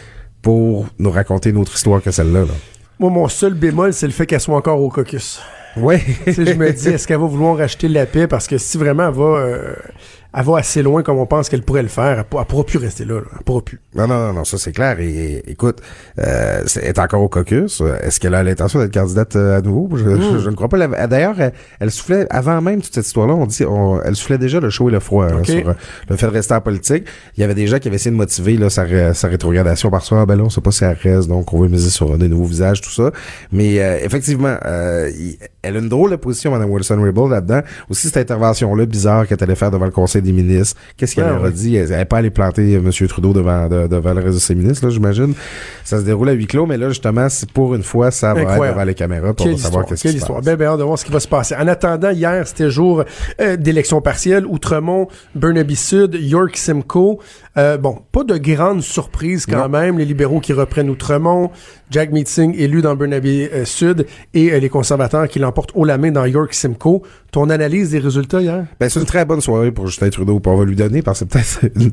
pour 0.41 0.87
nous 0.99 1.11
raconter 1.11 1.49
une 1.49 1.57
autre 1.57 1.75
histoire 1.75 2.01
que 2.01 2.11
celle-là. 2.11 2.41
Là. 2.41 2.53
Moi, 2.99 3.09
mon 3.11 3.27
seul 3.27 3.53
bémol, 3.53 3.93
c'est 3.93 4.07
le 4.07 4.13
fait 4.13 4.25
qu'elle 4.25 4.39
soit 4.39 4.55
encore 4.55 4.79
au 4.81 4.89
caucus. 4.89 5.39
Sais, 5.75 6.45
je 6.45 6.53
me 6.53 6.71
dis, 6.71 6.87
est-ce 6.89 7.05
qu'elle 7.07 7.19
va 7.19 7.27
vouloir 7.27 7.57
racheter 7.57 7.87
la 7.87 8.05
paix? 8.07 8.25
Parce 8.27 8.47
que 8.47 8.57
si 8.57 8.77
vraiment 8.79 9.07
elle 9.09 9.13
va, 9.13 9.23
euh, 9.23 9.73
elle 10.37 10.43
va 10.45 10.57
assez 10.59 10.83
loin 10.83 11.01
comme 11.03 11.17
on 11.17 11.25
pense 11.25 11.49
qu'elle 11.49 11.63
pourrait 11.63 11.81
le 11.81 11.87
faire, 11.87 12.19
elle, 12.19 12.45
pourra 12.45 12.63
plus 12.63 12.77
rester 12.77 13.05
là. 13.05 13.15
là. 13.15 13.21
Elle 13.37 13.43
pourra 13.43 13.61
plus. 13.61 13.79
Non, 13.95 14.07
non, 14.07 14.27
non, 14.27 14.33
non, 14.33 14.43
ça 14.43 14.57
c'est 14.57 14.71
clair. 14.71 14.99
Et, 14.99 15.07
et, 15.09 15.51
écoute, 15.51 15.81
euh, 16.19 16.61
elle 16.75 16.83
est 16.83 16.99
encore 16.99 17.21
au 17.21 17.29
caucus. 17.29 17.81
Est-ce 18.03 18.19
qu'elle 18.19 18.35
a 18.35 18.43
l'intention 18.43 18.79
d'être 18.79 18.93
candidate 18.93 19.35
euh, 19.35 19.57
à 19.57 19.61
nouveau? 19.61 19.89
Je, 19.97 20.03
je- 20.03 20.37
je 20.39 20.49
ne 20.49 20.55
crois 20.55 20.69
pas. 20.69 21.07
D'ailleurs, 21.07 21.39
elle, 21.41 21.53
elle 21.79 21.91
soufflait, 21.91 22.27
avant 22.29 22.61
même 22.61 22.81
toute 22.81 22.93
cette 22.93 23.05
histoire-là, 23.07 23.33
on 23.33 23.45
dit, 23.45 23.65
on- 23.65 24.01
elle 24.03 24.15
soufflait 24.15 24.37
déjà 24.37 24.59
le 24.59 24.69
chaud 24.69 24.89
et 24.89 24.91
le 24.91 24.99
froid 24.99 25.27
Ok. 25.27 25.45
sur 25.47 25.69
euh, 25.69 25.73
le 26.09 26.15
fait 26.15 26.27
de 26.27 26.31
rester 26.31 26.53
en 26.53 26.61
politique. 26.61 27.05
Il 27.35 27.41
y 27.41 27.43
avait 27.43 27.55
des 27.55 27.65
gens 27.67 27.79
qui 27.79 27.87
avaient 27.87 27.95
essayé 27.95 28.11
de 28.11 28.15
motiver 28.17 28.57
là, 28.57 28.69
sa, 28.69 29.13
sa 29.13 29.27
rétrogradation 29.27 29.89
par 29.89 30.05
ça. 30.05 30.21
Ah, 30.21 30.25
ben 30.25 30.35
là, 30.35 30.43
on 30.43 30.49
sait 30.49 30.61
pas 30.61 30.71
si 30.71 30.83
elle 30.83 30.97
reste, 31.01 31.27
donc 31.27 31.51
on 31.53 31.59
veut 31.61 31.67
miser 31.69 31.89
sur 31.89 32.17
des 32.17 32.27
nouveaux 32.29 32.45
visages, 32.45 32.81
tout 32.81 32.91
ça. 32.91 33.11
Mais 33.51 33.79
euh, 33.81 33.97
effectivement, 34.03 34.55
euh, 34.65 35.09
il- 35.17 35.37
elle 35.63 35.75
a 35.75 35.79
une 35.79 35.89
drôle 35.89 36.11
de 36.11 36.15
position, 36.15 36.51
Mme 36.51 36.69
Wilson-Raybould, 36.69 37.31
là-dedans. 37.31 37.61
Aussi, 37.89 38.07
cette 38.07 38.17
intervention-là 38.31 38.85
bizarre 38.85 39.27
qu'elle 39.27 39.41
allait 39.41 39.55
faire 39.55 39.71
devant 39.71 39.85
le 39.85 39.91
Conseil 39.91 40.21
des 40.27 40.41
ministres. 40.41 40.79
Qu'est-ce 40.97 41.15
qu'elle 41.15 41.25
leur 41.25 41.43
a 41.43 41.49
dit? 41.49 41.75
Elle 41.75 41.89
n'allait 41.89 42.05
pas 42.05 42.17
aller 42.17 42.29
planter 42.29 42.73
M. 42.73 42.89
Trudeau 43.07 43.33
devant, 43.33 43.67
de- 43.67 43.87
devant 43.87 44.13
le 44.13 44.21
reste 44.21 44.35
de 44.35 44.39
ses 44.39 44.55
ministres, 44.55 44.85
là, 44.85 44.91
j'imagine. 44.91 45.33
Ça 45.83 45.99
se 45.99 46.03
déroule 46.03 46.29
à 46.29 46.33
huis 46.33 46.47
clos, 46.47 46.65
mais 46.65 46.77
là, 46.77 46.89
justement, 46.89 47.27
pour 47.53 47.73
une 47.75 47.83
fois, 47.83 48.11
ça 48.11 48.33
va 48.33 48.41
être 48.41 48.49
Incroyable. 48.49 48.75
devant 48.77 48.85
les 48.85 48.93
caméras 48.95 49.33
pour 49.33 49.45
Quelle 49.45 49.57
savoir 49.57 49.85
qu'est-ce 49.85 50.01
qui 50.03 50.09
se 50.09 50.17
histoire. 50.17 50.39
passe. 50.39 50.45
Ben, 50.45 50.55
ben, 50.55 50.65
hâte 50.67 50.79
de 50.79 50.83
voir 50.83 50.99
ce 50.99 51.05
qui 51.05 51.11
va 51.11 51.19
se 51.19 51.27
passer. 51.27 51.55
En 51.55 51.67
attendant, 51.67 52.11
hier, 52.11 52.45
c'était 52.47 52.69
jour 52.69 53.03
euh, 53.41 53.55
d'élection 53.57 54.01
partielle. 54.01 54.45
Outremont, 54.45 55.07
Burnaby 55.35 55.75
Sud, 55.75 56.15
York 56.19 56.55
Simcoe. 56.57 57.17
Euh, 57.57 57.77
bon, 57.77 57.97
pas 58.11 58.23
de 58.23 58.37
grande 58.37 58.81
surprise 58.83 59.45
quand 59.47 59.63
Non. 59.63 59.69
même. 59.69 59.97
Les 59.97 60.05
libéraux 60.05 60.39
qui 60.39 60.53
reprennent 60.53 60.89
Outremont, 60.89 61.49
Jack 61.89 62.11
Meeting 62.11 62.53
élu 62.55 62.81
dans 62.81 62.95
Burnaby 62.95 63.47
euh, 63.51 63.65
Sud 63.65 64.05
et 64.33 64.51
euh, 64.51 64.59
les 64.59 64.69
conservateurs 64.69 65.27
qui 65.27 65.39
l'emportent 65.39 65.71
haut 65.73 65.85
la 65.85 65.97
main 65.97 66.11
dans 66.11 66.25
York 66.25 66.53
Simcoe. 66.53 67.01
Ton 67.37 67.51
analyse 67.51 67.91
des 67.91 67.99
résultats 67.99 68.41
hier? 68.41 68.65
Ben, 68.79 68.89
c'est 68.89 68.99
une 68.99 69.05
très 69.05 69.23
bonne 69.23 69.41
soirée 69.41 69.71
pour 69.71 69.85
Justin 69.85 70.09
Trudeau. 70.09 70.39
Puis 70.39 70.51
on 70.51 70.57
va 70.57 70.65
lui 70.65 70.75
donner, 70.75 71.03
parce 71.03 71.23
que 71.23 71.27
c'est 71.29 71.59
peut-être 71.61 71.75
une, 71.79 71.91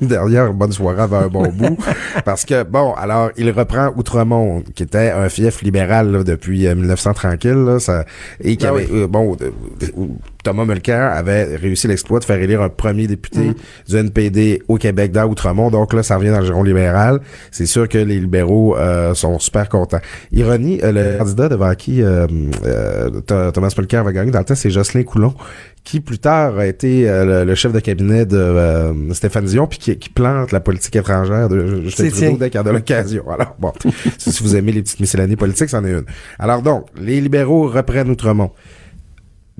une 0.00 0.08
dernière 0.08 0.54
bonne 0.54 0.72
soirée 0.72 1.02
avant 1.02 1.18
un 1.18 1.28
bon 1.28 1.48
bout. 1.52 1.76
Parce 2.24 2.46
que, 2.46 2.62
bon, 2.62 2.94
alors, 2.94 3.30
il 3.36 3.50
reprend 3.50 3.92
Outremont, 3.94 4.62
qui 4.74 4.84
était 4.84 5.10
un 5.10 5.28
fief 5.28 5.60
libéral 5.60 6.10
là, 6.10 6.24
depuis 6.24 6.66
euh, 6.66 6.74
1900 6.74 7.12
tranquille, 7.12 7.62
là, 7.62 7.78
ça, 7.78 8.06
et 8.42 8.56
qui 8.56 8.64
avait, 8.64 8.88
euh, 8.90 9.06
bon, 9.06 9.36
euh, 9.42 9.50
euh, 9.98 10.06
Thomas 10.42 10.64
Mulcair 10.64 11.12
avait 11.12 11.56
réussi 11.56 11.86
l'exploit 11.88 12.18
de 12.20 12.24
faire 12.24 12.40
élire 12.40 12.62
un 12.62 12.68
premier 12.68 13.06
député 13.06 13.52
du 13.88 13.96
NPD 13.96 14.62
au 14.68 14.76
Québec 14.76 15.12
dans 15.12 15.24
Outremont. 15.26 15.70
Donc 15.70 15.92
là, 15.92 16.02
ça 16.02 16.16
revient 16.16 16.30
dans 16.30 16.40
le 16.40 16.46
giron 16.46 16.62
libéral. 16.62 17.20
C'est 17.50 17.66
sûr 17.66 17.88
que 17.88 17.98
les 17.98 18.18
libéraux 18.20 18.76
euh, 18.76 19.14
sont 19.14 19.38
super 19.38 19.68
contents. 19.68 20.00
Ironie, 20.32 20.80
euh, 20.82 20.92
le 20.92 21.18
candidat 21.18 21.48
devant 21.48 21.74
qui 21.74 22.02
euh, 22.02 22.26
euh, 22.64 23.10
Th- 23.26 23.52
Thomas 23.52 23.72
Mulcair 23.76 24.04
va 24.04 24.12
gagner 24.12 24.30
dans 24.30 24.38
le 24.38 24.44
temps, 24.44 24.54
c'est 24.54 24.70
Jocelyn 24.70 25.02
Coulon 25.02 25.34
qui 25.82 26.00
plus 26.00 26.18
tard 26.18 26.58
a 26.58 26.66
été 26.66 27.04
le, 27.06 27.42
le 27.44 27.54
chef 27.54 27.72
de 27.72 27.80
cabinet 27.80 28.26
de 28.26 28.92
Stéphane 29.14 29.46
Dion, 29.46 29.66
puis 29.66 29.78
qui, 29.78 29.96
qui 29.96 30.10
plante 30.10 30.52
la 30.52 30.60
politique 30.60 30.94
étrangère 30.94 31.48
de 31.48 31.82
Justin 31.84 32.04
Trudeau 32.10 32.36
dès 32.36 32.50
qu'il 32.50 32.60
a 32.60 32.62
l'occasion. 32.64 33.24
Alors, 33.30 33.56
bon, 33.58 33.72
si 34.18 34.30
si 34.30 34.42
vous 34.42 34.56
aimez 34.56 34.72
les 34.72 34.82
petites 34.82 35.00
miscellanies 35.00 35.36
politiques, 35.36 35.70
c'en 35.70 35.82
est 35.86 35.90
une. 35.92 36.04
Alors 36.38 36.60
donc, 36.60 36.84
les 37.00 37.18
libéraux 37.22 37.66
reprennent 37.66 38.10
Outremont. 38.10 38.50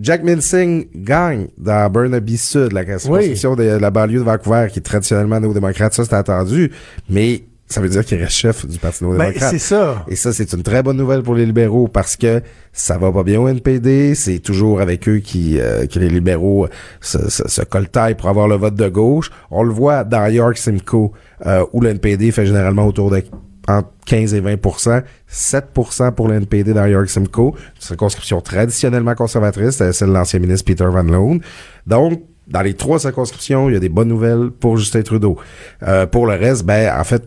Jack 0.00 0.22
Minsing 0.22 0.86
gagne 0.94 1.48
dans 1.58 1.90
Burnaby 1.90 2.38
Sud, 2.38 2.72
la 2.72 2.84
circonscription 2.98 3.54
de 3.54 3.64
la 3.64 3.90
banlieue 3.90 4.20
de 4.20 4.24
Vancouver, 4.24 4.68
qui 4.72 4.78
est 4.78 4.82
traditionnellement 4.82 5.40
néo-démocrate. 5.40 5.92
Ça, 5.92 6.04
c'était 6.04 6.16
attendu, 6.16 6.70
mais 7.08 7.42
ça 7.66 7.80
veut 7.80 7.88
dire 7.88 8.04
qu'il 8.04 8.18
reste 8.18 8.32
chef 8.32 8.66
du 8.66 8.78
Parti 8.78 9.04
Ben, 9.04 9.10
néo-démocrate. 9.10 9.50
c'est 9.50 9.58
ça. 9.58 10.04
Et 10.08 10.16
ça, 10.16 10.32
c'est 10.32 10.52
une 10.54 10.62
très 10.62 10.82
bonne 10.82 10.96
nouvelle 10.96 11.22
pour 11.22 11.34
les 11.34 11.44
libéraux 11.44 11.86
parce 11.86 12.16
que 12.16 12.40
ça 12.72 12.96
va 12.98 13.12
pas 13.12 13.22
bien 13.24 13.40
au 13.40 13.48
NPD. 13.48 14.14
C'est 14.14 14.38
toujours 14.38 14.80
avec 14.80 15.08
eux 15.08 15.18
qui, 15.18 15.60
euh, 15.60 15.86
que 15.86 15.98
les 15.98 16.08
libéraux 16.08 16.66
se, 17.00 17.28
se, 17.28 17.46
se 17.48 17.62
coltaillent 17.62 18.16
pour 18.16 18.28
avoir 18.28 18.48
le 18.48 18.56
vote 18.56 18.74
de 18.74 18.88
gauche. 18.88 19.30
On 19.50 19.62
le 19.62 19.72
voit 19.72 20.04
dans 20.04 20.26
York 20.28 20.56
Simcoe, 20.56 21.12
euh, 21.46 21.64
où 21.72 21.80
le 21.80 21.90
NPD 21.90 22.32
fait 22.32 22.46
généralement 22.46 22.86
autour 22.86 23.10
de 23.10 23.22
entre 23.68 23.88
15 24.06 24.34
et 24.34 24.40
20% 24.40 25.02
7% 25.30 26.12
pour 26.12 26.28
le 26.28 26.34
NPD 26.34 26.72
dans 26.72 26.86
York 26.86 27.08
Simcoe, 27.08 27.54
une 27.56 27.80
circonscription 27.80 28.40
traditionnellement 28.40 29.14
conservatrice, 29.14 29.76
celle 29.92 30.08
de 30.08 30.12
l'ancien 30.14 30.38
ministre 30.40 30.64
Peter 30.64 30.86
Van 30.90 31.02
Loan. 31.02 31.38
Donc, 31.86 32.20
dans 32.48 32.62
les 32.62 32.74
trois 32.74 32.98
circonscriptions, 32.98 33.68
il 33.68 33.74
y 33.74 33.76
a 33.76 33.78
des 33.78 33.88
bonnes 33.88 34.08
nouvelles 34.08 34.50
pour 34.50 34.76
Justin 34.76 35.02
Trudeau. 35.02 35.38
Euh, 35.86 36.06
pour 36.06 36.26
le 36.26 36.32
reste, 36.34 36.64
ben 36.64 36.92
en 36.98 37.04
fait, 37.04 37.22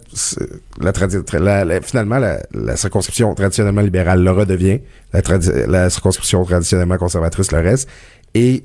la, 0.81 0.91
la- 1.39 1.63
la- 1.65 1.81
finalement, 1.81 2.17
la, 2.19 2.39
la 2.53 2.75
circonscription 2.75 3.33
traditionnellement 3.33 3.79
libérale 3.81 4.21
le 4.21 4.31
redevient, 4.31 4.81
la, 5.13 5.21
la 5.67 5.89
circonscription 5.89 6.43
traditionnellement 6.43 6.97
conservatrice 6.97 7.53
le 7.53 7.59
reste, 7.59 7.87
et 8.33 8.63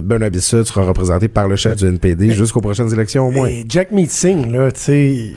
Burnaby 0.00 0.40
Sud 0.40 0.62
sera 0.64 0.84
représenté 0.84 1.26
par 1.26 1.48
le 1.48 1.56
chef 1.56 1.74
du 1.76 1.86
NPD 1.86 2.30
jusqu'aux 2.30 2.60
prochaines 2.60 2.92
élections 2.92 3.26
au 3.26 3.32
moins. 3.32 3.48
Et 3.48 3.64
Jack 3.68 3.90
Meeting, 3.90 4.52
là, 4.52 4.70
tu 4.70 4.80
sais, 4.80 5.32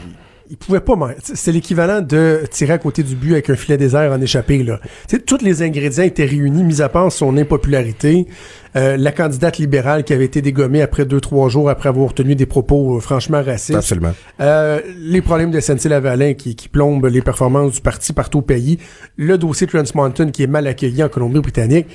il 0.52 0.58
pouvait 0.58 0.82
pas. 0.82 0.94
C'est 1.24 1.52
l'équivalent 1.52 2.02
de 2.02 2.42
tirer 2.52 2.74
à 2.74 2.78
côté 2.78 3.02
du 3.04 3.16
but 3.16 3.32
avec 3.32 3.50
un 3.50 3.56
filet 3.56 3.78
désert 3.78 4.12
en 4.12 4.22
échappé, 4.22 4.62
là. 4.64 4.80
Tu 5.08 5.16
sais, 5.16 5.22
tous 5.22 5.40
les 5.42 5.64
ingrédients 5.64 6.04
étaient 6.04 6.26
réunis, 6.26 6.64
mis 6.64 6.82
à 6.82 6.90
part 6.90 7.12
son 7.12 7.36
impopularité. 7.38 8.28
Euh, 8.76 8.96
la 8.98 9.12
candidate 9.12 9.58
libérale 9.58 10.04
qui 10.04 10.14
avait 10.14 10.26
été 10.26 10.42
dégommée 10.42 10.82
après 10.82 11.06
deux, 11.06 11.20
trois 11.20 11.50
jours 11.50 11.70
après 11.70 11.90
avoir 11.90 12.14
tenu 12.14 12.36
des 12.36 12.46
propos 12.46 12.98
euh, 12.98 13.00
franchement 13.00 13.42
racistes. 13.44 13.76
Absolument. 13.78 14.14
Euh, 14.40 14.80
les 15.00 15.22
problèmes 15.22 15.52
de 15.52 15.60
SNC-Lavalin 15.60 16.34
qui, 16.36 16.56
qui 16.56 16.70
plombent 16.70 17.06
les 17.08 17.22
performances 17.22 17.74
du 17.74 17.82
parti 17.82 18.14
partout 18.14 18.40
au 18.40 18.42
pays. 18.44 18.78
Le 19.18 19.38
dossier 19.38 19.68
Trans 19.68 19.84
Mountain 19.96 20.32
qui 20.32 20.44
est 20.44 20.48
mal 20.48 20.68
accueilli 20.68 21.02
en 21.04 21.10
Colombie-Britannique. 21.10 21.88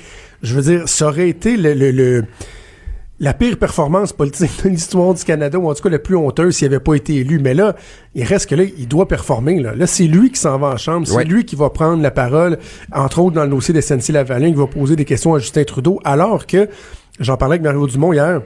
Je 0.43 0.53
veux 0.55 0.61
dire, 0.61 0.87
ça 0.89 1.07
aurait 1.07 1.29
été 1.29 1.57
le, 1.57 1.73
le- 1.73 1.91
le- 1.91 2.23
la 3.19 3.33
pire 3.33 3.57
performance 3.57 4.13
politique 4.13 4.51
de 4.63 4.69
l'histoire 4.69 5.13
du 5.13 5.23
Canada, 5.23 5.57
ou 5.57 5.69
en 5.69 5.73
tout 5.73 5.81
cas 5.81 5.89
la 5.89 5.97
plus 5.99 6.15
honteuse 6.15 6.55
s'il 6.57 6.69
n'avait 6.69 6.79
pas 6.83 6.93
été 6.93 7.15
élu. 7.15 7.39
Mais 7.39 7.53
là, 7.55 7.75
il 8.13 8.23
reste 8.23 8.47
que 8.49 8.55
là, 8.55 8.63
il 8.63 8.87
doit 8.87 9.07
performer. 9.07 9.59
Là, 9.59 9.73
là 9.75 9.87
c'est 9.87 10.03
lui 10.05 10.29
qui 10.31 10.39
s'en 10.39 10.57
va 10.59 10.67
en 10.67 10.77
chambre. 10.77 11.07
C'est 11.07 11.15
Ouais. 11.15 11.25
lui 11.25 11.43
qui 11.45 11.55
va 11.55 11.69
prendre 11.71 12.01
la 12.03 12.11
parole, 12.11 12.59
entre 12.93 13.19
autres 13.19 13.35
dans 13.35 13.43
le 13.43 13.49
dossier 13.49 13.73
de 13.73 13.81
SNC-Lavalin, 13.81 14.49
qui 14.51 14.57
va 14.57 14.67
poser 14.67 14.95
des 14.95 15.05
questions 15.05 15.33
à 15.33 15.39
Justin 15.39 15.63
Trudeau, 15.63 15.99
alors 16.03 16.45
que, 16.45 16.69
j'en 17.19 17.37
parlais 17.37 17.53
avec 17.53 17.63
Mario 17.63 17.87
Dumont 17.87 18.13
hier, 18.13 18.41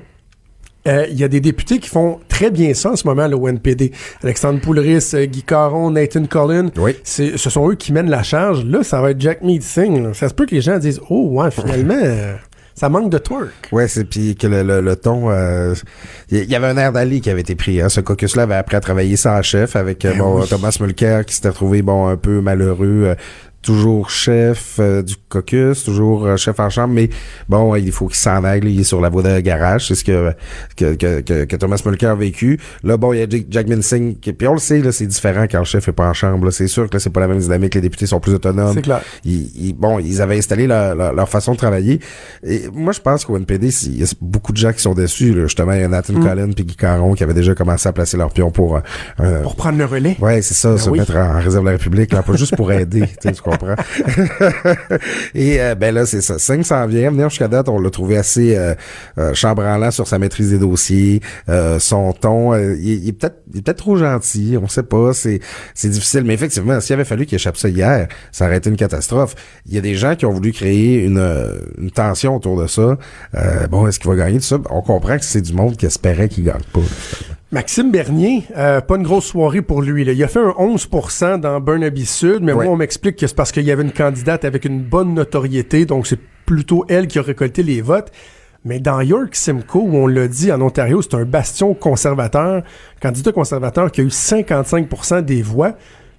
euh, 0.88 1.06
il 1.12 1.20
y 1.20 1.24
a 1.24 1.28
des 1.28 1.42
députés 1.42 1.78
qui 1.78 1.90
font 1.90 2.20
très 2.28 2.50
bien 2.50 2.74
ça 2.74 2.92
en 2.92 2.96
ce 2.96 3.06
moment, 3.06 3.28
le 3.28 3.38
NPD. 3.50 3.92
Alexandre 4.24 4.60
Poulris, 4.62 5.12
euh, 5.14 5.26
Guy 5.26 5.44
Caron, 5.44 5.92
Nathan 5.92 6.26
Collin. 6.26 6.70
Oui. 6.78 6.96
C'est, 7.04 7.38
ce 7.38 7.50
sont 7.52 7.70
eux 7.70 7.76
qui 7.76 7.94
mènent 7.94 8.10
la 8.10 8.24
charge. 8.24 8.66
Là, 8.66 8.84
ça 8.84 9.00
va 9.00 9.12
être 9.12 9.22
Jack 9.22 9.44
Meeting. 9.44 10.02
là. 10.02 10.14
Ça 10.16 10.28
se 10.28 10.34
peut 10.34 10.48
que 10.48 10.56
les 10.56 10.62
gens 10.62 10.80
disent 10.80 11.00
Oh, 11.12 11.28
ouais, 11.34 11.52
finalement, 11.52 12.00
euh, 12.02 12.34
ça 12.76 12.90
manque 12.90 13.12
de 13.12 13.18
twerk. 13.18 13.70
Ouais, 13.72 13.88
c'est 13.88 14.06
puis 14.06 14.36
que 14.36 14.48
le, 14.48 14.64
le, 14.64 14.82
le 14.82 14.96
ton, 14.96 15.30
euh, 15.30 15.74
il 16.30 16.50
y 16.50 16.56
avait 16.56 16.68
un 16.68 16.78
air 16.78 16.92
d'Ali 16.92 17.22
qui 17.22 17.30
avait 17.30 17.42
été 17.42 17.56
pris. 17.56 17.82
Hein. 17.82 17.90
Ce 17.90 18.02
caucus-là 18.02 18.44
avait 18.44 18.56
appris 18.56 18.76
à 18.76 18.80
travailler 18.80 19.16
sans 19.18 19.42
chef 19.42 19.76
avec 19.76 20.06
euh, 20.06 20.12
Ben 20.12 20.20
bon, 20.20 20.42
oui. 20.42 20.48
Thomas 20.50 20.76
Mulcair 20.80 21.26
qui 21.26 21.36
s'était 21.36 21.52
trouvé 21.52 21.82
bon 21.82 22.08
un 22.08 22.18
peu 22.18 22.42
malheureux. 22.42 23.16
Toujours 23.62 24.10
chef 24.10 24.78
euh, 24.80 25.02
du 25.02 25.16
caucus, 25.30 25.84
toujours 25.84 26.26
euh, 26.26 26.36
chef 26.38 26.60
en 26.60 26.70
chambre, 26.70 26.94
mais 26.94 27.10
bon, 27.50 27.76
il 27.76 27.92
faut 27.92 28.08
qu'il 28.08 28.18
s'en 28.18 28.44
aille. 28.44 28.62
là, 28.62 28.70
il 28.70 28.80
est 28.80 28.84
sur 28.84 29.02
la 29.02 29.10
voie 29.10 29.24
de 29.24 29.40
garage. 29.40 29.88
C'est 29.88 29.96
ce 29.96 30.04
que, 30.04 30.34
que, 30.76 30.96
que, 30.96 31.46
que, 31.46 31.56
Thomas 31.56 31.82
Mulcair 31.86 32.12
a 32.12 32.16
vécu. 32.16 32.60
Là, 32.84 32.98
bon, 32.98 33.14
il 33.14 33.20
y 33.20 33.24
a 33.24 33.42
Jackman 33.50 33.82
Singh. 33.82 34.20
Qui, 34.20 34.34
puis 34.34 34.48
on 34.48 34.54
le 34.54 34.60
sait, 34.60 34.80
là, 34.82 34.92
c'est 34.92 35.06
différent 35.08 35.46
quand 35.50 35.60
le 35.60 35.66
chef 35.66 35.88
est 35.88 35.92
pas 35.92 36.08
en 36.08 36.14
chambre. 36.14 36.46
là. 36.46 36.52
C'est 36.52 36.68
sûr 36.68 36.90
que 36.90 36.96
là, 36.96 37.00
c'est 37.00 37.10
pas 37.10 37.20
la 37.22 37.28
même 37.28 37.40
dynamique. 37.40 37.76
Les 37.76 37.82
députés 37.82 38.06
sont 38.08 38.20
plus 38.20 38.34
autonomes. 38.34 38.74
C'est 38.74 38.82
clair. 38.82 39.02
Ils, 39.26 39.50
ils- 39.56 39.74
bon, 39.74 40.00
ils 40.00 40.22
avaient 40.22 40.38
installé 40.38 40.68
leur, 40.68 40.96
leur, 40.96 41.14
leur 41.14 41.30
façon 41.30 41.54
de 41.54 41.58
travailler. 41.58 42.00
Et 42.44 42.64
moi, 42.74 42.94
je 42.94 43.00
pense 43.00 43.26
qu'au 43.26 43.38
NPD, 43.38 43.70
il 43.88 44.00
y 44.00 44.04
a 44.04 44.08
beaucoup 44.22 44.52
de 44.52 44.58
gens 44.58 44.74
qui 44.74 44.82
sont 44.82 44.94
déçus. 44.94 45.34
là. 45.34 45.44
Justement, 45.44 45.74
il 45.74 45.82
y 45.82 45.84
a 45.84 45.88
Nathan 45.88 46.12
Mm. 46.14 46.24
Collin 46.26 46.52
puis 46.52 46.66
Guy 46.66 46.76
Caron 46.76 47.14
qui 47.14 47.24
avaient 47.24 47.34
déjà 47.34 47.56
commencé 47.56 47.88
à 47.88 47.94
placer 47.94 48.18
leur 48.18 48.32
pion 48.34 48.52
pour... 48.52 48.82
euh, 49.22 49.42
Pour 49.44 49.56
prendre 49.56 49.78
le 49.78 49.86
relais. 49.86 50.18
Ouais, 50.20 50.42
c'est 50.42 50.54
ça, 50.56 50.72
Ben 50.72 50.78
se 50.78 50.90
oui. 50.90 51.00
mettre 51.00 51.16
en, 51.16 51.40
réserve 51.40 51.64
de 51.64 51.70
la 51.70 51.78
République, 51.78 52.12
là, 52.12 52.22
pas 52.22 52.36
juste 52.36 52.56
pour 52.56 52.72
aider, 52.72 53.02
tu 53.22 53.30
sais, 53.30 53.32
tu 53.32 53.42
Et 55.36 55.62
euh, 55.62 55.76
ben 55.76 55.94
là, 55.94 56.06
c'est 56.06 56.22
ça. 56.22 56.40
Singh 56.40 56.64
s'en 56.64 56.86
vient. 56.88 57.12
Venir 57.12 57.30
jusqu'à 57.30 57.48
date, 57.48 57.70
on 57.70 57.80
l'a 57.80 57.90
trouvé 57.90 58.18
assez 58.18 58.56
euh, 58.56 58.76
euh, 59.18 59.34
chambranlant 59.34 59.92
sur 59.92 60.08
sa 60.08 60.20
maîtrise 60.20 60.52
des 60.52 60.60
dossiers, 60.60 61.22
euh, 61.50 61.80
son 61.80 62.14
ton. 62.14 62.56
il, 62.56 63.08
est 63.08 63.14
peut-être 63.14 63.38
il 63.54 63.60
est 63.60 63.62
peut-être 63.62 63.78
trop 63.78 63.98
gentil, 63.98 64.58
on 64.62 64.68
sait 64.68 64.84
pas. 64.84 65.12
C'est 65.14 65.40
difficile, 65.90 66.24
mais 66.24 66.34
effectivement, 66.34 66.80
s'il 66.80 66.94
avait 66.94 67.06
fallu 67.06 67.26
qu'il 67.26 67.36
échappe 67.36 67.58
ça 67.58 67.70
hier, 67.70 68.08
ça 68.32 68.46
aurait 68.46 68.58
été 68.58 68.70
une 68.70 68.76
catastrophe. 68.76 69.36
Il 69.66 69.74
y 69.74 69.78
a 69.78 69.82
des 69.82 69.96
gens 69.96 70.16
qui 70.16 70.26
ont 70.26 70.34
voulu 70.34 70.52
créer 70.52 71.04
une, 71.04 71.60
une 71.78 71.92
tension 71.92 72.36
autour 72.36 72.62
de 72.62 72.68
ça. 72.68 72.98
Bon, 73.70 73.88
est-ce 73.88 74.00
qu'il 74.00 74.10
va 74.10 74.16
gagner 74.16 74.40
tout 74.40 74.46
ça? 74.46 74.58
On 74.70 74.82
comprend 74.82 75.18
que 75.18 75.26
c'est 75.26 75.42
du 75.42 75.54
monde 75.54 75.76
qui 75.78 75.86
espérait 75.86 76.30
qu'il 76.30 76.46
gagne 76.46 76.62
pas. 76.74 76.82
Maxime 77.54 77.92
Bernier, 77.92 78.46
euh, 78.56 78.80
pas 78.80 78.96
une 78.96 79.04
grosse 79.04 79.26
soirée 79.26 79.62
pour 79.62 79.82
lui. 79.82 80.06
Là. 80.06 80.14
Il 80.14 80.24
a 80.24 80.30
fait 80.30 80.40
un 80.40 80.54
11% 80.58 81.42
dans 81.42 81.60
Burnaby 81.60 82.06
Sud, 82.06 82.40
mais 82.44 82.54
moi, 82.54 82.64
on 82.68 82.78
m'explique 82.78 83.18
que 83.18 83.28
c'est 83.28 83.36
parce 83.36 83.52
qu'il 83.52 83.64
y 83.64 83.72
avait 83.72 83.84
une 83.84 83.92
candidate 83.92 84.46
avec 84.46 84.64
une 84.64 84.82
bonne 84.82 85.14
notoriété, 85.14 85.86
donc 85.86 86.08
c'est 86.08 86.20
plutôt 86.46 86.86
elle 86.88 87.08
qui 87.08 87.20
a 87.20 87.22
récolté 87.22 87.62
les 87.62 87.82
votes. 87.82 88.10
Mais 88.64 88.80
dans 88.80 89.02
York 89.02 89.36
Simcoe, 89.36 89.80
où 89.80 89.98
on 89.98 90.08
l'a 90.08 90.30
dit, 90.30 90.50
en 90.50 90.62
Ontario, 90.62 91.02
c'est 91.02 91.16
un 91.16 91.26
bastion 91.26 91.74
conservateur, 91.74 92.64
candidat 93.02 93.34
conservateur 93.34 93.92
qui 93.92 94.00
a 94.00 94.06
eu 94.06 94.08
55% 94.08 95.22
des 95.22 95.42
voix. 95.42 95.70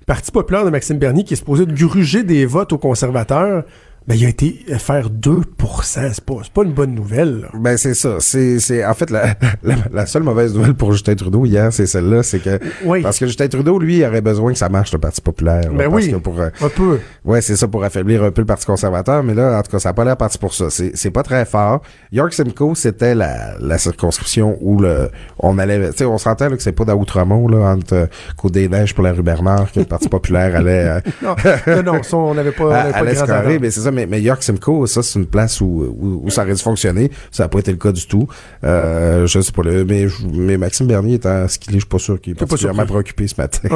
Le 0.01 0.07
Parti 0.07 0.33
populaire 0.33 0.67
de 0.67 0.71
Maxime 0.71 0.99
Bernier, 0.99 1.25
qui 1.25 1.33
est 1.33 1.37
supposé 1.37 1.65
de 1.65 1.73
gruger 1.73 2.25
des 2.25 2.45
votes 2.45 2.75
aux 2.75 2.79
conservateurs, 2.79 3.65
ben, 4.07 4.15
il 4.15 4.25
a 4.27 4.29
été 4.29 4.65
faire 4.79 5.09
2% 5.11 5.43
C'est 5.83 6.25
pas, 6.25 6.35
c'est 6.43 6.53
pas 6.53 6.63
une 6.65 6.73
bonne 6.73 6.95
nouvelle. 6.95 7.41
là. 7.43 7.49
Ben 7.55 7.77
c'est 7.77 7.95
ça. 7.95 8.17
C'est 8.21 8.59
c'est 8.61 8.85
en 8.85 8.95
fait 8.95 9.11
la, 9.11 9.35
la, 9.63 9.77
la 9.93 10.07
seule 10.07 10.23
mauvaise 10.23 10.55
nouvelle 10.55 10.75
pour 10.75 10.93
Justin 10.93 11.15
Trudeau 11.15 11.45
hier, 11.47 11.73
c'est 11.73 11.87
celle-là, 11.87 12.23
c'est 12.23 12.41
que 12.41 12.59
Oui. 12.85 13.03
parce 13.03 13.19
que 13.19 13.27
Justin 13.27 13.49
Trudeau 13.49 13.79
lui 13.79 13.99
il 13.99 14.05
aurait 14.05 14.21
besoin 14.21 14.53
que 14.53 14.59
ça 14.59 14.69
marche 14.69 14.93
le 14.93 14.99
Parti 14.99 15.21
populaire. 15.21 15.63
là, 15.63 15.69
Ben 15.79 15.91
parce 15.91 16.05
oui. 16.05 16.11
que 16.13 16.17
pour 16.17 16.41
euh, 16.41 16.49
Un 16.61 16.69
peu. 16.69 16.99
ouais 17.25 17.41
c'est 17.41 17.57
ça 17.57 17.69
pour 17.69 17.85
affaiblir 17.85 18.23
un 18.25 18.31
peu 18.31 18.43
le 18.43 18.47
Parti 18.47 18.67
conservateur, 18.67 19.23
mais 19.23 19.35
là 19.35 19.59
en 19.59 19.63
tout 19.63 19.71
cas 19.71 19.79
ça 19.79 19.91
a 19.91 19.93
pas 19.93 20.05
l'air 20.05 20.17
parti 20.17 20.39
pour 20.39 20.55
ça. 20.55 20.71
C'est 20.71 20.93
c'est 20.97 21.11
pas 21.11 21.23
très 21.23 21.45
fort. 21.45 21.83
York 22.11 22.33
Simcoe 22.33 22.75
c'était 22.75 23.15
la, 23.15 23.55
la 23.61 23.79
circonscription 23.79 24.57
où 24.61 24.81
le 24.81 25.11
on 25.39 25.59
allait, 25.59 25.91
tu 25.91 25.99
sais 25.99 26.05
on 26.05 26.17
là, 26.17 26.35
que 26.51 26.63
c'est 26.63 26.73
pas 26.73 26.85
d'Outremont 26.85 27.47
là 27.49 27.73
entre 27.73 27.95
euh, 27.95 28.07
Côte 28.37 28.53
des 28.53 28.69
Neiges 28.69 28.95
pour 28.95 29.05
la 29.05 29.13
rue 29.13 29.23
Bernard 29.23 29.71
que 29.73 29.81
le 29.81 29.87
Parti 29.87 30.09
populaire 30.09 30.57
allait 30.57 30.89
euh, 30.89 31.01
Non, 31.23 31.37
non, 31.85 31.93
non, 31.95 32.03
ça, 32.03 32.17
on 32.17 32.35
n'avait 32.35 32.51
pas, 32.53 32.65
on 32.65 32.71
avait 32.71 33.17
à 33.31 33.43
mais 33.61 33.71
c'est 33.71 33.81
ça, 33.81 33.92
mais, 33.93 34.07
mais 34.07 34.21
York 34.21 34.43
Simcoe, 34.43 34.87
ça, 34.87 35.03
c'est 35.03 35.19
une 35.19 35.27
place 35.27 35.61
où, 35.61 35.97
où, 36.01 36.23
où 36.25 36.31
ça 36.31 36.43
aurait 36.43 36.55
dû 36.55 36.63
fonctionner. 36.63 37.11
Ça 37.31 37.45
n'a 37.45 37.49
pas 37.49 37.59
été 37.59 37.71
le 37.71 37.79
cas 37.79 37.93
du 37.93 38.07
tout. 38.07 38.27
Euh, 38.65 39.27
je 39.27 39.41
sais 39.41 39.53
pas, 39.53 39.63
mais, 39.65 40.07
mais 40.33 40.57
Maxime 40.57 40.87
Bernier 40.87 41.15
étant 41.15 41.47
ce 41.49 41.59
qu'il 41.59 41.73
est, 41.73 41.75
je 41.75 41.81
suis 41.81 41.89
pas 41.89 41.99
sûr 41.99 42.21
qu'il 42.21 42.33
est 42.33 42.35
particulièrement 42.35 42.87
préoccupé 42.87 43.27
ce 43.27 43.35
matin. 43.39 43.69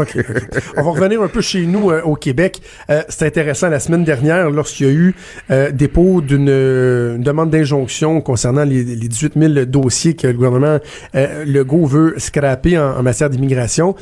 On 0.77 0.83
va 0.83 0.91
revenir 0.91 1.23
un 1.23 1.29
peu 1.29 1.41
chez 1.41 1.67
nous 1.67 1.91
euh, 1.91 2.03
au 2.03 2.17
Québec. 2.17 2.61
Euh, 2.91 3.03
c'est 3.09 3.27
intéressant, 3.27 3.69
la 3.69 3.81
semaine 3.81 4.05
dernière, 4.05 4.51
lorsqu'il 4.51 4.87
y 4.87 4.91
a 4.91 4.93
eu 4.93 5.14
euh, 5.51 5.71
dépôt 5.71 6.21
d'une 6.21 6.47
une 6.47 7.23
demande 7.23 7.51
d'injonction 7.51 8.21
concernant 8.21 8.64
les, 8.64 8.85
les 8.85 9.09
18 9.09 9.33
000 9.37 9.64
dossiers 9.67 10.14
que 10.14 10.27
le 10.27 10.33
gouvernement 10.35 10.79
euh, 11.14 11.45
Legault 11.45 11.87
veut 11.87 12.14
scraper 12.19 12.79
en, 12.79 12.99
en 12.99 13.03
matière 13.03 13.31
d'immigration, 13.31 13.95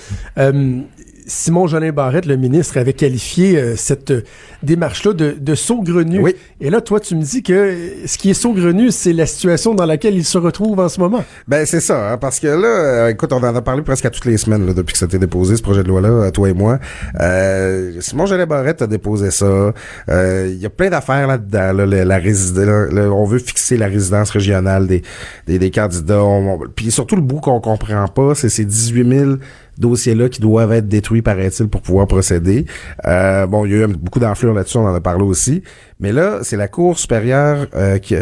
Simon 1.27 1.67
Jolin 1.67 1.91
Barrette, 1.93 2.27
le 2.27 2.37
ministre, 2.37 2.77
avait 2.79 2.93
qualifié 2.93 3.57
euh, 3.59 3.77
cette 3.77 4.11
euh, 4.11 4.23
démarche-là 4.63 5.13
de, 5.15 5.35
de 5.41 5.55
saugrenu. 5.55 6.19
Oui. 6.21 6.37
Et 6.61 6.69
là, 6.71 6.81
toi, 6.81 7.01
tu 7.01 7.15
me 7.17 7.23
dis 7.23 7.43
que 7.43 7.53
euh, 7.53 7.77
ce 8.07 8.19
qui 8.19 8.31
est 8.31 8.35
saugrenu, 8.35 8.91
c'est 8.91 9.13
la 9.13 9.25
situation 9.27 9.75
dans 9.75 9.87
laquelle 9.87 10.15
il 10.15 10.25
se 10.25 10.37
retrouve 10.39 10.79
en 10.81 10.89
ce 10.89 11.01
moment. 11.01 11.25
Ben 11.49 11.65
c'est 11.67 11.81
ça, 11.81 12.13
hein, 12.13 12.19
parce 12.19 12.41
que 12.41 12.47
là, 12.49 12.67
euh, 12.67 13.09
écoute, 13.09 13.33
on 13.33 13.37
en 13.43 13.55
a 13.57 13.63
parlé 13.63 13.83
presque 13.83 14.05
à 14.05 14.11
toutes 14.11 14.27
les 14.27 14.37
semaines 14.37 14.67
là, 14.67 14.75
depuis 14.75 14.93
que 14.93 14.99
ça 14.99 15.07
a 15.07 15.09
été 15.09 15.19
déposé, 15.19 15.57
ce 15.57 15.63
projet 15.63 15.83
de 15.83 15.89
loi-là, 15.89 16.25
à 16.27 16.31
toi 16.31 16.49
et 16.51 16.55
moi. 16.55 16.79
Euh, 17.21 17.93
Simon 18.01 18.27
Jolet 18.27 18.47
Barrette 18.47 18.83
a 18.83 18.87
déposé 18.87 19.31
ça. 19.31 19.73
Euh, 20.09 20.49
Il 20.51 20.61
y 20.61 20.67
a 20.67 20.71
plein 20.71 20.91
d'affaires 20.91 21.27
là-dedans. 21.27 21.73
Là, 21.73 22.05
la 22.05 22.19
résidence, 22.19 22.89
on 22.93 23.25
veut 23.25 23.39
fixer 23.39 23.77
la 23.77 23.87
résidence 23.87 24.31
régionale 24.31 24.87
des, 24.87 25.03
des, 25.47 25.59
des 25.59 25.71
candidats. 25.71 26.23
On- 26.23 26.55
on- 26.55 26.69
Puis 26.75 26.91
surtout 26.91 27.17
le 27.17 27.23
bout 27.23 27.41
qu'on 27.41 27.61
comprend 27.61 28.07
pas, 28.09 28.35
c'est 28.35 28.49
ces 28.49 28.65
18 28.65 29.19
000 29.19 29.31
dossiers-là 29.79 30.29
qui 30.29 30.41
doivent 30.41 30.73
être 30.73 30.89
détruits, 30.89 31.23
paraît-il, 31.23 31.69
pour 31.69 31.81
pouvoir 31.83 32.07
procéder. 32.07 32.67
Euh, 33.07 33.47
bon, 33.47 33.65
il 33.67 33.73
y 33.73 33.75
a 33.75 33.85
eu 33.85 33.89
beaucoup 33.89 34.21
d'enflure 34.21 34.55
là-dessus, 34.55 34.77
on 34.79 34.87
en 34.87 34.95
a 34.95 35.01
parlé 35.01 35.25
aussi. 35.25 35.63
Mais 36.01 36.13
là, 36.13 36.39
c'est 36.43 36.57
la 36.57 36.69
Cour 36.69 36.99
supérieure 36.99 37.67
euh, 37.75 37.99
qui, 37.99 38.15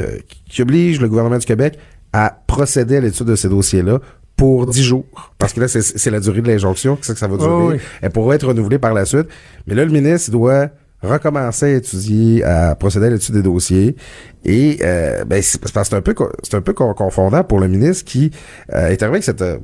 qui 0.48 0.62
oblige 0.62 1.00
le 1.00 1.09
gouvernement 1.09 1.38
du 1.38 1.46
Québec 1.46 1.78
à 2.12 2.36
procéder 2.46 2.96
à 2.96 3.00
l'étude 3.00 3.26
de 3.26 3.36
ces 3.36 3.48
dossiers-là 3.48 4.00
pour 4.36 4.66
10 4.66 4.82
jours. 4.82 5.05
Parce 5.38 5.53
que 5.53 5.61
là, 5.61 5.68
c'est- 5.68 6.11
la 6.11 6.20
durée 6.20 6.40
de 6.40 6.48
l'injonction, 6.48 6.98
c'est 7.00 7.09
ça 7.09 7.12
que 7.14 7.18
ça 7.20 7.28
va 7.28 7.36
durer. 7.36 7.74
Oui. 7.76 7.80
Elle 8.00 8.11
pourra 8.11 8.34
être 8.34 8.46
renouvelée 8.48 8.78
par 8.78 8.92
la 8.94 9.05
suite. 9.05 9.28
Mais 9.66 9.74
là, 9.74 9.84
le 9.84 9.90
ministre 9.92 10.28
il 10.28 10.32
doit 10.32 10.68
recommencer 11.03 11.66
à 11.66 11.76
étudier, 11.76 12.44
à 12.44 12.74
procéder 12.76 13.07
à 13.07 13.11
l'étude 13.11 13.34
des 13.34 13.42
dossiers. 13.42 13.96
Et 14.44 14.78
euh, 14.82 15.24
ben, 15.24 15.42
c'est 15.42 15.94
un 15.94 16.00
peu 16.00 16.14
co- 16.14 16.30
c'est 16.42 16.55
un 16.55 16.61
peu 16.61 16.72
con- 16.72 16.94
confondant 16.94 17.42
pour 17.44 17.59
le 17.61 17.66
ministre 17.68 18.05
qui 18.05 18.30
euh, 18.72 18.88
est 18.88 19.03
arrivé 19.03 19.16
avec 19.16 19.24
cette 19.24 19.42
euh, 19.42 19.59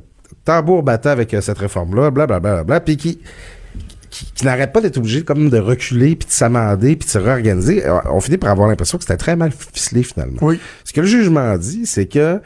tambour 0.49 0.81
battant 0.83 1.09
avec 1.11 1.33
euh, 1.33 1.41
cette 1.41 1.57
réforme-là, 1.59 2.09
blablabla, 2.11 2.63
bla, 2.63 2.79
puis 2.79 2.97
qui 2.97 3.19
qui, 4.09 4.25
qui 4.33 4.43
n'arrête 4.45 4.73
pas 4.73 4.81
d'être 4.81 4.97
obligé 4.97 5.23
comme 5.23 5.49
de 5.51 5.59
reculer 5.59 6.15
puis 6.15 6.27
de 6.27 6.31
s'amender 6.33 6.95
puis 6.95 7.05
de 7.05 7.11
se 7.11 7.19
réorganiser. 7.19 7.85
Euh, 7.85 7.99
On 8.11 8.19
finit 8.19 8.37
par 8.37 8.49
avoir 8.49 8.67
l'impression 8.67 8.97
que 8.97 9.03
c'était 9.03 9.17
très 9.17 9.35
mal 9.35 9.51
ficelé 9.51 10.01
finalement. 10.03 10.39
Oui. 10.41 10.59
Ce 10.83 10.91
que 10.93 11.01
le 11.01 11.07
jugement 11.07 11.55
dit, 11.57 11.85
c'est 11.85 12.07
que 12.07 12.41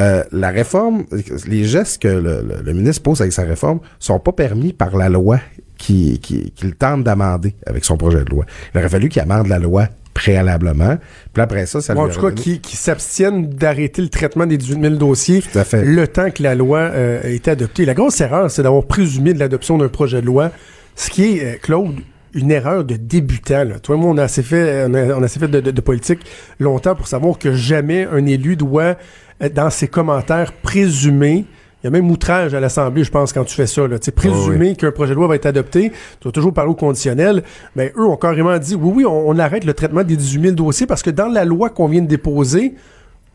euh, 0.00 0.22
la 0.32 0.50
réforme, 0.50 1.04
les 1.46 1.64
gestes 1.64 2.00
que 2.00 2.08
le, 2.08 2.42
le- 2.48 2.62
le 2.64 2.72
ministre 2.72 3.02
pose 3.02 3.20
avec 3.20 3.32
sa 3.32 3.42
réforme 3.42 3.80
sont 3.98 4.20
pas 4.20 4.32
permis 4.32 4.72
par 4.72 4.96
la 4.96 5.08
loi 5.08 5.40
qui, 5.80 6.18
qui, 6.20 6.50
qu'il 6.52 6.74
tente 6.74 7.02
d'amender 7.02 7.54
avec 7.66 7.84
son 7.84 7.96
projet 7.96 8.22
de 8.24 8.30
loi. 8.30 8.44
Il 8.74 8.78
aurait 8.78 8.88
fallu 8.88 9.08
qu'il 9.08 9.20
amende 9.22 9.48
la 9.48 9.58
loi 9.58 9.88
préalablement. 10.14 10.98
Puis 11.32 11.42
après 11.42 11.66
ça, 11.66 11.80
ça 11.80 11.96
en 11.96 12.08
tout 12.08 12.20
cas, 12.20 12.30
qui, 12.32 12.60
qui 12.60 12.76
s'abstiennent 12.76 13.48
d'arrêter 13.48 14.02
le 14.02 14.08
traitement 14.08 14.46
des 14.46 14.58
18 14.58 14.80
000 14.82 14.94
dossiers 14.96 15.40
Tout 15.40 15.58
à 15.58 15.64
fait. 15.64 15.84
le 15.84 16.06
temps 16.06 16.30
que 16.30 16.42
la 16.42 16.54
loi 16.54 16.78
euh, 16.80 17.22
a 17.24 17.28
été 17.28 17.50
adoptée. 17.52 17.84
La 17.86 17.94
grosse 17.94 18.20
erreur, 18.20 18.50
c'est 18.50 18.62
d'avoir 18.62 18.84
présumé 18.84 19.32
de 19.32 19.38
l'adoption 19.38 19.78
d'un 19.78 19.88
projet 19.88 20.20
de 20.20 20.26
loi, 20.26 20.50
ce 20.96 21.08
qui 21.10 21.38
est, 21.38 21.44
euh, 21.44 21.56
Claude, 21.62 21.94
une 22.34 22.50
erreur 22.50 22.84
de 22.84 22.96
débutant. 22.96 23.64
Là. 23.64 23.78
Toi 23.78 23.96
et 23.96 23.98
moi, 23.98 24.10
on 24.10 24.18
a 24.18 24.24
assez 24.24 24.42
fait, 24.42 24.84
on 24.88 24.94
a, 24.94 25.04
on 25.16 25.22
a 25.22 25.24
assez 25.24 25.40
fait 25.40 25.48
de, 25.48 25.60
de- 25.60 25.70
de 25.70 25.80
politique 25.80 26.20
longtemps 26.58 26.94
pour 26.94 27.08
savoir 27.08 27.38
que 27.38 27.54
jamais 27.54 28.06
un 28.12 28.26
élu 28.26 28.56
doit, 28.56 28.96
euh, 29.42 29.48
dans 29.48 29.70
ses 29.70 29.88
commentaires, 29.88 30.52
présumer 30.52 31.46
il 31.82 31.86
y 31.86 31.88
a 31.88 31.90
même 31.90 32.10
outrage 32.10 32.54
à 32.54 32.60
l'Assemblée, 32.60 33.04
je 33.04 33.10
pense, 33.10 33.32
quand 33.32 33.44
tu 33.44 33.54
fais 33.54 33.66
ça. 33.66 33.86
Là. 33.88 33.98
Tu 33.98 34.06
sais, 34.06 34.10
Présumer 34.12 34.76
qu'un 34.76 34.92
projet 34.92 35.10
de 35.10 35.16
loi 35.16 35.28
va 35.28 35.36
être 35.36 35.46
adopté, 35.46 35.92
tu 36.20 36.28
vas 36.28 36.32
toujours 36.32 36.52
parler 36.52 36.70
au 36.70 36.74
conditionnel. 36.74 37.42
Mais 37.76 37.92
eux 37.96 38.04
ont 38.04 38.16
carrément 38.16 38.58
dit, 38.58 38.74
oui, 38.74 38.92
oui, 38.96 39.04
on, 39.06 39.28
on 39.28 39.38
arrête 39.38 39.64
le 39.64 39.72
traitement 39.74 40.02
des 40.04 40.16
18 40.16 40.42
000 40.42 40.54
dossiers 40.54 40.86
parce 40.86 41.02
que 41.02 41.10
dans 41.10 41.28
la 41.28 41.44
loi 41.44 41.70
qu'on 41.70 41.88
vient 41.88 42.02
de 42.02 42.06
déposer, 42.08 42.74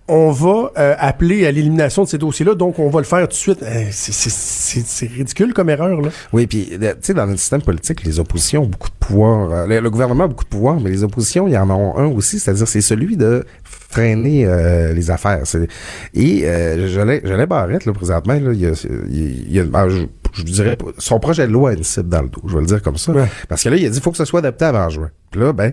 on 0.08 0.30
va 0.30 0.72
euh, 0.78 0.94
appeler 1.00 1.48
à 1.48 1.52
l'élimination 1.52 2.04
de 2.04 2.08
ces 2.08 2.20
dossiers-là, 2.20 2.54
donc 2.54 2.78
on 2.78 2.90
va 2.92 3.00
le 3.00 3.06
faire 3.08 3.22
tout 3.24 3.30
de 3.30 3.34
suite. 3.34 3.64
Euh, 3.64 3.86
c'est- 3.90 5.08
ridicule 5.08 5.52
comme 5.52 5.72
erreur, 5.72 6.00
là. 6.00 6.10
Oui, 6.32 6.46
puis 6.46 6.70
euh, 6.80 6.92
tu 6.94 6.98
sais, 7.02 7.14
dans 7.16 7.26
notre 7.26 7.40
système 7.40 7.64
politique, 7.64 8.04
les 8.04 8.20
oppositions 8.20 8.62
ont 8.62 8.68
beaucoup 8.68 8.90
de 8.90 8.96
pouvoir. 9.00 9.52
Euh, 9.52 9.66
Le, 9.66 9.80
le 9.80 9.90
gouvernement 9.90 10.26
a 10.26 10.28
beaucoup 10.28 10.44
de 10.44 10.50
pouvoir, 10.50 10.80
mais 10.80 10.92
les 10.92 11.04
oppositions, 11.04 11.48
il 11.48 11.54
y 11.54 11.58
en 11.58 11.72
ont 11.72 11.98
un 11.98 12.06
aussi, 12.06 12.40
c'est-à-dire 12.40 12.68
c'est 12.68 12.82
celui 12.82 13.18
de 13.18 13.46
freiner 13.96 14.46
euh, 14.46 14.92
les 14.94 15.10
affaires. 15.10 15.44
Et 16.14 16.42
euh, 16.46 16.88
je 16.88 17.00
l'ai 17.02 17.22
je 17.24 17.34
l'ai 17.34 17.46
Barrette, 17.46 17.86
là, 17.86 17.94
présentement, 17.94 18.34
là, 18.34 18.52
il 18.52 18.60
y 18.60 18.66
a, 18.66 18.72
il 19.10 19.52
y 19.54 19.60
a- 19.60 19.64
ben, 19.64 19.88
je, 19.88 20.04
je 20.34 20.44
dirais, 20.44 20.78
son 20.98 21.20
projet 21.20 21.48
de 21.48 21.54
loi 21.54 21.70
a 21.70 21.74
une 21.74 21.84
cible 21.84 22.10
dans 22.10 22.22
le 22.22 22.28
dos, 22.30 22.42
je 22.46 22.54
vais 22.56 22.60
le 22.62 22.68
dire 22.68 22.82
comme 22.82 22.98
ça. 22.98 23.14
Ouais. 23.14 23.26
Parce 23.48 23.64
que 23.64 23.70
là, 23.70 23.78
il 23.78 23.86
a 23.86 23.90
dit 23.90 24.02
faut 24.02 24.12
que 24.12 24.18
ce 24.18 24.26
soit 24.26 24.40
adapté 24.40 24.66
avant 24.66 24.90
juin. 24.90 25.10
Puis 25.32 25.40
là, 25.40 25.54
ben, 25.54 25.72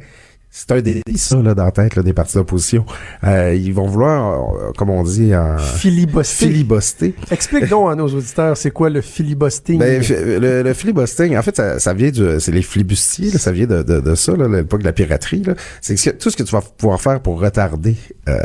c'est 0.55 0.71
un 0.71 0.83
délit, 0.83 1.03
ça, 1.17 1.37
là, 1.37 1.55
dans 1.55 1.65
la 1.65 1.71
tête 1.71 1.97
là, 1.97 2.03
des 2.03 2.13
partis 2.13 2.35
d'opposition. 2.35 2.85
Euh, 3.25 3.55
ils 3.55 3.73
vont 3.73 3.87
vouloir, 3.87 4.55
euh, 4.55 4.73
comme 4.77 4.91
on 4.91 5.03
dit, 5.03 5.35
en 5.35 5.57
Filibuster. 5.57 6.47
filibuster. 6.47 7.15
Explique 7.31 7.71
donc 7.71 7.91
à 7.91 7.95
nos 7.95 8.07
auditeurs, 8.09 8.55
c'est 8.55 8.71
quoi 8.71 8.91
le 8.91 9.01
filibusting? 9.01 9.79
Ben, 9.79 10.03
le, 10.03 10.63
le 10.63 11.39
en 11.39 11.43
fait, 11.43 11.57
ça, 11.57 11.79
ça 11.79 11.95
vient 11.95 12.11
du, 12.11 12.39
c'est 12.39 12.53
les 12.53 12.61
flibustiers, 12.61 13.31
là, 13.31 13.39
ça 13.39 13.51
vient 13.51 13.65
de, 13.65 13.83
de, 13.83 14.01
de 14.01 14.15
ça, 14.15 14.37
là, 14.37 14.47
l'époque 14.47 14.81
de 14.81 14.85
la 14.85 14.93
piraterie. 14.93 15.43
C'est 15.81 16.19
tout 16.19 16.29
ce 16.29 16.37
que 16.37 16.43
tu 16.43 16.53
vas 16.53 16.61
pouvoir 16.61 17.01
faire 17.01 17.21
pour 17.21 17.41
retarder 17.41 17.97
euh, 18.29 18.39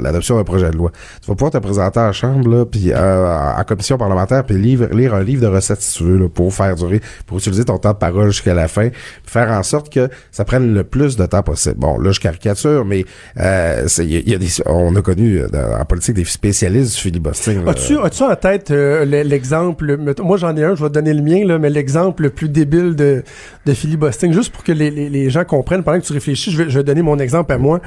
l'adoption 0.00 0.36
d'un 0.36 0.44
projet 0.44 0.70
de 0.70 0.76
loi. 0.76 0.92
Tu 1.22 1.28
vas 1.28 1.34
pouvoir 1.34 1.50
te 1.50 1.58
présenter 1.58 1.98
à 1.98 2.06
la 2.06 2.12
chambre, 2.12 2.46
là, 2.46 2.66
puis 2.66 2.92
euh, 2.92 3.54
en 3.56 3.64
commission 3.64 3.96
parlementaire, 3.96 4.44
puis 4.44 4.58
lire, 4.58 4.90
lire 4.94 5.14
un 5.14 5.22
livre 5.22 5.40
de 5.40 5.46
recettes 5.46 5.80
si 5.80 5.96
tu 5.96 6.04
veux, 6.04 6.18
là, 6.18 6.28
pour 6.28 6.52
faire 6.52 6.74
durer, 6.74 7.00
pour 7.26 7.38
utiliser 7.38 7.64
ton 7.64 7.78
temps 7.78 7.92
de 7.92 7.98
parole 7.98 8.30
jusqu'à 8.30 8.52
la 8.52 8.68
fin, 8.68 8.90
faire 9.24 9.50
en 9.50 9.62
sorte 9.62 9.90
que 9.90 10.10
ça 10.30 10.44
prenne 10.44 10.74
le 10.74 10.84
plus 10.84 11.16
de 11.16 11.24
temps 11.24 11.42
possible. 11.42 11.53
Bon, 11.76 11.98
là, 11.98 12.12
je 12.12 12.20
caricature, 12.20 12.84
mais 12.84 13.04
euh, 13.40 13.86
y, 13.98 14.00
a- 14.16 14.20
il 14.20 14.28
y 14.28 14.34
a 14.34 14.38
des, 14.38 14.48
on 14.66 14.94
a 14.96 15.02
connu 15.02 15.38
euh, 15.40 15.48
dans- 15.48 15.80
en 15.80 15.84
politique 15.84 16.14
des 16.14 16.24
spécialistes 16.24 16.94
du 16.96 17.00
filibustering. 17.00 17.66
As-tu, 17.68 17.98
as-tu 17.98 18.22
en 18.22 18.34
tête 18.36 18.70
euh, 18.70 19.04
le- 19.04 19.22
l'exemple, 19.22 19.96
moi 20.22 20.36
j'en 20.36 20.56
ai 20.56 20.64
un, 20.64 20.74
je 20.74 20.82
vais 20.82 20.88
te 20.88 20.94
donner 20.94 21.14
le 21.14 21.22
mien, 21.22 21.44
là, 21.44 21.58
mais 21.58 21.70
l'exemple 21.70 22.24
le 22.24 22.30
plus 22.30 22.48
débile 22.48 22.94
de, 22.96 23.22
de 23.66 23.72
filibustering, 23.74 24.32
juste 24.32 24.52
pour 24.52 24.64
que 24.64 24.72
les, 24.72 24.90
les, 24.90 25.08
les 25.08 25.30
gens 25.30 25.44
comprennent, 25.44 25.82
pendant 25.82 26.00
que 26.00 26.04
tu 26.06 26.12
réfléchis, 26.12 26.50
je 26.50 26.58
vais, 26.62 26.70
je 26.70 26.78
vais 26.78 26.84
donner 26.84 27.02
mon 27.02 27.18
exemple 27.18 27.52
à 27.52 27.58
moi. 27.58 27.80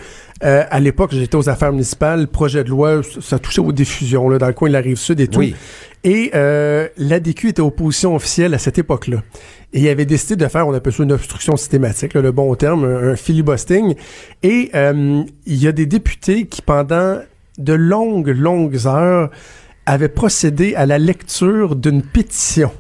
Euh, 0.44 0.64
à 0.70 0.80
l'époque, 0.80 1.12
j'étais 1.14 1.36
aux 1.36 1.50
affaires 1.50 1.72
municipales, 1.72 2.28
projet 2.28 2.64
de 2.64 2.70
loi, 2.70 3.02
ça, 3.04 3.22
ça 3.22 3.40
touchait 3.40 3.62
aux 3.62 3.72
diffusions, 3.72 4.30
là, 4.30 4.38
dans 4.38 4.48
le 4.48 4.54
coin 4.54 4.68
de 4.70 4.74
la 4.74 4.82
Rive-Sud 4.82 5.20
et 5.20 5.28
tout. 5.28 5.40
Oui. 5.40 5.56
Et 6.04 6.32
euh, 6.36 6.88
l'ADQ 6.98 7.50
était 7.50 7.62
opposition 7.62 8.16
officielle 8.16 8.54
à 8.54 8.60
cette 8.60 8.78
époque-là. 8.78 9.24
Et 9.74 9.82
il 9.82 9.90
avait 9.90 10.06
décidé 10.06 10.36
de 10.36 10.48
faire, 10.48 10.68
on 10.68 10.74
appelle 10.74 10.94
ça 10.94 11.04
une 11.04 11.12
obstruction 11.12 11.58
systématique, 11.58 12.14
là, 12.14 12.22
le 12.22 12.32
bon 12.32 12.54
terme, 12.56 12.86
un, 12.86 13.10
un 13.10 13.16
filibustering. 13.16 13.96
Et 14.44 14.72
euh, 14.76 15.24
il 15.46 15.62
y 15.62 15.68
a 15.68 15.72
des 15.72 15.86
députés 15.86 16.46
qui, 16.46 16.62
pendant 16.62 17.20
de 17.58 17.74
longues, 17.74 18.30
longues 18.30 18.80
heures, 18.86 19.30
avaient 19.86 20.10
procédé 20.10 20.76
à 20.76 20.86
la 20.86 20.98
lecture 20.98 21.76
d'une 21.76 22.02
pétition. 22.02 22.72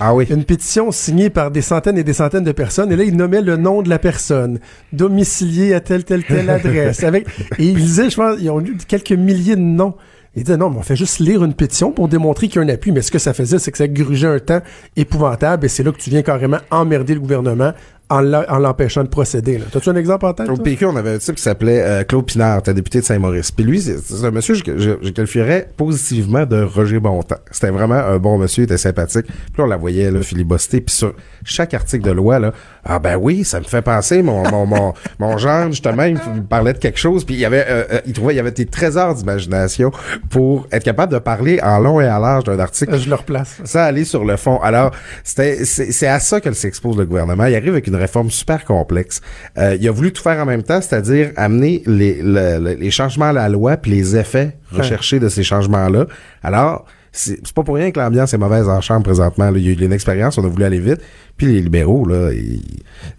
Ah 0.00 0.14
oui. 0.14 0.26
Une 0.30 0.44
pétition 0.44 0.92
signée 0.92 1.28
par 1.28 1.50
des 1.50 1.62
centaines 1.62 1.98
et 1.98 2.04
des 2.04 2.12
centaines 2.12 2.44
de 2.44 2.52
personnes. 2.52 2.92
Et 2.92 2.96
là, 2.96 3.04
ils 3.04 3.16
nommaient 3.16 3.42
le 3.42 3.56
nom 3.56 3.82
de 3.82 3.88
la 3.88 3.98
personne, 3.98 4.60
domicilié 4.92 5.74
à 5.74 5.80
telle, 5.80 6.04
telle, 6.04 6.24
telle 6.24 6.50
adresse. 6.50 7.02
Avec, 7.02 7.26
et 7.58 7.64
ils 7.64 7.74
disaient, 7.74 8.10
je 8.10 8.16
pense, 8.16 8.36
ils 8.40 8.50
ont 8.50 8.60
eu 8.60 8.76
quelques 8.86 9.12
milliers 9.12 9.56
de 9.56 9.60
noms. 9.60 9.94
Ils 10.34 10.44
disaient, 10.44 10.56
non, 10.56 10.70
mais 10.70 10.78
on 10.78 10.82
fait 10.82 10.96
juste 10.96 11.18
lire 11.18 11.42
une 11.42 11.54
pétition 11.54 11.90
pour 11.90 12.08
démontrer 12.08 12.48
qu'il 12.48 12.60
y 12.60 12.64
a 12.64 12.66
un 12.66 12.68
appui. 12.68 12.92
Mais 12.92 13.02
ce 13.02 13.10
que 13.10 13.18
ça 13.18 13.34
faisait, 13.34 13.58
c'est 13.58 13.72
que 13.72 13.78
ça 13.78 13.88
grugeait 13.88 14.28
un 14.28 14.38
temps 14.38 14.60
épouvantable. 14.96 15.66
Et 15.66 15.68
c'est 15.68 15.82
là 15.82 15.92
que 15.92 15.98
tu 15.98 16.10
viens 16.10 16.22
carrément 16.22 16.58
emmerder 16.70 17.14
le 17.14 17.20
gouvernement 17.20 17.72
en 18.10 18.58
l'empêchant 18.58 19.04
de 19.04 19.08
procéder. 19.08 19.60
T'as-tu 19.70 19.90
un 19.90 19.96
exemple 19.96 20.26
en 20.26 20.32
tête? 20.32 20.48
Au? 20.48 20.56
PQ, 20.56 20.86
on 20.86 20.96
avait 20.96 21.14
un 21.14 21.18
type 21.18 21.34
qui 21.34 21.42
s'appelait 21.42 21.82
euh, 21.82 22.04
Claude 22.04 22.26
Pinard, 22.26 22.58
était 22.60 22.74
député 22.74 23.00
de 23.00 23.04
Saint-Maurice. 23.04 23.50
Puis 23.50 23.64
lui, 23.64 23.80
c'est 23.80 24.24
un 24.24 24.30
monsieur 24.30 24.54
que 24.60 24.78
je, 24.78 24.92
je 25.02 25.10
qualifierais 25.10 25.68
positivement 25.76 26.46
de 26.46 26.62
Roger 26.62 27.00
Bontemps. 27.00 27.36
C'était 27.50 27.70
vraiment 27.70 27.94
un 27.96 28.18
bon 28.18 28.38
monsieur, 28.38 28.62
il 28.62 28.64
était 28.64 28.78
sympathique. 28.78 29.26
Puis 29.26 29.58
là, 29.58 29.64
on 29.64 29.66
la 29.66 29.76
voyait 29.76 30.10
là, 30.10 30.22
filibuster. 30.22 30.80
Puis 30.80 30.94
sur 30.94 31.14
chaque 31.44 31.74
article 31.74 32.04
de 32.04 32.10
loi, 32.12 32.38
là, 32.38 32.52
ah 32.84 32.98
ben 32.98 33.16
oui, 33.16 33.44
ça 33.44 33.60
me 33.60 33.64
fait 33.64 33.82
penser, 33.82 34.22
mon 34.22 34.48
mon 34.50 34.64
mon, 34.64 34.94
mon 35.18 35.36
genre, 35.38 35.66
justement, 35.70 36.04
il 36.04 36.14
me 36.14 36.42
parlait 36.42 36.72
de 36.72 36.78
quelque 36.78 36.98
chose. 36.98 37.24
Puis 37.24 37.34
il 37.34 37.40
y 37.40 37.44
avait, 37.44 37.66
euh, 37.68 37.84
euh, 37.92 38.00
il 38.06 38.12
trouvait, 38.14 38.32
il 38.34 38.36
y 38.36 38.40
avait 38.40 38.50
des 38.52 38.66
trésors 38.66 39.14
d'imagination 39.14 39.90
pour 40.30 40.66
être 40.72 40.84
capable 40.84 41.12
de 41.12 41.18
parler 41.18 41.60
en 41.62 41.78
long 41.78 42.00
et 42.00 42.06
à 42.06 42.18
large 42.18 42.44
d'un 42.44 42.58
article 42.58 42.98
Je 42.98 43.08
le 43.08 43.16
replace. 43.16 43.60
ça 43.64 43.84
aller 43.84 44.04
sur 44.04 44.24
le 44.24 44.36
fond. 44.36 44.58
Alors, 44.60 44.92
c'était 45.24 45.64
c'est 45.64 45.92
c'est 45.92 46.06
à 46.06 46.20
ça 46.20 46.40
que 46.40 46.52
s'expose 46.52 46.96
le 46.96 47.04
gouvernement. 47.04 47.44
Il 47.46 47.54
arrive 47.54 47.72
avec 47.72 47.86
une 47.86 47.97
réforme 47.98 48.30
super 48.30 48.64
complexe. 48.64 49.20
Euh, 49.58 49.76
il 49.80 49.86
a 49.88 49.90
voulu 49.92 50.12
tout 50.12 50.22
faire 50.22 50.38
en 50.40 50.46
même 50.46 50.62
temps, 50.62 50.80
c'est-à-dire 50.80 51.32
amener 51.36 51.82
les, 51.86 52.20
le- 52.22 52.58
le- 52.58 52.74
les 52.74 52.90
changements 52.90 53.26
à 53.26 53.32
la 53.32 53.48
loi 53.48 53.76
puis 53.76 53.90
les 53.90 54.16
effets 54.16 54.56
recherchés 54.72 55.18
de 55.20 55.28
ces 55.28 55.42
changements-là. 55.42 56.06
Alors, 56.42 56.84
c'est 57.10 57.52
pas 57.54 57.64
pour 57.64 57.74
rien 57.76 57.90
que 57.90 57.98
l'ambiance 57.98 58.34
est 58.34 58.38
mauvaise 58.38 58.68
en 58.68 58.80
chambre 58.80 59.02
présentement. 59.02 59.50
là. 59.50 59.58
Il 59.58 59.64
y 59.66 59.68
a 59.70 59.72
eu 59.72 59.84
une 59.84 59.92
expérience, 59.94 60.36
on 60.38 60.44
a 60.44 60.48
voulu 60.48 60.64
aller 60.64 60.78
vite. 60.78 61.00
Puis 61.36 61.46
les 61.46 61.60
libéraux, 61.62 62.06
là, 62.06 62.30
ils, 62.32 62.60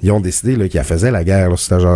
ils 0.02 0.12
ont 0.12 0.20
décidé 0.20 0.56
là, 0.56 0.68
qu'ils 0.70 0.82
faisaient 0.84 1.12
la 1.12 1.24
guerre, 1.24 1.50
là, 1.50 1.56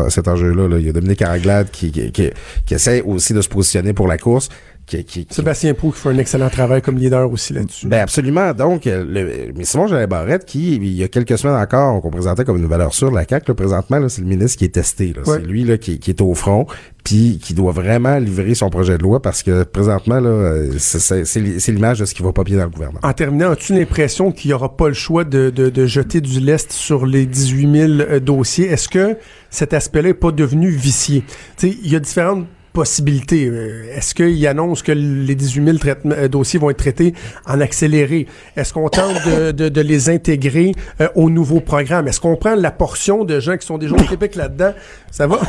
cet 0.10 0.28
enjeu-là. 0.28 0.68
là. 0.68 0.80
Il 0.80 0.86
y 0.86 0.90
a 0.90 0.92
Dominique 0.92 1.22
Anglade 1.22 1.70
qui, 1.72 1.92
qui, 1.92 2.12
qui, 2.12 2.30
qui 2.66 2.74
essaie 2.74 3.02
aussi 3.04 3.34
de 3.34 3.42
se 3.42 3.48
positionner 3.48 3.94
pour 3.94 4.08
la 4.08 4.18
course. 4.18 4.50
Qui, 4.86 5.06
qui, 5.06 5.26
qui- 5.26 5.34
Sébastien 5.34 5.74
Pou 5.74 5.92
qui 5.92 6.00
fait 6.00 6.10
un 6.10 6.18
excellent 6.18 6.50
travail 6.50 6.82
comme 6.82 6.98
leader 6.98 7.32
aussi 7.32 7.54
là-dessus. 7.54 7.88
ben 7.88 8.02
absolument. 8.02 8.54
Donc, 8.54 8.86
euh, 8.86 9.06
le, 9.08 9.54
mais 9.56 9.64
Simon 9.64 9.88
Jean 9.88 10.06
Barrette, 10.08 10.44
qui, 10.44 10.76
il 10.76 10.94
y 10.94 11.04
a 11.04 11.08
quelques 11.08 11.38
semaines 11.38 11.56
encore, 11.56 12.02
qu'on 12.02 12.10
présentait 12.12 12.44
comme 12.44 12.58
une 12.58 12.66
valeur 12.68 12.94
sûre 12.94 13.10
de 13.10 13.16
la 13.16 13.26
CAQ, 13.26 13.46
là, 13.52 13.56
présentement, 13.56 14.00
là, 14.00 14.10
c'est 14.10 14.22
le 14.22 14.28
ministre 14.28 14.58
qui 14.58 14.66
est 14.66 14.74
testé. 14.76 15.14
Ouais. 15.16 15.24
C'est 15.26 15.40
lui 15.46 15.64
là, 15.64 15.78
qui, 15.78 16.00
qui 16.00 16.10
est 16.12 16.20
au 16.22 16.34
front, 16.34 16.68
puis 17.06 17.40
qui 17.42 17.54
doit 17.54 17.72
vraiment 17.72 18.18
livrer 18.20 18.56
son 18.56 18.70
projet 18.70 18.98
de 18.98 19.04
loi 19.04 19.22
parce 19.22 19.42
que 19.42 19.64
présentement, 19.64 20.20
là, 20.20 20.30
euh, 20.30 20.72
c'est- 20.78 21.00
c'est 21.00 21.24
c'est 21.24 21.40
li- 21.40 21.62
c'est 21.62 21.72
l'image 21.72 22.00
de 22.00 22.06
ce 22.06 22.14
qui 22.14 22.22
va 22.22 22.34
pas 22.34 22.44
bien 22.44 22.58
dans 22.58 22.66
le 22.66 22.70
gouvernement. 22.70 23.00
En 23.04 23.14
terminant, 23.14 23.52
as-tu 23.52 23.74
l'impression 23.74 24.34
qu'il 24.34 24.50
n'y 24.50 24.54
aura 24.54 24.76
pas 24.76 24.90
le 24.90 24.94
choix 24.94 25.24
de, 25.24 25.50
de, 25.50 25.70
de 25.70 25.86
jeter 25.86 26.20
du 26.20 26.42
lest 26.42 26.74
sur 26.74 27.06
les 27.06 27.26
18 27.26 27.72
000 27.72 27.92
euh, 28.02 28.20
dossiers? 28.20 28.66
Est-ce 28.68 28.90
que 28.90 29.16
cet 29.50 29.74
aspect-là 29.74 30.10
n'est 30.10 30.14
pas 30.14 30.32
devenu 30.32 30.70
vicié? 30.70 31.24
Tu 31.58 31.70
sais, 31.72 31.78
il 31.84 31.90
y 31.90 31.96
a 31.96 32.00
différentes 32.02 32.48
possibilités. 32.74 33.46
Euh, 33.48 33.86
Est-ce 33.96 34.14
qu'il 34.16 34.46
annonce 34.48 34.82
que 34.82 34.92
les 34.92 35.36
18 35.36 35.66
000 35.66 35.78
traitements- 35.78 36.16
euh, 36.18 36.28
dossiers 36.28 36.60
vont 36.60 36.70
être 36.72 36.78
traités 36.78 37.14
en 37.46 37.62
accéléré? 37.62 38.28
Est-ce 38.58 38.74
qu'on 38.74 38.90
tente 38.90 39.16
de, 39.26 39.52
de, 39.64 39.70
de 39.70 39.82
les 39.82 40.10
intégrer 40.10 40.74
euh, 41.00 41.08
au 41.16 41.30
nouveau 41.30 41.60
programme? 41.60 42.08
Est-ce 42.08 42.20
qu'on 42.20 42.36
prend 42.36 42.56
la 42.56 42.72
portion 42.72 43.24
de 43.24 43.40
gens 43.40 43.56
qui 43.58 43.66
sont 43.66 43.78
déjà 43.78 43.94
au 43.96 44.04
Québec 44.04 44.36
là-dedans? 44.36 44.74
Ça 45.12 45.28
va? 45.28 45.40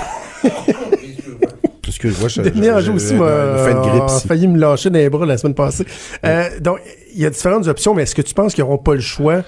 Excuse-moi, 1.87 2.29
je, 2.29 2.43
Denis 2.43 2.71
Anjou 2.71 2.95
aussi 2.95 3.15
m'a 3.15 3.69
failli 4.27 4.49
me 4.49 4.59
lâcher 4.59 4.91
dans 4.91 4.99
les 4.99 5.09
bras 5.11 5.27
la 5.27 5.39
semaine 5.39 5.55
passée. 5.55 5.85
Euh, 6.25 6.49
donc, 6.61 6.79
il 7.15 7.21
y 7.21 7.27
a 7.27 7.31
différentes 7.31 7.67
options, 7.69 7.95
mais 7.95 8.03
est-ce 8.03 8.15
que 8.15 8.23
tu 8.23 8.35
penses 8.35 8.55
qu'ils 8.55 8.65
n'auront 8.65 8.79
pas 8.79 8.95
le 8.95 9.01
choix 9.01 9.43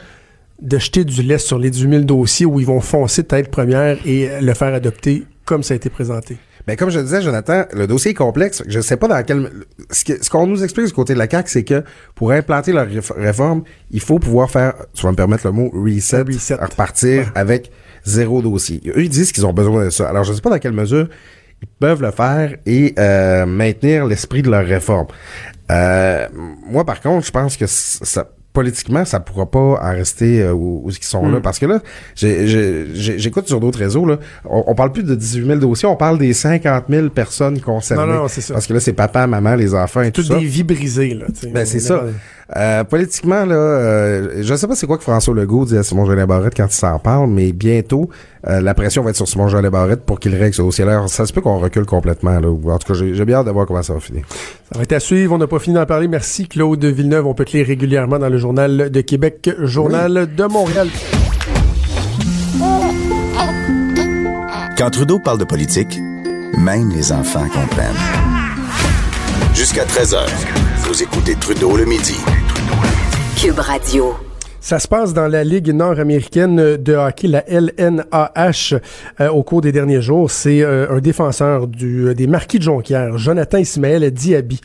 de 0.62 0.79
jeter 0.79 1.05
du 1.05 1.22
lait 1.22 1.39
sur 1.39 1.59
les 1.59 1.70
18 1.70 1.91
000 1.91 2.03
dossiers 2.05 2.47
où 2.47 2.61
ils 2.61 2.66
vont 2.66 2.81
foncer 2.81 3.24
tête 3.24 3.51
première 3.51 3.99
et 4.07 4.29
le 4.41 4.55
faire 4.55 4.72
adopter 4.74 5.24
comme 5.45 5.62
ça 5.62 5.74
a 5.74 5.77
été 5.77 5.91
présenté? 5.91 6.37
Ben, 6.67 6.77
comme 6.77 6.91
je 6.91 6.99
disais, 6.99 7.23
Jonathan, 7.23 7.64
le 7.73 7.87
dossier 7.87 8.11
est 8.11 8.14
complexe. 8.14 8.62
Je 8.67 8.79
ne 8.79 8.83
sais 8.83 8.97
pas 8.97 9.07
dans 9.07 9.23
quel... 9.23 9.51
Ce 9.91 10.29
qu'on 10.29 10.47
nous 10.47 10.64
explique 10.64 10.87
du 10.87 10.93
côté 10.93 11.14
de 11.14 11.19
la 11.19 11.29
CAQ, 11.31 11.49
c'est 11.49 11.64
que 11.64 11.85
pour 12.14 12.33
implanter 12.33 12.73
leur 12.73 12.87
réf- 12.87 13.12
réforme, 13.17 13.62
il 13.91 14.01
faut 14.01 14.19
pouvoir 14.19 14.51
faire, 14.51 14.75
tu 14.93 15.05
vas 15.05 15.12
me 15.12 15.17
permettre 15.17 15.47
le 15.47 15.53
mot, 15.53 15.71
reset, 15.73 16.23
repartir 16.55 17.31
avec 17.35 17.71
zéro 18.05 18.43
dossier. 18.43 18.81
Eux, 18.89 19.05
ils 19.05 19.09
disent 19.09 19.31
qu'ils 19.33 19.47
ont 19.47 19.53
besoin 19.53 19.85
de 19.85 19.91
ça. 19.91 20.09
Alors, 20.09 20.25
je 20.25 20.31
ne 20.31 20.37
sais 20.37 20.43
pas 20.43 20.51
dans 20.51 20.59
quelle 20.59 20.73
mesure 20.73 21.09
ils 21.62 21.69
peuvent 21.81 22.03
le 22.03 22.11
faire 22.11 22.57
et 22.67 22.95
euh, 22.99 23.47
maintenir 23.47 24.05
l'esprit 24.07 24.43
de 24.43 24.51
leur 24.51 24.67
réforme. 24.67 25.07
Euh, 25.71 26.27
moi, 26.69 26.85
par 26.85 27.01
contre, 27.01 27.27
je 27.27 27.31
pense 27.31 27.57
que 27.57 27.67
ça 27.67 28.31
politiquement, 28.57 29.05
ça 29.05 29.21
pourra 29.21 29.45
pas 29.45 29.59
en 29.83 29.91
rester 29.93 30.41
euh, 30.41 30.53
où, 30.53 30.81
où 30.83 30.91
ils 30.91 31.05
sont 31.05 31.29
là. 31.29 31.41
Parce 31.43 31.59
que 31.59 31.67
là, 31.67 31.81
j'écoute 32.17 33.49
sur 33.49 33.61
d'autres 33.61 33.79
réseaux, 33.79 34.07
là, 34.07 34.19
on, 34.47 34.65
on 34.69 34.75
parle 34.75 34.93
plus 34.93 35.03
de 35.03 35.15
18 35.15 35.47
000 35.47 35.59
dossiers, 35.59 35.87
on 35.87 35.95
parle 35.97 36.17
des 36.17 36.33
50 36.33 36.85
000 36.89 37.11
personnes 37.11 37.61
concernées. 37.61 38.07
Non, 38.11 38.23
non, 38.23 38.29
c'est 38.29 38.41
ça. 38.41 38.55
Parce 38.55 38.67
que 38.67 38.73
là, 38.73 38.81
c'est 38.81 38.95
papa, 38.95 39.27
maman, 39.27 39.57
les 39.57 39.75
enfants 39.75 40.01
et 40.01 40.11
tout 40.11 40.23
Toutes 40.23 40.33
ça. 40.33 40.39
des 40.39 40.47
vies 40.47 40.63
brisées, 40.63 41.13
là. 41.13 41.27
Ben, 41.53 41.67
c'est 41.67 41.81
ça. 41.81 42.05
Euh, 42.55 42.84
politiquement, 42.84 43.44
là, 43.44 43.57
euh, 43.57 44.42
je 44.42 44.55
sais 44.55 44.68
pas 44.68 44.76
c'est 44.76 44.86
quoi 44.86 44.99
que 44.99 45.03
François 45.03 45.34
Legault 45.34 45.64
dit 45.64 45.76
à 45.76 45.82
Simon 45.82 46.07
Jolin 46.07 46.26
Barrette 46.26 46.55
quand 46.57 46.66
il 46.66 46.74
s'en 46.74 46.99
parle, 47.01 47.28
mais 47.28 47.53
bientôt, 47.53 48.09
euh, 48.47 48.61
la 48.61 48.72
pression 48.72 49.03
va 49.03 49.11
être 49.11 49.16
sur 49.16 49.26
Simon 49.26 49.49
Jolin 49.49 49.68
Barrette 49.68 50.05
pour 50.05 50.20
qu'il 50.20 50.32
règle 50.34 50.55
ce 50.55 50.62
dossier-là. 50.62 50.92
Alors, 50.92 51.09
Ça 51.09 51.26
se 51.26 51.32
peut 51.32 51.40
qu'on 51.40 51.59
recule 51.59 51.86
complètement, 51.86 52.38
là. 52.38 52.49
En 52.49 52.78
tout 52.78 52.92
cas, 52.92 52.94
j'ai 52.94 53.14
j'ai 53.14 53.24
bien 53.24 53.38
hâte 53.38 53.47
de 53.47 53.51
voir 53.51 53.66
comment 53.66 53.82
ça 53.82 53.94
va 53.94 54.01
finir. 54.01 54.22
Ça 54.70 54.78
va 54.78 54.84
être 54.84 54.92
à 54.92 55.01
suivre. 55.01 55.34
On 55.34 55.38
n'a 55.38 55.49
pas 55.49 55.59
fini 55.59 55.74
d'en 55.74 55.86
parler. 55.86 56.07
Merci, 56.07 56.47
Claude 56.47 56.84
Villeneuve. 56.84 57.26
On 57.26 57.34
peut 57.34 57.44
te 57.44 57.57
lire 57.57 57.66
régulièrement 57.66 58.18
dans 58.18 58.28
le 58.28 58.38
Journal 58.38 58.90
de 58.90 59.01
Québec, 59.01 59.51
Journal 59.62 60.28
de 60.32 60.44
Montréal. 60.44 60.88
Quand 64.78 64.90
Trudeau 64.90 65.18
parle 65.18 65.38
de 65.38 65.44
politique, 65.44 65.99
même 66.59 66.90
les 66.90 67.11
enfants 67.11 67.49
comprennent. 67.49 68.26
Jusqu'à 69.57 69.87
13h, 69.87 70.19
vous 70.81 71.03
écoutez 71.03 71.35
Trudeau 71.35 71.79
le 71.79 71.87
midi. 71.87 72.19
Cube 73.41 73.59
Radio. 73.59 74.13
Ça 74.61 74.79
se 74.79 74.87
passe 74.87 75.15
dans 75.15 75.29
la 75.29 75.45
Ligue 75.45 75.71
nord-américaine 75.71 76.77
de 76.77 76.93
hockey, 76.93 77.27
la 77.27 77.43
LNAH, 77.49 78.75
euh, 79.23 79.29
au 79.31 79.43
cours 79.43 79.63
des 79.63 79.73
derniers 79.73 80.03
jours. 80.03 80.31
C'est 80.31 80.61
euh, 80.61 80.91
un 80.91 80.99
défenseur 81.01 81.69
du, 81.69 82.15
des 82.15 82.27
Marquis 82.27 82.59
de 82.59 82.65
Jonquière, 82.65 83.17
Jonathan 83.17 83.57
Ismaël 83.57 84.11
Diaby, 84.11 84.61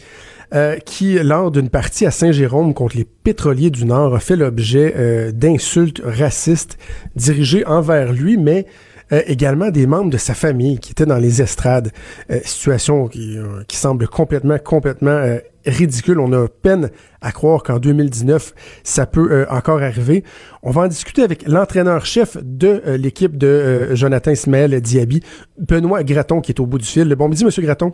euh, 0.54 0.76
qui, 0.80 1.14
lors 1.14 1.50
d'une 1.50 1.70
partie 1.70 2.06
à 2.06 2.12
Saint-Jérôme 2.12 2.74
contre 2.74 2.98
les 2.98 3.06
pétroliers 3.06 3.70
du 3.70 3.86
Nord, 3.86 4.14
a 4.14 4.20
fait 4.20 4.36
l'objet 4.36 4.94
euh, 4.98 5.32
d'insultes 5.32 6.02
racistes 6.04 6.78
dirigées 7.16 7.66
envers 7.66 8.12
lui, 8.12 8.36
mais 8.36 8.66
euh, 9.12 9.22
également 9.28 9.70
des 9.70 9.88
membres 9.88 10.10
de 10.10 10.18
sa 10.18 10.34
famille 10.34 10.80
qui 10.80 10.92
étaient 10.92 11.06
dans 11.06 11.18
les 11.18 11.42
estrades. 11.42 11.92
Euh, 12.30 12.40
situation 12.44 13.08
qui, 13.08 13.38
euh, 13.38 13.64
qui 13.68 13.76
semble 13.78 14.08
complètement, 14.08 14.58
complètement 14.58 15.38
ridicule. 15.66 16.20
On 16.20 16.32
a 16.34 16.48
peine 16.48 16.90
à 17.22 17.32
croire 17.32 17.64
qu'en 17.64 17.78
2019, 17.78 18.54
ça 18.84 19.06
peut 19.06 19.46
encore 19.50 19.82
arriver. 19.82 20.24
On 20.64 20.72
va 20.72 20.82
en 20.82 20.88
discuter 20.88 21.24
avec 21.24 21.48
l'entraîneur-chef 21.48 22.38
de 22.42 22.82
l'équipe 22.98 23.38
de 23.38 23.90
Jonathan 23.94 24.32
Ismaël 24.32 24.82
Diaby, 24.82 25.22
Benoît 25.60 26.04
Graton, 26.04 26.42
qui 26.42 26.52
est 26.52 26.60
au 26.60 26.66
bout 26.66 26.80
du 26.80 26.86
fil. 26.86 27.14
Bon 27.16 27.30
midi, 27.30 27.46
Monsieur 27.46 27.62
Graton. 27.62 27.94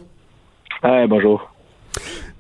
Ouais, 0.84 1.08
bonjour. 1.08 1.52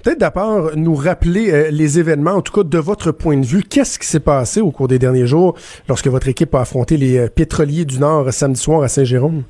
Peut-être 0.03 0.19
d'abord 0.19 0.71
nous 0.75 0.93
rappeler 0.93 1.51
euh, 1.51 1.69
les 1.71 1.99
événements, 1.99 2.33
en 2.33 2.41
tout 2.41 2.53
cas 2.53 2.63
de 2.63 2.77
votre 2.77 3.11
point 3.11 3.37
de 3.37 3.45
vue. 3.45 3.63
Qu'est-ce 3.63 3.97
qui 3.97 4.05
s'est 4.05 4.19
passé 4.19 4.61
au 4.61 4.71
cours 4.71 4.87
des 4.87 4.99
derniers 4.99 5.25
jours 5.25 5.55
lorsque 5.89 6.07
votre 6.07 6.27
équipe 6.27 6.53
a 6.53 6.61
affronté 6.61 6.97
les 6.97 7.17
euh, 7.17 7.27
pétroliers 7.29 7.83
du 7.83 7.99
Nord 7.99 8.31
samedi 8.31 8.59
soir 8.59 8.83
à 8.83 8.87
Saint-Jérôme? 8.89 9.43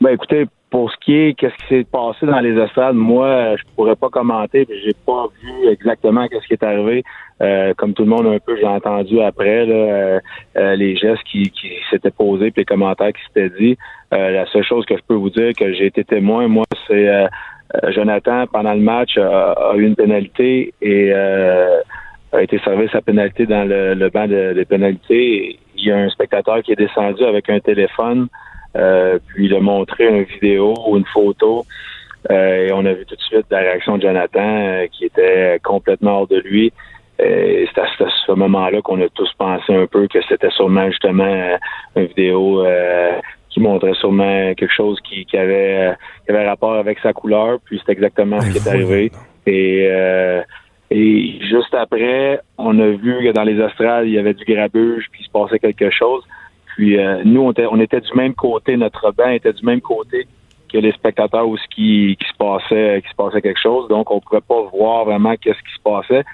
Ben 0.00 0.10
écoutez, 0.14 0.46
pour 0.70 0.90
ce 0.90 0.96
qui 1.04 1.14
est 1.14 1.34
qu'est-ce 1.34 1.54
qui 1.56 1.68
s'est 1.68 1.84
passé 1.84 2.24
dans 2.24 2.40
les 2.40 2.58
estrades, 2.58 2.94
moi, 2.94 3.56
je 3.56 3.62
pourrais 3.76 3.96
pas 3.96 4.08
commenter, 4.08 4.64
puis 4.64 4.80
j'ai 4.82 4.94
pas 5.04 5.26
vu 5.42 5.68
exactement 5.68 6.26
qu'est-ce 6.26 6.46
qui 6.46 6.54
est 6.54 6.62
arrivé. 6.62 7.04
Euh, 7.42 7.74
comme 7.76 7.92
tout 7.92 8.04
le 8.04 8.08
monde 8.08 8.26
un 8.26 8.38
peu, 8.38 8.56
j'ai 8.56 8.66
entendu 8.66 9.20
après 9.20 9.66
les 10.56 10.96
gestes 10.96 11.22
qui, 11.24 11.52
s'étaient 11.90 12.10
posés, 12.10 12.50
puis 12.50 12.62
les 12.62 12.64
commentaires 12.64 13.12
qui 13.12 13.20
s'étaient 13.26 13.54
dit. 13.60 13.76
La 14.10 14.46
seule 14.46 14.64
chose 14.64 14.86
que 14.86 14.96
je 14.96 15.02
peux 15.06 15.14
vous 15.14 15.30
dire 15.30 15.52
que 15.58 15.72
j'ai 15.74 15.86
été 15.86 16.04
témoin, 16.04 16.48
moi, 16.48 16.64
c'est 16.88 17.28
Jonathan 17.88 18.46
pendant 18.46 18.74
le 18.74 18.80
match 18.80 19.16
a, 19.16 19.72
eu 19.76 19.84
une 19.84 19.96
pénalité 19.96 20.74
et 20.82 21.12
euh, 21.14 21.80
a 22.32 22.42
été 22.42 22.58
servi 22.60 22.88
sa 22.88 23.00
pénalité 23.00 23.46
dans 23.46 23.64
le, 23.68 24.08
banc 24.10 24.26
de, 24.26 24.54
de 24.54 24.64
pénalité. 24.64 25.58
Il 25.76 25.84
y 25.84 25.92
a 25.92 25.98
un 25.98 26.08
spectateur 26.08 26.62
qui 26.62 26.72
est 26.72 26.76
descendu 26.76 27.24
avec 27.24 27.48
un 27.48 27.60
téléphone, 27.60 28.28
euh, 28.76 29.18
puis 29.28 29.46
il 29.46 29.54
a 29.54 29.60
montré 29.60 30.08
une 30.08 30.24
vidéo 30.24 30.74
ou 30.86 30.96
une 30.96 31.06
photo. 31.06 31.64
Euh, 32.30 32.68
et 32.68 32.72
on 32.72 32.84
a 32.84 32.92
vu 32.92 33.06
tout 33.06 33.16
de 33.16 33.22
suite 33.22 33.46
la 33.50 33.60
réaction 33.60 33.96
de 33.96 34.02
Jonathan 34.02 34.40
euh, 34.40 34.86
qui 34.92 35.06
était 35.06 35.58
complètement 35.62 36.20
hors 36.20 36.26
de 36.26 36.36
lui. 36.36 36.72
C'est 37.18 37.78
à 37.78 37.86
ce, 38.26 38.32
moment-là 38.32 38.80
qu'on 38.80 39.00
a 39.02 39.08
tous 39.10 39.30
pensé 39.36 39.74
un 39.74 39.86
peu 39.86 40.06
que 40.06 40.20
c'était 40.28 40.50
sûrement 40.50 40.86
justement 40.86 41.24
euh, 41.24 41.56
une 41.96 42.06
vidéo 42.06 42.64
euh, 42.64 43.20
qui 43.50 43.60
montrait 43.60 43.94
sûrement 43.94 44.54
quelque 44.54 44.72
chose 44.72 44.98
qui, 45.00 45.24
qui 45.26 45.36
avait 45.36 45.90
euh, 45.90 45.92
qui 46.24 46.32
avait 46.32 46.48
rapport 46.48 46.74
avec 46.74 46.98
sa 47.00 47.12
couleur. 47.12 47.58
Puis 47.64 47.80
c'est 47.84 47.92
exactement 47.92 48.40
ce 48.40 48.50
qui 48.50 48.58
est 48.58 48.68
arrivé. 48.68 49.12
Et 49.46 49.88
euh, 49.90 50.42
et 50.90 51.38
juste 51.48 51.72
après, 51.74 52.40
on 52.58 52.78
a 52.80 52.88
vu 52.88 53.18
que 53.22 53.32
dans 53.32 53.44
les 53.44 53.60
estrades, 53.60 54.06
il 54.06 54.12
y 54.12 54.18
avait 54.18 54.34
du 54.34 54.44
grabuge, 54.44 55.04
puis 55.12 55.22
il 55.22 55.24
se 55.24 55.30
passait 55.30 55.60
quelque 55.60 55.90
chose. 55.90 56.24
Puis 56.74 56.98
euh, 56.98 57.22
nous, 57.24 57.42
on 57.42 57.52
était, 57.52 57.66
on 57.66 57.78
était 57.78 58.00
du 58.00 58.12
même 58.14 58.34
côté, 58.34 58.76
notre 58.76 59.12
banc 59.12 59.28
était 59.28 59.52
du 59.52 59.64
même 59.64 59.80
côté 59.80 60.26
que 60.72 60.78
les 60.78 60.92
spectateurs 60.92 61.46
où 61.48 61.56
ce 61.56 61.66
qui, 61.74 62.16
qui 62.18 62.28
se 62.28 62.36
passait, 62.36 63.02
qui 63.02 63.10
se 63.10 63.14
passait 63.14 63.42
quelque 63.42 63.60
chose. 63.60 63.88
Donc, 63.88 64.10
on 64.10 64.20
pouvait 64.20 64.40
pas 64.40 64.62
voir 64.72 65.04
vraiment 65.04 65.34
qu'est-ce 65.36 65.58
qui 65.58 65.74
se 65.76 65.82
passait. 65.82 66.24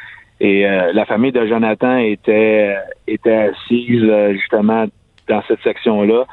Et 0.40 0.66
euh, 0.66 0.92
la 0.92 1.04
famille 1.06 1.32
de 1.32 1.46
Jonathan 1.46 1.96
était 1.96 2.76
était 3.06 3.50
assise 3.50 4.02
euh, 4.04 4.34
justement 4.34 4.86
dans 5.28 5.42
cette 5.48 5.62
section-là. 5.62 6.24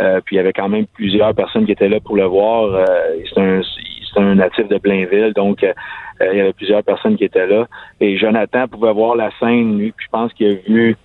Euh, 0.00 0.20
puis 0.24 0.36
il 0.36 0.38
y 0.38 0.40
avait 0.40 0.52
quand 0.52 0.68
même 0.68 0.86
plusieurs 0.86 1.34
personnes 1.34 1.66
qui 1.66 1.72
étaient 1.72 1.88
là 1.88 2.00
pour 2.00 2.16
le 2.16 2.24
voir. 2.24 2.74
Euh, 2.74 2.84
c'est 3.28 3.40
un 3.40 3.60
un 4.16 4.34
natif 4.34 4.68
de 4.68 4.78
Blainville, 4.78 5.32
donc 5.34 5.62
euh, 5.64 5.72
il 6.20 6.36
y 6.36 6.40
avait 6.40 6.52
plusieurs 6.52 6.82
personnes 6.82 7.16
qui 7.16 7.24
étaient 7.24 7.46
là. 7.46 7.66
Et 8.00 8.18
Jonathan 8.18 8.68
pouvait 8.68 8.92
voir 8.92 9.16
la 9.16 9.30
scène, 9.38 9.78
lui, 9.78 9.92
puis 9.92 10.06
je 10.06 10.10
pense 10.10 10.32
qu'il 10.34 10.48
a 10.48 10.54
vu 10.68 10.96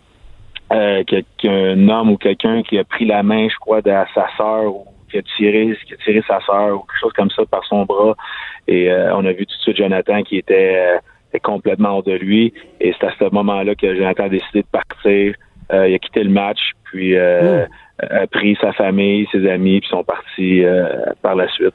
euh, 0.74 1.04
qu'un 1.38 1.90
homme 1.90 2.12
ou 2.12 2.18
quelqu'un 2.18 2.64
qui 2.64 2.78
a 2.78 2.84
pris 2.84 3.06
la 3.06 3.24
main, 3.24 3.48
je 3.50 3.56
crois, 3.58 3.82
de 3.82 3.92
sa 4.14 4.28
sœur 4.36 4.76
ou 4.76 4.86
qui 5.10 5.18
a 5.18 5.22
tiré, 5.38 5.78
qui 5.86 5.94
a 5.94 5.98
tiré 5.98 6.22
sa 6.28 6.42
sœur 6.42 6.76
ou 6.76 6.80
quelque 6.80 7.00
chose 7.00 7.14
comme 7.14 7.30
ça 7.30 7.46
par 7.46 7.64
son 7.66 7.86
bras. 7.86 8.16
Et 8.68 8.92
euh, 8.92 9.16
on 9.16 9.26
a 9.26 9.32
vu 9.32 9.46
tout 9.46 9.56
de 9.56 9.62
suite 9.62 9.78
Jonathan 9.78 10.24
qui 10.24 10.44
euh, 10.52 10.98
était 11.30 11.40
complètement 11.40 11.96
hors 11.96 12.04
de 12.04 12.14
lui. 12.14 12.54
Et 12.82 12.94
c'est 13.00 13.08
à 13.08 13.14
ce 13.18 13.34
moment-là 13.34 13.76
que 13.76 13.96
Jonathan 13.96 14.26
a 14.26 14.30
décidé 14.30 14.62
de 14.62 14.68
partir. 14.68 15.36
Euh, 15.74 15.88
il 15.90 15.96
a 15.96 16.00
quitté 16.00 16.24
le 16.24 16.30
match, 16.30 16.60
puis 16.86 17.16
euh, 17.18 17.66
a 18.00 18.28
pris 18.28 18.58
sa 18.62 18.72
famille, 18.74 19.28
ses 19.32 19.50
amis, 19.50 19.80
puis 19.82 19.90
sont 19.90 20.04
partis 20.04 20.64
euh, 20.64 20.86
par 21.22 21.36
la 21.36 21.48
suite. 21.50 21.74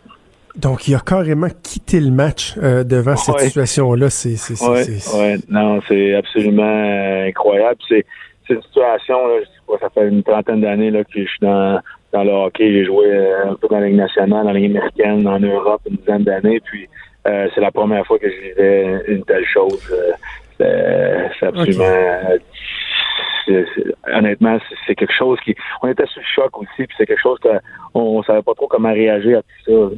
Donc, 0.56 0.86
il 0.86 0.94
a 0.94 1.00
carrément 1.00 1.48
quitté 1.62 1.98
le 2.00 2.10
match 2.10 2.54
euh, 2.62 2.84
devant 2.84 3.16
cette 3.16 3.38
situation-là. 3.40 4.10
C'est, 4.10 4.36
c'est, 4.36 4.54
c'est- 4.54 4.68
Ouais, 4.68 4.82
c'est- 4.84 5.18
ouais, 5.18 5.36
non, 5.48 5.80
c'est 5.88 6.14
absolument 6.14 6.62
euh, 6.62 7.28
incroyable. 7.28 7.78
C'est, 7.88 8.04
une 8.50 8.60
situation, 8.62 9.16
là, 9.28 9.34
je 9.40 9.44
sais 9.46 9.50
pas, 9.66 9.78
ça 9.80 9.88
fait 9.88 10.08
une 10.08 10.22
trentaine 10.22 10.60
d'années 10.60 10.90
là, 10.90 11.04
que 11.04 11.10
je 11.22 11.28
suis 11.28 11.38
dans, 11.40 11.80
dans 12.12 12.22
le 12.24 12.32
hockey. 12.32 12.70
J'ai 12.70 12.84
joué 12.84 13.06
euh, 13.06 13.50
un 13.50 13.54
peu 13.54 13.66
dans 13.68 13.78
la 13.80 13.86
Ligue 13.86 13.96
nationale, 13.96 14.44
dans 14.44 14.52
la 14.52 14.58
Ligue 14.58 14.76
américaine, 14.76 15.26
en 15.26 15.38
Europe, 15.40 15.80
une 15.88 15.96
dizaine 15.96 16.24
d'années. 16.24 16.60
Puis 16.62 16.86
c'est 17.24 17.60
la 17.60 17.70
première 17.70 18.04
fois 18.06 18.18
que 18.18 18.28
je 18.28 18.48
vivais 18.48 19.04
une 19.08 19.24
telle 19.24 19.46
chose. 19.46 19.80
C'est, 20.58 21.30
c'est 21.40 21.46
honnêtement, 24.12 24.58
c'est, 24.86 24.94
quelque 24.94 25.14
chose 25.16 25.38
qui. 25.44 25.54
On 25.82 25.88
était 25.88 26.06
sous 26.06 26.20
le 26.20 26.26
choc 26.34 26.56
aussi, 26.58 26.86
puis 26.86 26.94
c'est 26.96 27.06
quelque 27.06 27.22
chose 27.22 27.38
qu'on 27.40 27.60
on 28.00 28.22
savait 28.22 28.42
pas 28.42 28.54
trop 28.54 28.66
comment 28.68 28.92
réagir 28.92 29.38
à 29.38 29.42
tout 29.42 29.90
ça. 29.92 29.96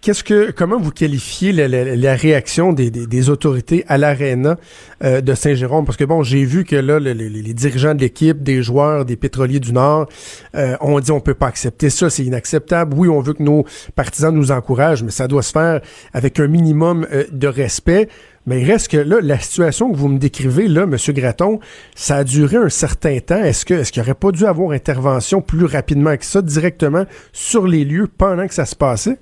Qu'est-ce 0.00 0.22
que, 0.22 0.52
comment 0.52 0.78
vous 0.78 0.92
qualifiez 0.92 1.52
la, 1.52 2.14
réaction 2.14 2.72
des, 2.72 3.30
autorités 3.30 3.84
à 3.88 3.98
l'aréna 3.98 4.56
euh, 5.02 5.20
de 5.20 5.34
Saint-Jérôme? 5.34 5.84
Parce 5.84 5.96
que 5.96 6.04
bon, 6.04 6.22
j'ai 6.22 6.44
vu 6.44 6.64
que 6.64 6.76
là, 6.76 7.00
le- 7.00 7.12
le- 7.14 7.26
les 7.28 7.52
dirigeants 7.52 7.96
de 7.96 8.00
l'équipe, 8.00 8.40
des 8.40 8.62
joueurs, 8.62 9.04
des 9.04 9.16
pétroliers 9.16 9.58
du 9.58 9.72
Nord, 9.72 10.06
euh, 10.54 10.76
ont 10.80 11.00
dit 11.00 11.10
on 11.10 11.20
peut 11.20 11.34
pas 11.34 11.48
accepter 11.48 11.90
ça, 11.90 12.10
c'est 12.10 12.24
inacceptable. 12.24 12.94
Oui, 12.96 13.08
on 13.08 13.20
veut 13.20 13.34
que 13.34 13.42
nos 13.42 13.64
partisans 13.96 14.32
nous 14.32 14.52
encouragent, 14.52 15.02
mais 15.02 15.10
ça 15.10 15.26
doit 15.26 15.42
se 15.42 15.52
faire 15.52 15.80
avec 16.14 16.38
un 16.38 16.46
minimum 16.46 17.04
euh, 17.12 17.24
de 17.32 17.48
respect. 17.48 18.08
Mais 18.48 18.62
il 18.62 18.70
reste 18.70 18.90
que 18.90 18.96
là, 18.96 19.16
la 19.22 19.38
situation 19.38 19.92
que 19.92 19.96
vous 19.96 20.08
me 20.08 20.18
décrivez, 20.18 20.68
là, 20.68 20.86
Monsieur 20.86 21.12
Graton, 21.12 21.60
ça 21.94 22.16
a 22.16 22.24
duré 22.24 22.56
un 22.56 22.70
certain 22.70 23.18
temps. 23.18 23.36
Est-ce 23.44 23.66
que 23.66 23.74
est-ce 23.74 23.92
qu'il 23.92 24.00
aurait 24.02 24.14
pas 24.14 24.30
dû 24.32 24.46
avoir 24.46 24.70
intervention 24.70 25.42
plus 25.42 25.66
rapidement 25.66 26.16
que 26.16 26.24
ça, 26.24 26.40
directement 26.40 27.04
sur 27.32 27.66
les 27.66 27.84
lieux 27.84 28.08
pendant 28.08 28.46
que 28.46 28.54
ça 28.54 28.64
se 28.64 28.74
passait? 28.74 29.18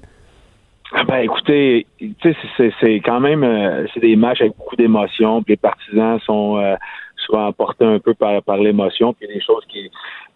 Ah 0.93 1.03
Ben 1.03 1.18
écoutez, 1.18 1.87
c'est- 2.57 3.01
quand 3.05 3.18
même 3.18 3.43
euh, 3.43 3.85
c'est 3.93 4.01
des 4.01 4.14
matchs 4.14 4.43
avec 4.43 4.57
beaucoup 4.57 4.77
d'émotions, 4.77 5.43
les 5.49 5.57
partisans 5.57 6.20
sont 6.20 6.59
euh, 6.59 6.77
souvent 7.16 7.49
emportés 7.49 7.85
un 7.85 7.99
peu 7.99 8.14
par, 8.14 8.41
par 8.45 8.59
l'émotion, 8.59 9.12
puis 9.12 9.27
il 9.27 9.31
y 9.31 9.33
a 9.33 9.35
des 9.35 9.45
choses 9.45 9.64
qui, 9.68 9.91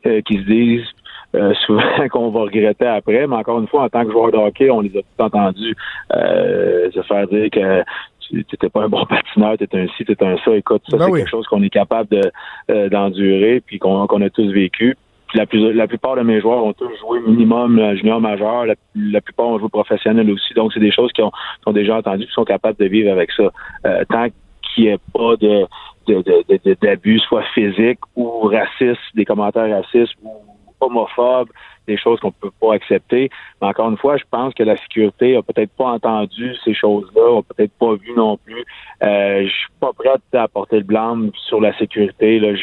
euh, 0.07 0.21
se 0.29 0.43
disent 0.43 0.87
souvent 1.67 2.09
qu'on 2.11 2.31
va 2.31 2.41
regretter 2.41 2.87
après, 2.89 3.25
mais 3.29 3.37
encore 3.37 3.61
une 3.61 3.69
fois, 3.69 3.85
en 3.85 3.89
tant 3.89 4.05
que 4.05 4.11
joueur 4.11 4.33
de 4.33 4.37
hockey, 4.39 4.69
on 4.69 4.81
les 4.81 4.91
a 4.99 5.01
tous 5.03 5.23
entendus 5.23 5.77
euh, 6.17 6.91
se 6.91 7.03
faire 7.03 7.29
dire 7.29 7.49
que 7.53 7.85
tu 8.31 8.37
n'étais 8.39 8.69
pas 8.69 8.85
un 8.85 8.89
bon 8.89 9.05
patineur, 9.09 9.57
tu 9.59 9.67
un 9.77 9.87
ci, 9.97 10.05
tu 10.05 10.17
un 10.21 10.37
ça. 10.45 10.57
Écoute, 10.57 10.83
ça, 10.89 10.97
Ben 10.97 11.05
c'est 11.07 11.11
oui. 11.11 11.19
quelque 11.21 11.31
chose 11.31 11.47
qu'on 11.47 11.63
est 11.63 11.71
capable 11.71 12.09
de 12.11 12.31
euh, 12.71 12.89
d'endurer, 12.89 13.61
puis 13.67 13.79
qu'on 13.79 14.07
qu'on 14.07 14.23
a 14.23 14.31
tous 14.31 14.51
vécu. 14.51 14.97
Puis 15.29 15.39
la, 15.39 15.47
plus, 15.47 15.73
la 15.73 15.87
plupart 15.87 16.17
de 16.17 16.23
mes 16.23 16.41
joueurs 16.41 16.65
ont 16.65 16.73
tous 16.73 16.91
joué 16.99 17.21
minimum 17.21 17.79
euh, 17.79 17.95
junior 17.95 18.21
majeur. 18.21 18.67
La, 18.67 18.75
la 18.97 19.21
plupart 19.21 19.47
ont 19.47 19.59
joué 19.61 19.69
professionnel 19.69 20.29
aussi. 20.31 20.55
Donc, 20.55 20.73
c'est 20.73 20.81
des 20.81 20.91
choses 20.91 21.13
qu'ils 21.13 21.23
ont, 21.23 21.31
qu'ils 21.31 21.69
ont 21.71 21.73
déjà 21.73 21.97
entendues 21.99 22.27
qui 22.27 22.33
sont 22.33 22.45
capables 22.45 22.77
de 22.79 22.87
vivre 22.87 23.13
avec 23.13 23.31
ça. 23.33 23.49
Euh, 23.87 24.03
tant 24.09 24.27
qu'il 24.75 24.85
n'y 24.85 24.91
ait 24.91 24.99
pas 25.15 25.37
de 25.37 25.67
de- 26.09 26.23
de- 26.23 26.45
de- 26.49 26.61
de- 26.65 26.77
d'abus, 26.83 27.21
soit 27.21 27.45
physique 27.55 28.01
ou 28.17 28.41
raciste, 28.41 28.99
des 29.15 29.25
commentaires 29.25 29.71
racistes 29.71 30.15
ou 30.25 30.33
homophobes, 30.81 31.49
des 31.87 31.97
choses 31.97 32.21
qu'on 32.21 32.31
peut 32.31 32.51
pas 32.61 32.75
accepter. 32.75 33.31
Mais 33.61 33.69
encore 33.69 33.91
une 33.91 33.97
fois, 33.97 34.17
je 34.17 34.25
pense 34.31 34.55
que 34.55 34.63
la 34.63 34.77
sécurité 34.77 35.37
a 35.37 35.43
peut-être 35.43 35.73
pas 35.77 35.87
entendu 35.93 36.55
ces 36.65 36.75
choses-là, 36.75 37.39
a 37.41 37.43
peut-être 37.55 37.73
pas 37.79 37.95
vu 37.95 38.13
non 38.17 38.37
plus. 38.37 38.65
Euh, 39.03 39.43
je 39.45 39.49
suis 39.49 39.69
pas 39.81 39.93
prêt 39.93 40.11
à 40.35 40.49
porter 40.49 40.79
le 40.79 40.85
blâme 40.85 41.31
sur 41.49 41.61
la 41.61 41.77
sécurité. 41.79 42.39
Là. 42.39 42.55
Je- 42.55 42.63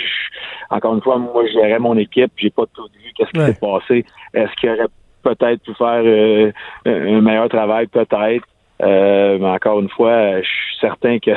encore 0.69 0.95
une 0.95 1.01
fois, 1.01 1.17
moi, 1.17 1.45
je 1.47 1.53
gérais 1.53 1.79
mon 1.79 1.97
équipe, 1.97 2.31
j'ai 2.37 2.49
pas 2.49 2.65
tout 2.73 2.87
vu 2.93 3.11
qu'est-ce 3.15 3.31
qui 3.31 3.39
Ouais. 3.39 3.53
s'est 3.53 3.59
passé. 3.59 4.05
Est-ce 4.33 4.53
qu'il 4.55 4.69
aurait 4.69 4.87
peut-être 5.23 5.61
pu 5.63 5.73
faire 5.73 6.01
euh, 6.05 6.51
un 6.85 7.21
meilleur 7.21 7.49
travail, 7.49 7.87
peut-être. 7.87 8.45
Euh, 8.83 9.37
mais 9.39 9.47
encore 9.47 9.79
une 9.79 9.89
fois, 9.89 10.41
je 10.41 10.47
suis 10.47 10.77
certain 10.79 11.19
que 11.19 11.31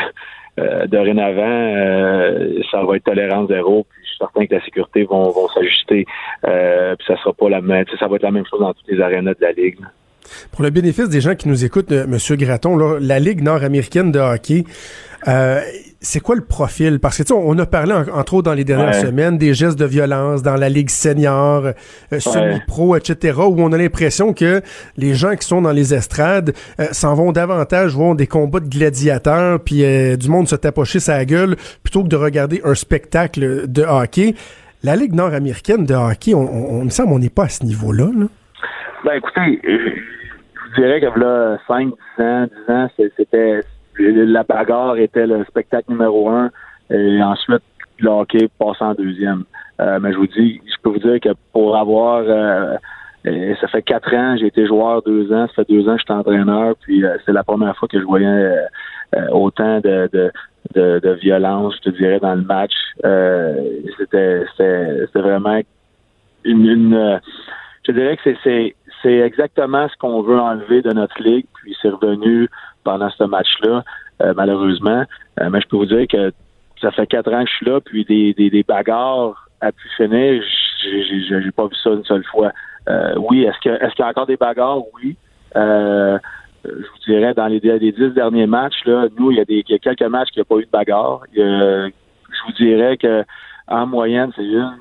euh, 0.58 0.86
dorénavant, 0.86 1.40
euh, 1.42 2.60
ça 2.70 2.82
va 2.82 2.96
être 2.96 3.04
tolérance 3.04 3.48
zéro. 3.48 3.86
Puis 3.88 4.06
certain 4.20 4.46
que 4.46 4.54
la 4.54 4.64
sécurité 4.64 5.04
vont, 5.04 5.30
vont 5.30 5.48
s'ajuster. 5.48 6.06
Euh, 6.46 6.94
puis 6.96 7.06
ça 7.08 7.16
sera 7.16 7.32
pas 7.32 7.48
la 7.48 7.60
même. 7.60 7.84
Ça 7.98 8.06
va 8.06 8.16
être 8.16 8.22
la 8.22 8.30
même 8.30 8.44
chose 8.48 8.60
dans 8.60 8.74
toutes 8.74 8.88
les 8.88 9.00
arénas 9.00 9.34
de 9.34 9.42
la 9.42 9.52
ligue. 9.52 9.78
Pour 10.52 10.62
le 10.62 10.70
bénéfice 10.70 11.08
des 11.08 11.20
gens 11.20 11.34
qui 11.34 11.48
nous 11.48 11.64
écoutent, 11.64 11.92
euh, 11.92 12.36
Graton, 12.36 12.76
là, 12.76 12.98
la 13.00 13.18
Ligue 13.18 13.42
nord-américaine 13.42 14.12
de 14.12 14.20
hockey, 14.20 14.64
euh, 15.28 15.60
c'est 16.02 16.20
quoi 16.20 16.34
le 16.34 16.40
profil? 16.44 16.98
Parce 16.98 17.18
que 17.18 17.22
tu 17.22 17.28
sais, 17.28 17.34
on 17.34 17.58
a 17.58 17.66
parlé, 17.66 17.92
en- 17.92 18.18
entre 18.18 18.34
autres, 18.34 18.44
dans 18.44 18.54
les 18.54 18.64
dernières 18.64 18.88
Ouais. 18.94 19.00
semaines, 19.06 19.36
des 19.38 19.52
gestes 19.54 19.78
de 19.78 19.84
violence 19.84 20.42
dans 20.42 20.56
la 20.56 20.68
Ligue 20.68 20.88
senior, 20.90 21.64
euh, 22.12 22.18
semi-pro, 22.20 22.96
etc., 22.96 23.38
où 23.38 23.60
on 23.60 23.72
a 23.72 23.76
l'impression 23.78 24.32
que 24.32 24.62
les 24.96 25.14
gens 25.14 25.34
qui 25.36 25.46
sont 25.46 25.60
dans 25.62 25.72
les 25.72 25.92
estrades 25.94 26.52
euh, 26.80 26.86
s'en 26.92 27.14
vont 27.14 27.32
davantage 27.32 27.94
voir 27.94 28.14
des 28.14 28.26
combats 28.26 28.60
de 28.60 28.68
gladiateurs, 28.68 29.60
puis 29.60 29.84
euh, 29.84 30.16
du 30.16 30.28
monde 30.30 30.48
se 30.48 30.56
tapocher 30.56 31.00
sa 31.00 31.24
gueule, 31.24 31.56
plutôt 31.82 32.02
que 32.02 32.08
de 32.08 32.16
regarder 32.16 32.60
un 32.64 32.74
spectacle 32.74 33.70
de 33.70 33.82
hockey. 33.82 34.34
la 34.82 34.96
Ligue 34.96 35.12
nord-américaine 35.14 35.84
de 35.84 35.94
hockey, 35.94 36.32
on, 36.34 36.40
on, 36.40 36.80
on 36.80 36.84
me 36.84 36.90
semble 36.90 37.12
on 37.12 37.18
n'est 37.18 37.28
pas 37.28 37.44
à 37.44 37.48
ce 37.50 37.64
niveau-là. 37.64 38.06
Là. 38.16 38.26
Ben 39.04 39.12
écoutez, 39.16 39.60
je 39.64 40.80
dirais 40.80 41.00
que 41.00 41.18
là, 41.20 41.58
5, 41.68 41.88
10 42.18 42.24
ans, 42.24 42.46
10 42.66 42.72
ans, 42.72 42.88
c'était 43.16 43.60
la 44.00 44.42
bagarre 44.42 44.96
était 44.96 45.26
le 45.26 45.44
spectacle 45.44 45.90
numéro 45.90 46.28
un 46.28 46.50
et 46.90 47.22
ensuite 47.22 47.62
le 47.98 48.08
hockey 48.08 48.48
passe 48.58 48.80
en 48.80 48.94
deuxième. 48.94 49.44
Euh, 49.80 49.98
mais 50.00 50.12
je 50.12 50.18
vous 50.18 50.26
dis, 50.26 50.60
je 50.66 50.74
peux 50.82 50.90
vous 50.90 50.98
dire 50.98 51.20
que 51.20 51.30
pour 51.52 51.76
avoir 51.76 52.22
euh, 52.26 52.76
ça 53.60 53.68
fait 53.68 53.82
quatre 53.82 54.14
ans, 54.14 54.36
j'ai 54.38 54.46
été 54.46 54.66
joueur 54.66 55.02
deux 55.02 55.32
ans, 55.32 55.46
ça 55.48 55.62
fait 55.62 55.68
deux 55.68 55.88
ans 55.88 55.94
que 55.94 56.00
je 56.00 56.04
suis 56.04 56.12
entraîneur, 56.12 56.74
puis 56.80 57.04
euh, 57.04 57.16
c'est 57.24 57.32
la 57.32 57.44
première 57.44 57.76
fois 57.76 57.88
que 57.88 57.98
je 57.98 58.04
voyais 58.04 58.54
autant 59.32 59.80
de, 59.80 60.08
de, 60.74 61.18
violence, 61.20 61.74
je 61.76 61.90
te 61.90 61.96
dirais, 61.96 62.20
dans 62.20 62.34
le 62.34 62.42
match. 62.42 62.72
Euh, 63.04 63.56
c'était, 63.98 64.44
c'était, 64.56 65.20
vraiment 65.20 65.60
une, 66.44 66.66
une 66.66 67.20
je 67.86 67.92
dirais 67.92 68.16
que 68.16 68.34
c'est, 68.44 68.74
c'est, 69.02 69.18
exactement 69.18 69.88
ce 69.88 69.96
qu'on 69.96 70.22
veut 70.22 70.38
enlever 70.38 70.82
de 70.82 70.92
notre 70.92 71.20
ligue, 71.22 71.46
puis 71.54 71.76
c'est 71.80 71.88
revenu 71.88 72.48
pendant 72.84 73.10
ce 73.10 73.24
match-là, 73.24 73.82
euh, 74.22 74.32
malheureusement. 74.36 75.04
Euh, 75.40 75.50
mais 75.50 75.60
je 75.60 75.68
peux 75.68 75.76
vous 75.76 75.86
dire 75.86 76.06
que 76.08 76.32
ça 76.80 76.90
fait 76.90 77.06
quatre 77.06 77.32
ans 77.32 77.44
que 77.44 77.50
je 77.50 77.56
suis 77.56 77.66
là, 77.66 77.80
puis 77.80 78.04
des, 78.04 78.64
bagarres 78.66 79.48
à 79.60 79.72
pu 79.72 79.88
finir, 79.96 80.42
j'ai, 80.82 81.50
pas 81.50 81.66
vu 81.66 81.76
ça 81.82 81.90
une 81.90 82.04
seule 82.04 82.24
fois. 82.24 82.52
Euh, 82.88 83.14
oui, 83.18 83.44
est-ce 83.44 83.58
que 83.60 83.84
est-ce 83.84 83.94
qu'il 83.94 84.04
y 84.04 84.08
a 84.08 84.10
encore 84.10 84.26
des 84.26 84.36
bagarres? 84.36 84.82
Oui. 84.94 85.16
Je 85.54 86.68
vous 86.68 86.98
dirais, 87.06 87.32
dans 87.34 87.46
les, 87.46 87.60
dix 87.60 88.14
derniers 88.14 88.46
matchs, 88.46 88.84
là, 88.84 89.06
nous, 89.18 89.30
il 89.30 89.38
y 89.38 89.40
a 89.40 89.44
des 89.44 89.62
quelques 89.62 90.02
matchs 90.02 90.30
qui 90.30 90.40
a 90.40 90.44
pas 90.44 90.56
eu 90.56 90.64
de 90.64 90.70
bagarre. 90.70 91.22
Je 91.34 91.90
vous 92.46 92.52
dirais 92.52 92.96
que 92.96 93.24
en 93.66 93.86
moyenne, 93.86 94.30
c'est 94.36 94.44
une, 94.44 94.72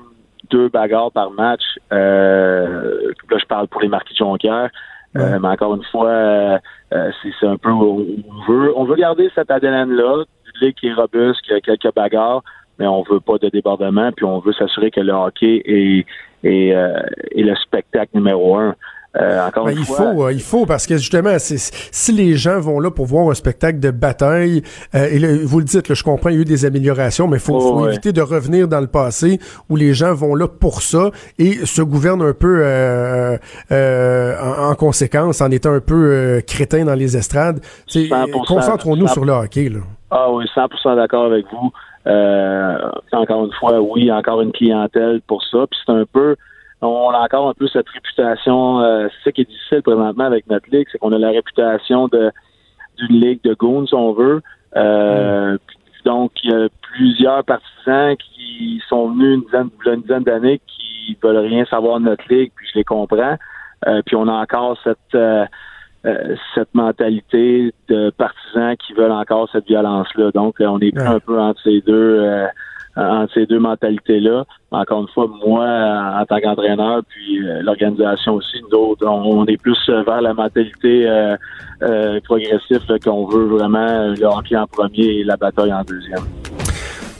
deux 0.50 0.68
bagarres 0.68 1.12
par 1.12 1.30
match. 1.30 1.62
Euh, 1.92 3.12
là, 3.30 3.38
je 3.38 3.46
parle 3.46 3.68
pour 3.68 3.80
les 3.80 3.88
marquis 3.88 4.14
de 4.14 4.18
Jonquière. 4.18 4.70
Euh, 5.16 5.38
mais 5.40 5.48
encore 5.48 5.74
une 5.74 5.82
fois, 5.84 6.08
euh, 6.08 6.58
euh, 6.94 7.10
c'est 7.40 7.46
un 7.46 7.56
peu 7.56 7.70
on 7.70 8.22
veut 8.46 8.72
on 8.76 8.84
veut 8.84 8.94
garder 8.94 9.28
cette 9.34 9.50
ADN-là, 9.50 10.24
ligue 10.60 10.74
qui 10.74 10.86
est 10.86 10.92
robuste, 10.92 11.40
qui 11.42 11.52
a 11.52 11.60
quelques 11.60 11.92
bagarres, 11.94 12.42
mais 12.78 12.86
on 12.86 13.02
veut 13.02 13.20
pas 13.20 13.38
de 13.38 13.48
débordement, 13.48 14.12
puis 14.12 14.24
on 14.24 14.38
veut 14.38 14.52
s'assurer 14.52 14.90
que 14.90 15.00
le 15.00 15.12
hockey 15.12 15.62
est, 15.64 16.06
est, 16.44 16.74
euh, 16.74 17.00
est 17.32 17.42
le 17.42 17.56
spectacle 17.56 18.12
numéro 18.14 18.56
un. 18.56 18.76
Euh, 19.16 19.44
encore 19.44 19.64
Ben, 19.64 19.72
une 19.72 19.78
il 19.80 19.84
fois, 19.84 19.96
faut, 19.96 20.24
euh, 20.26 20.32
il 20.32 20.40
faut 20.40 20.66
parce 20.66 20.86
que 20.86 20.96
justement, 20.96 21.34
si 21.38 22.12
les 22.12 22.36
gens 22.36 22.60
vont 22.60 22.78
là 22.78 22.92
pour 22.92 23.06
voir 23.06 23.28
un 23.28 23.34
spectacle 23.34 23.80
de 23.80 23.90
bataille, 23.90 24.62
euh, 24.94 25.08
et 25.10 25.18
là, 25.18 25.28
vous 25.42 25.58
le 25.58 25.64
dites, 25.64 25.88
là, 25.88 25.96
je 25.96 26.04
comprends, 26.04 26.30
il 26.30 26.36
y 26.36 26.38
a 26.38 26.42
eu 26.42 26.44
des 26.44 26.64
améliorations, 26.64 27.26
mais 27.26 27.38
il 27.38 27.40
faut, 27.40 27.56
Oh, 27.56 27.60
faut 27.60 27.80
ouais. 27.82 27.88
éviter 27.88 28.12
de 28.12 28.22
revenir 28.22 28.68
dans 28.68 28.80
le 28.80 28.86
passé 28.86 29.40
où 29.68 29.74
les 29.74 29.94
gens 29.94 30.14
vont 30.14 30.36
là 30.36 30.46
pour 30.46 30.80
ça 30.82 31.10
et 31.40 31.66
se 31.66 31.82
gouvernent 31.82 32.22
un 32.22 32.34
peu 32.34 32.60
euh, 32.64 33.36
euh, 33.72 34.34
en, 34.40 34.70
en 34.70 34.74
conséquence, 34.76 35.40
en 35.40 35.50
étant 35.50 35.72
un 35.72 35.80
peu 35.80 36.40
crétins 36.46 36.84
dans 36.84 36.94
les 36.94 37.16
estrades. 37.16 37.60
Tu 37.88 38.06
sais, 38.06 38.14
100%, 38.14 38.46
Concentrons-nous 38.46 39.06
100%. 39.06 39.12
sur 39.12 39.24
le 39.24 39.32
hockey. 39.32 39.68
Là. 39.70 39.80
Ah 40.12 40.30
oui, 40.32 40.44
100% 40.54 40.94
d'accord 40.96 41.24
avec 41.26 41.46
vous. 41.52 41.70
Euh, 42.06 42.78
encore 43.12 43.44
une 43.44 43.52
fois, 43.58 43.80
oui, 43.80 44.10
encore 44.12 44.40
une 44.40 44.52
clientèle 44.52 45.20
pour 45.26 45.42
ça. 45.50 45.66
Puis 45.70 45.80
c'est 45.84 45.92
un 45.92 46.04
peu, 46.12 46.36
on 46.82 47.10
a 47.10 47.18
encore 47.18 47.48
un 47.48 47.54
peu 47.54 47.66
cette 47.68 47.88
réputation. 47.88 48.80
euh, 48.80 49.08
c'est 49.08 49.24
ça 49.24 49.32
qui 49.32 49.40
est 49.42 49.48
difficile 49.50 49.82
présentement 49.82 50.24
avec 50.24 50.48
notre 50.48 50.68
ligue, 50.70 50.86
c'est 50.90 50.98
qu'on 50.98 51.12
a 51.12 51.18
la 51.18 51.30
réputation 51.30 52.08
de 52.08 52.30
d'une 52.98 53.20
ligue 53.20 53.42
de 53.44 53.54
goons, 53.54 53.86
si 53.86 53.94
on 53.94 54.12
veut. 54.12 54.42
Euh, 54.76 55.56
puis 55.66 55.76
Donc, 56.04 56.32
il 56.42 56.50
y 56.50 56.54
a 56.54 56.68
plusieurs 56.82 57.44
partisans 57.44 58.14
qui 58.16 58.82
sont 58.88 59.10
venus 59.10 59.36
une 59.36 59.44
dizaine, 59.44 59.70
une 59.94 60.02
dizaine 60.02 60.22
d'années 60.24 60.60
qui 60.66 61.16
veulent 61.22 61.38
rien 61.38 61.64
savoir 61.66 61.98
de 62.00 62.04
notre 62.04 62.24
ligue, 62.32 62.52
puis 62.54 62.66
je 62.72 62.78
les 62.78 62.84
comprends. 62.84 63.36
Euh, 63.86 64.02
puis 64.04 64.16
on 64.16 64.28
a 64.28 64.32
encore 64.32 64.78
cette 64.84 64.98
euh, 65.14 65.46
euh, 66.06 66.34
cette 66.54 66.74
mentalité 66.74 67.74
de 67.88 68.10
partisans 68.10 68.74
qui 68.76 68.92
veulent 68.94 69.12
encore 69.12 69.48
cette 69.52 69.66
violence-là. 69.66 70.30
Donc, 70.32 70.56
on 70.60 70.78
est 70.80 70.92
plus 70.92 71.02
Ouais. 71.02 71.08
un 71.08 71.20
peu 71.20 71.38
entre 71.38 71.60
ces 71.62 71.80
deux 71.82 72.18
euh, 72.20 72.46
entre 72.96 73.32
ces 73.34 73.46
deux 73.46 73.58
mentalités-là. 73.58 74.44
Encore 74.70 75.02
une 75.02 75.08
fois, 75.08 75.26
moi, 75.44 75.66
en 76.20 76.24
tant 76.26 76.40
qu'entraîneur, 76.40 77.02
puis 77.08 77.46
euh, 77.46 77.62
l'organisation 77.62 78.34
aussi, 78.34 78.58
nous 78.70 78.78
autres, 78.78 79.06
on, 79.06 79.40
on 79.40 79.46
est 79.46 79.56
plus 79.56 79.78
vers 79.88 80.20
la 80.20 80.34
mentalité 80.34 81.08
euh, 81.08 81.36
euh, 81.82 82.20
progressive 82.24 82.80
qu'on 83.02 83.26
veut 83.26 83.46
vraiment 83.46 84.08
le 84.08 84.24
hockey 84.24 84.56
en 84.56 84.66
premier 84.66 85.20
et 85.20 85.24
la 85.24 85.36
bataille 85.36 85.72
en 85.72 85.82
deuxième. 85.82 86.24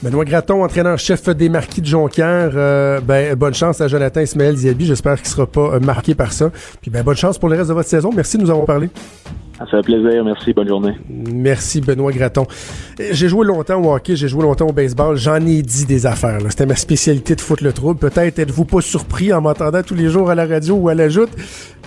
Benoît 0.03 0.25
Graton, 0.25 0.64
entraîneur-chef 0.64 1.29
des 1.29 1.51
Marquis 1.51 1.83
de 1.83 1.87
Jonquière. 1.87 2.53
Euh, 2.55 3.01
ben, 3.01 3.35
bonne 3.35 3.53
chance 3.53 3.83
à 3.83 3.89
Jonathan 3.89 4.23
Ismaël 4.23 4.55
Diaby. 4.55 4.87
J'espère 4.87 5.16
qu'il 5.18 5.27
sera 5.27 5.47
pas 5.47 5.75
euh, 5.75 5.81
marqué 5.81 6.14
par 6.14 6.33
ça. 6.33 6.51
Puis 6.81 6.91
ben, 6.91 7.03
bonne 7.03 7.16
chance 7.16 7.39
pour 7.39 7.51
le 7.51 7.57
reste 7.57 7.68
de 7.68 7.75
votre 7.75 7.89
saison. 7.89 8.11
Merci 8.14 8.39
de 8.39 8.43
nous 8.43 8.51
avoir 8.51 8.64
parlé. 8.64 8.89
Ça 9.61 9.66
fait 9.66 9.82
plaisir. 9.82 10.24
Merci. 10.24 10.54
Bonne 10.54 10.68
journée. 10.68 10.96
Merci, 11.11 11.82
Benoît 11.82 12.12
Graton. 12.12 12.46
J'ai 12.98 13.28
joué 13.28 13.46
longtemps 13.46 13.78
au 13.82 13.94
hockey, 13.94 14.16
j'ai 14.16 14.26
joué 14.26 14.42
longtemps 14.42 14.68
au 14.68 14.72
baseball. 14.72 15.16
J'en 15.16 15.36
ai 15.36 15.61
dit 15.61 15.84
des 15.84 16.06
affaires. 16.06 16.38
C'était 16.48 16.64
ma 16.64 16.76
spécialité 16.76 17.34
de 17.34 17.42
foutre 17.42 17.62
le 17.62 17.74
trouble. 17.74 17.98
Peut-être 17.98 18.38
êtes-vous 18.38 18.64
pas 18.64 18.80
surpris 18.80 19.34
en 19.34 19.42
m'entendant 19.42 19.82
tous 19.82 19.94
les 19.94 20.08
jours 20.08 20.30
à 20.30 20.34
la 20.34 20.46
radio 20.46 20.76
ou 20.76 20.88
à 20.88 20.94
la 20.94 21.11
joute, 21.11 21.30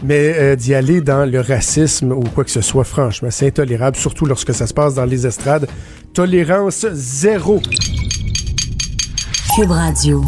mais 0.04 0.36
euh, 0.38 0.56
d'y 0.56 0.76
aller 0.76 1.02
dans 1.02 1.30
le 1.30 1.40
racisme 1.40 2.12
ou 2.12 2.24
quoi 2.36 2.44
que 2.44 2.52
ce 2.52 2.62
soit, 2.62 2.84
franchement, 2.84 3.30
c'est 3.32 3.48
intolérable, 3.48 3.98
surtout 3.98 4.28
lorsque 4.28 4.54
ça 4.54 4.68
se 4.68 4.74
passe 4.74 4.94
dans 4.94 5.06
les 5.06 5.26
estrades. 5.26 5.68
Tolérance 6.14 6.86
zéro. 6.92 7.60
Cube 9.56 9.72
Radio. 9.72 10.24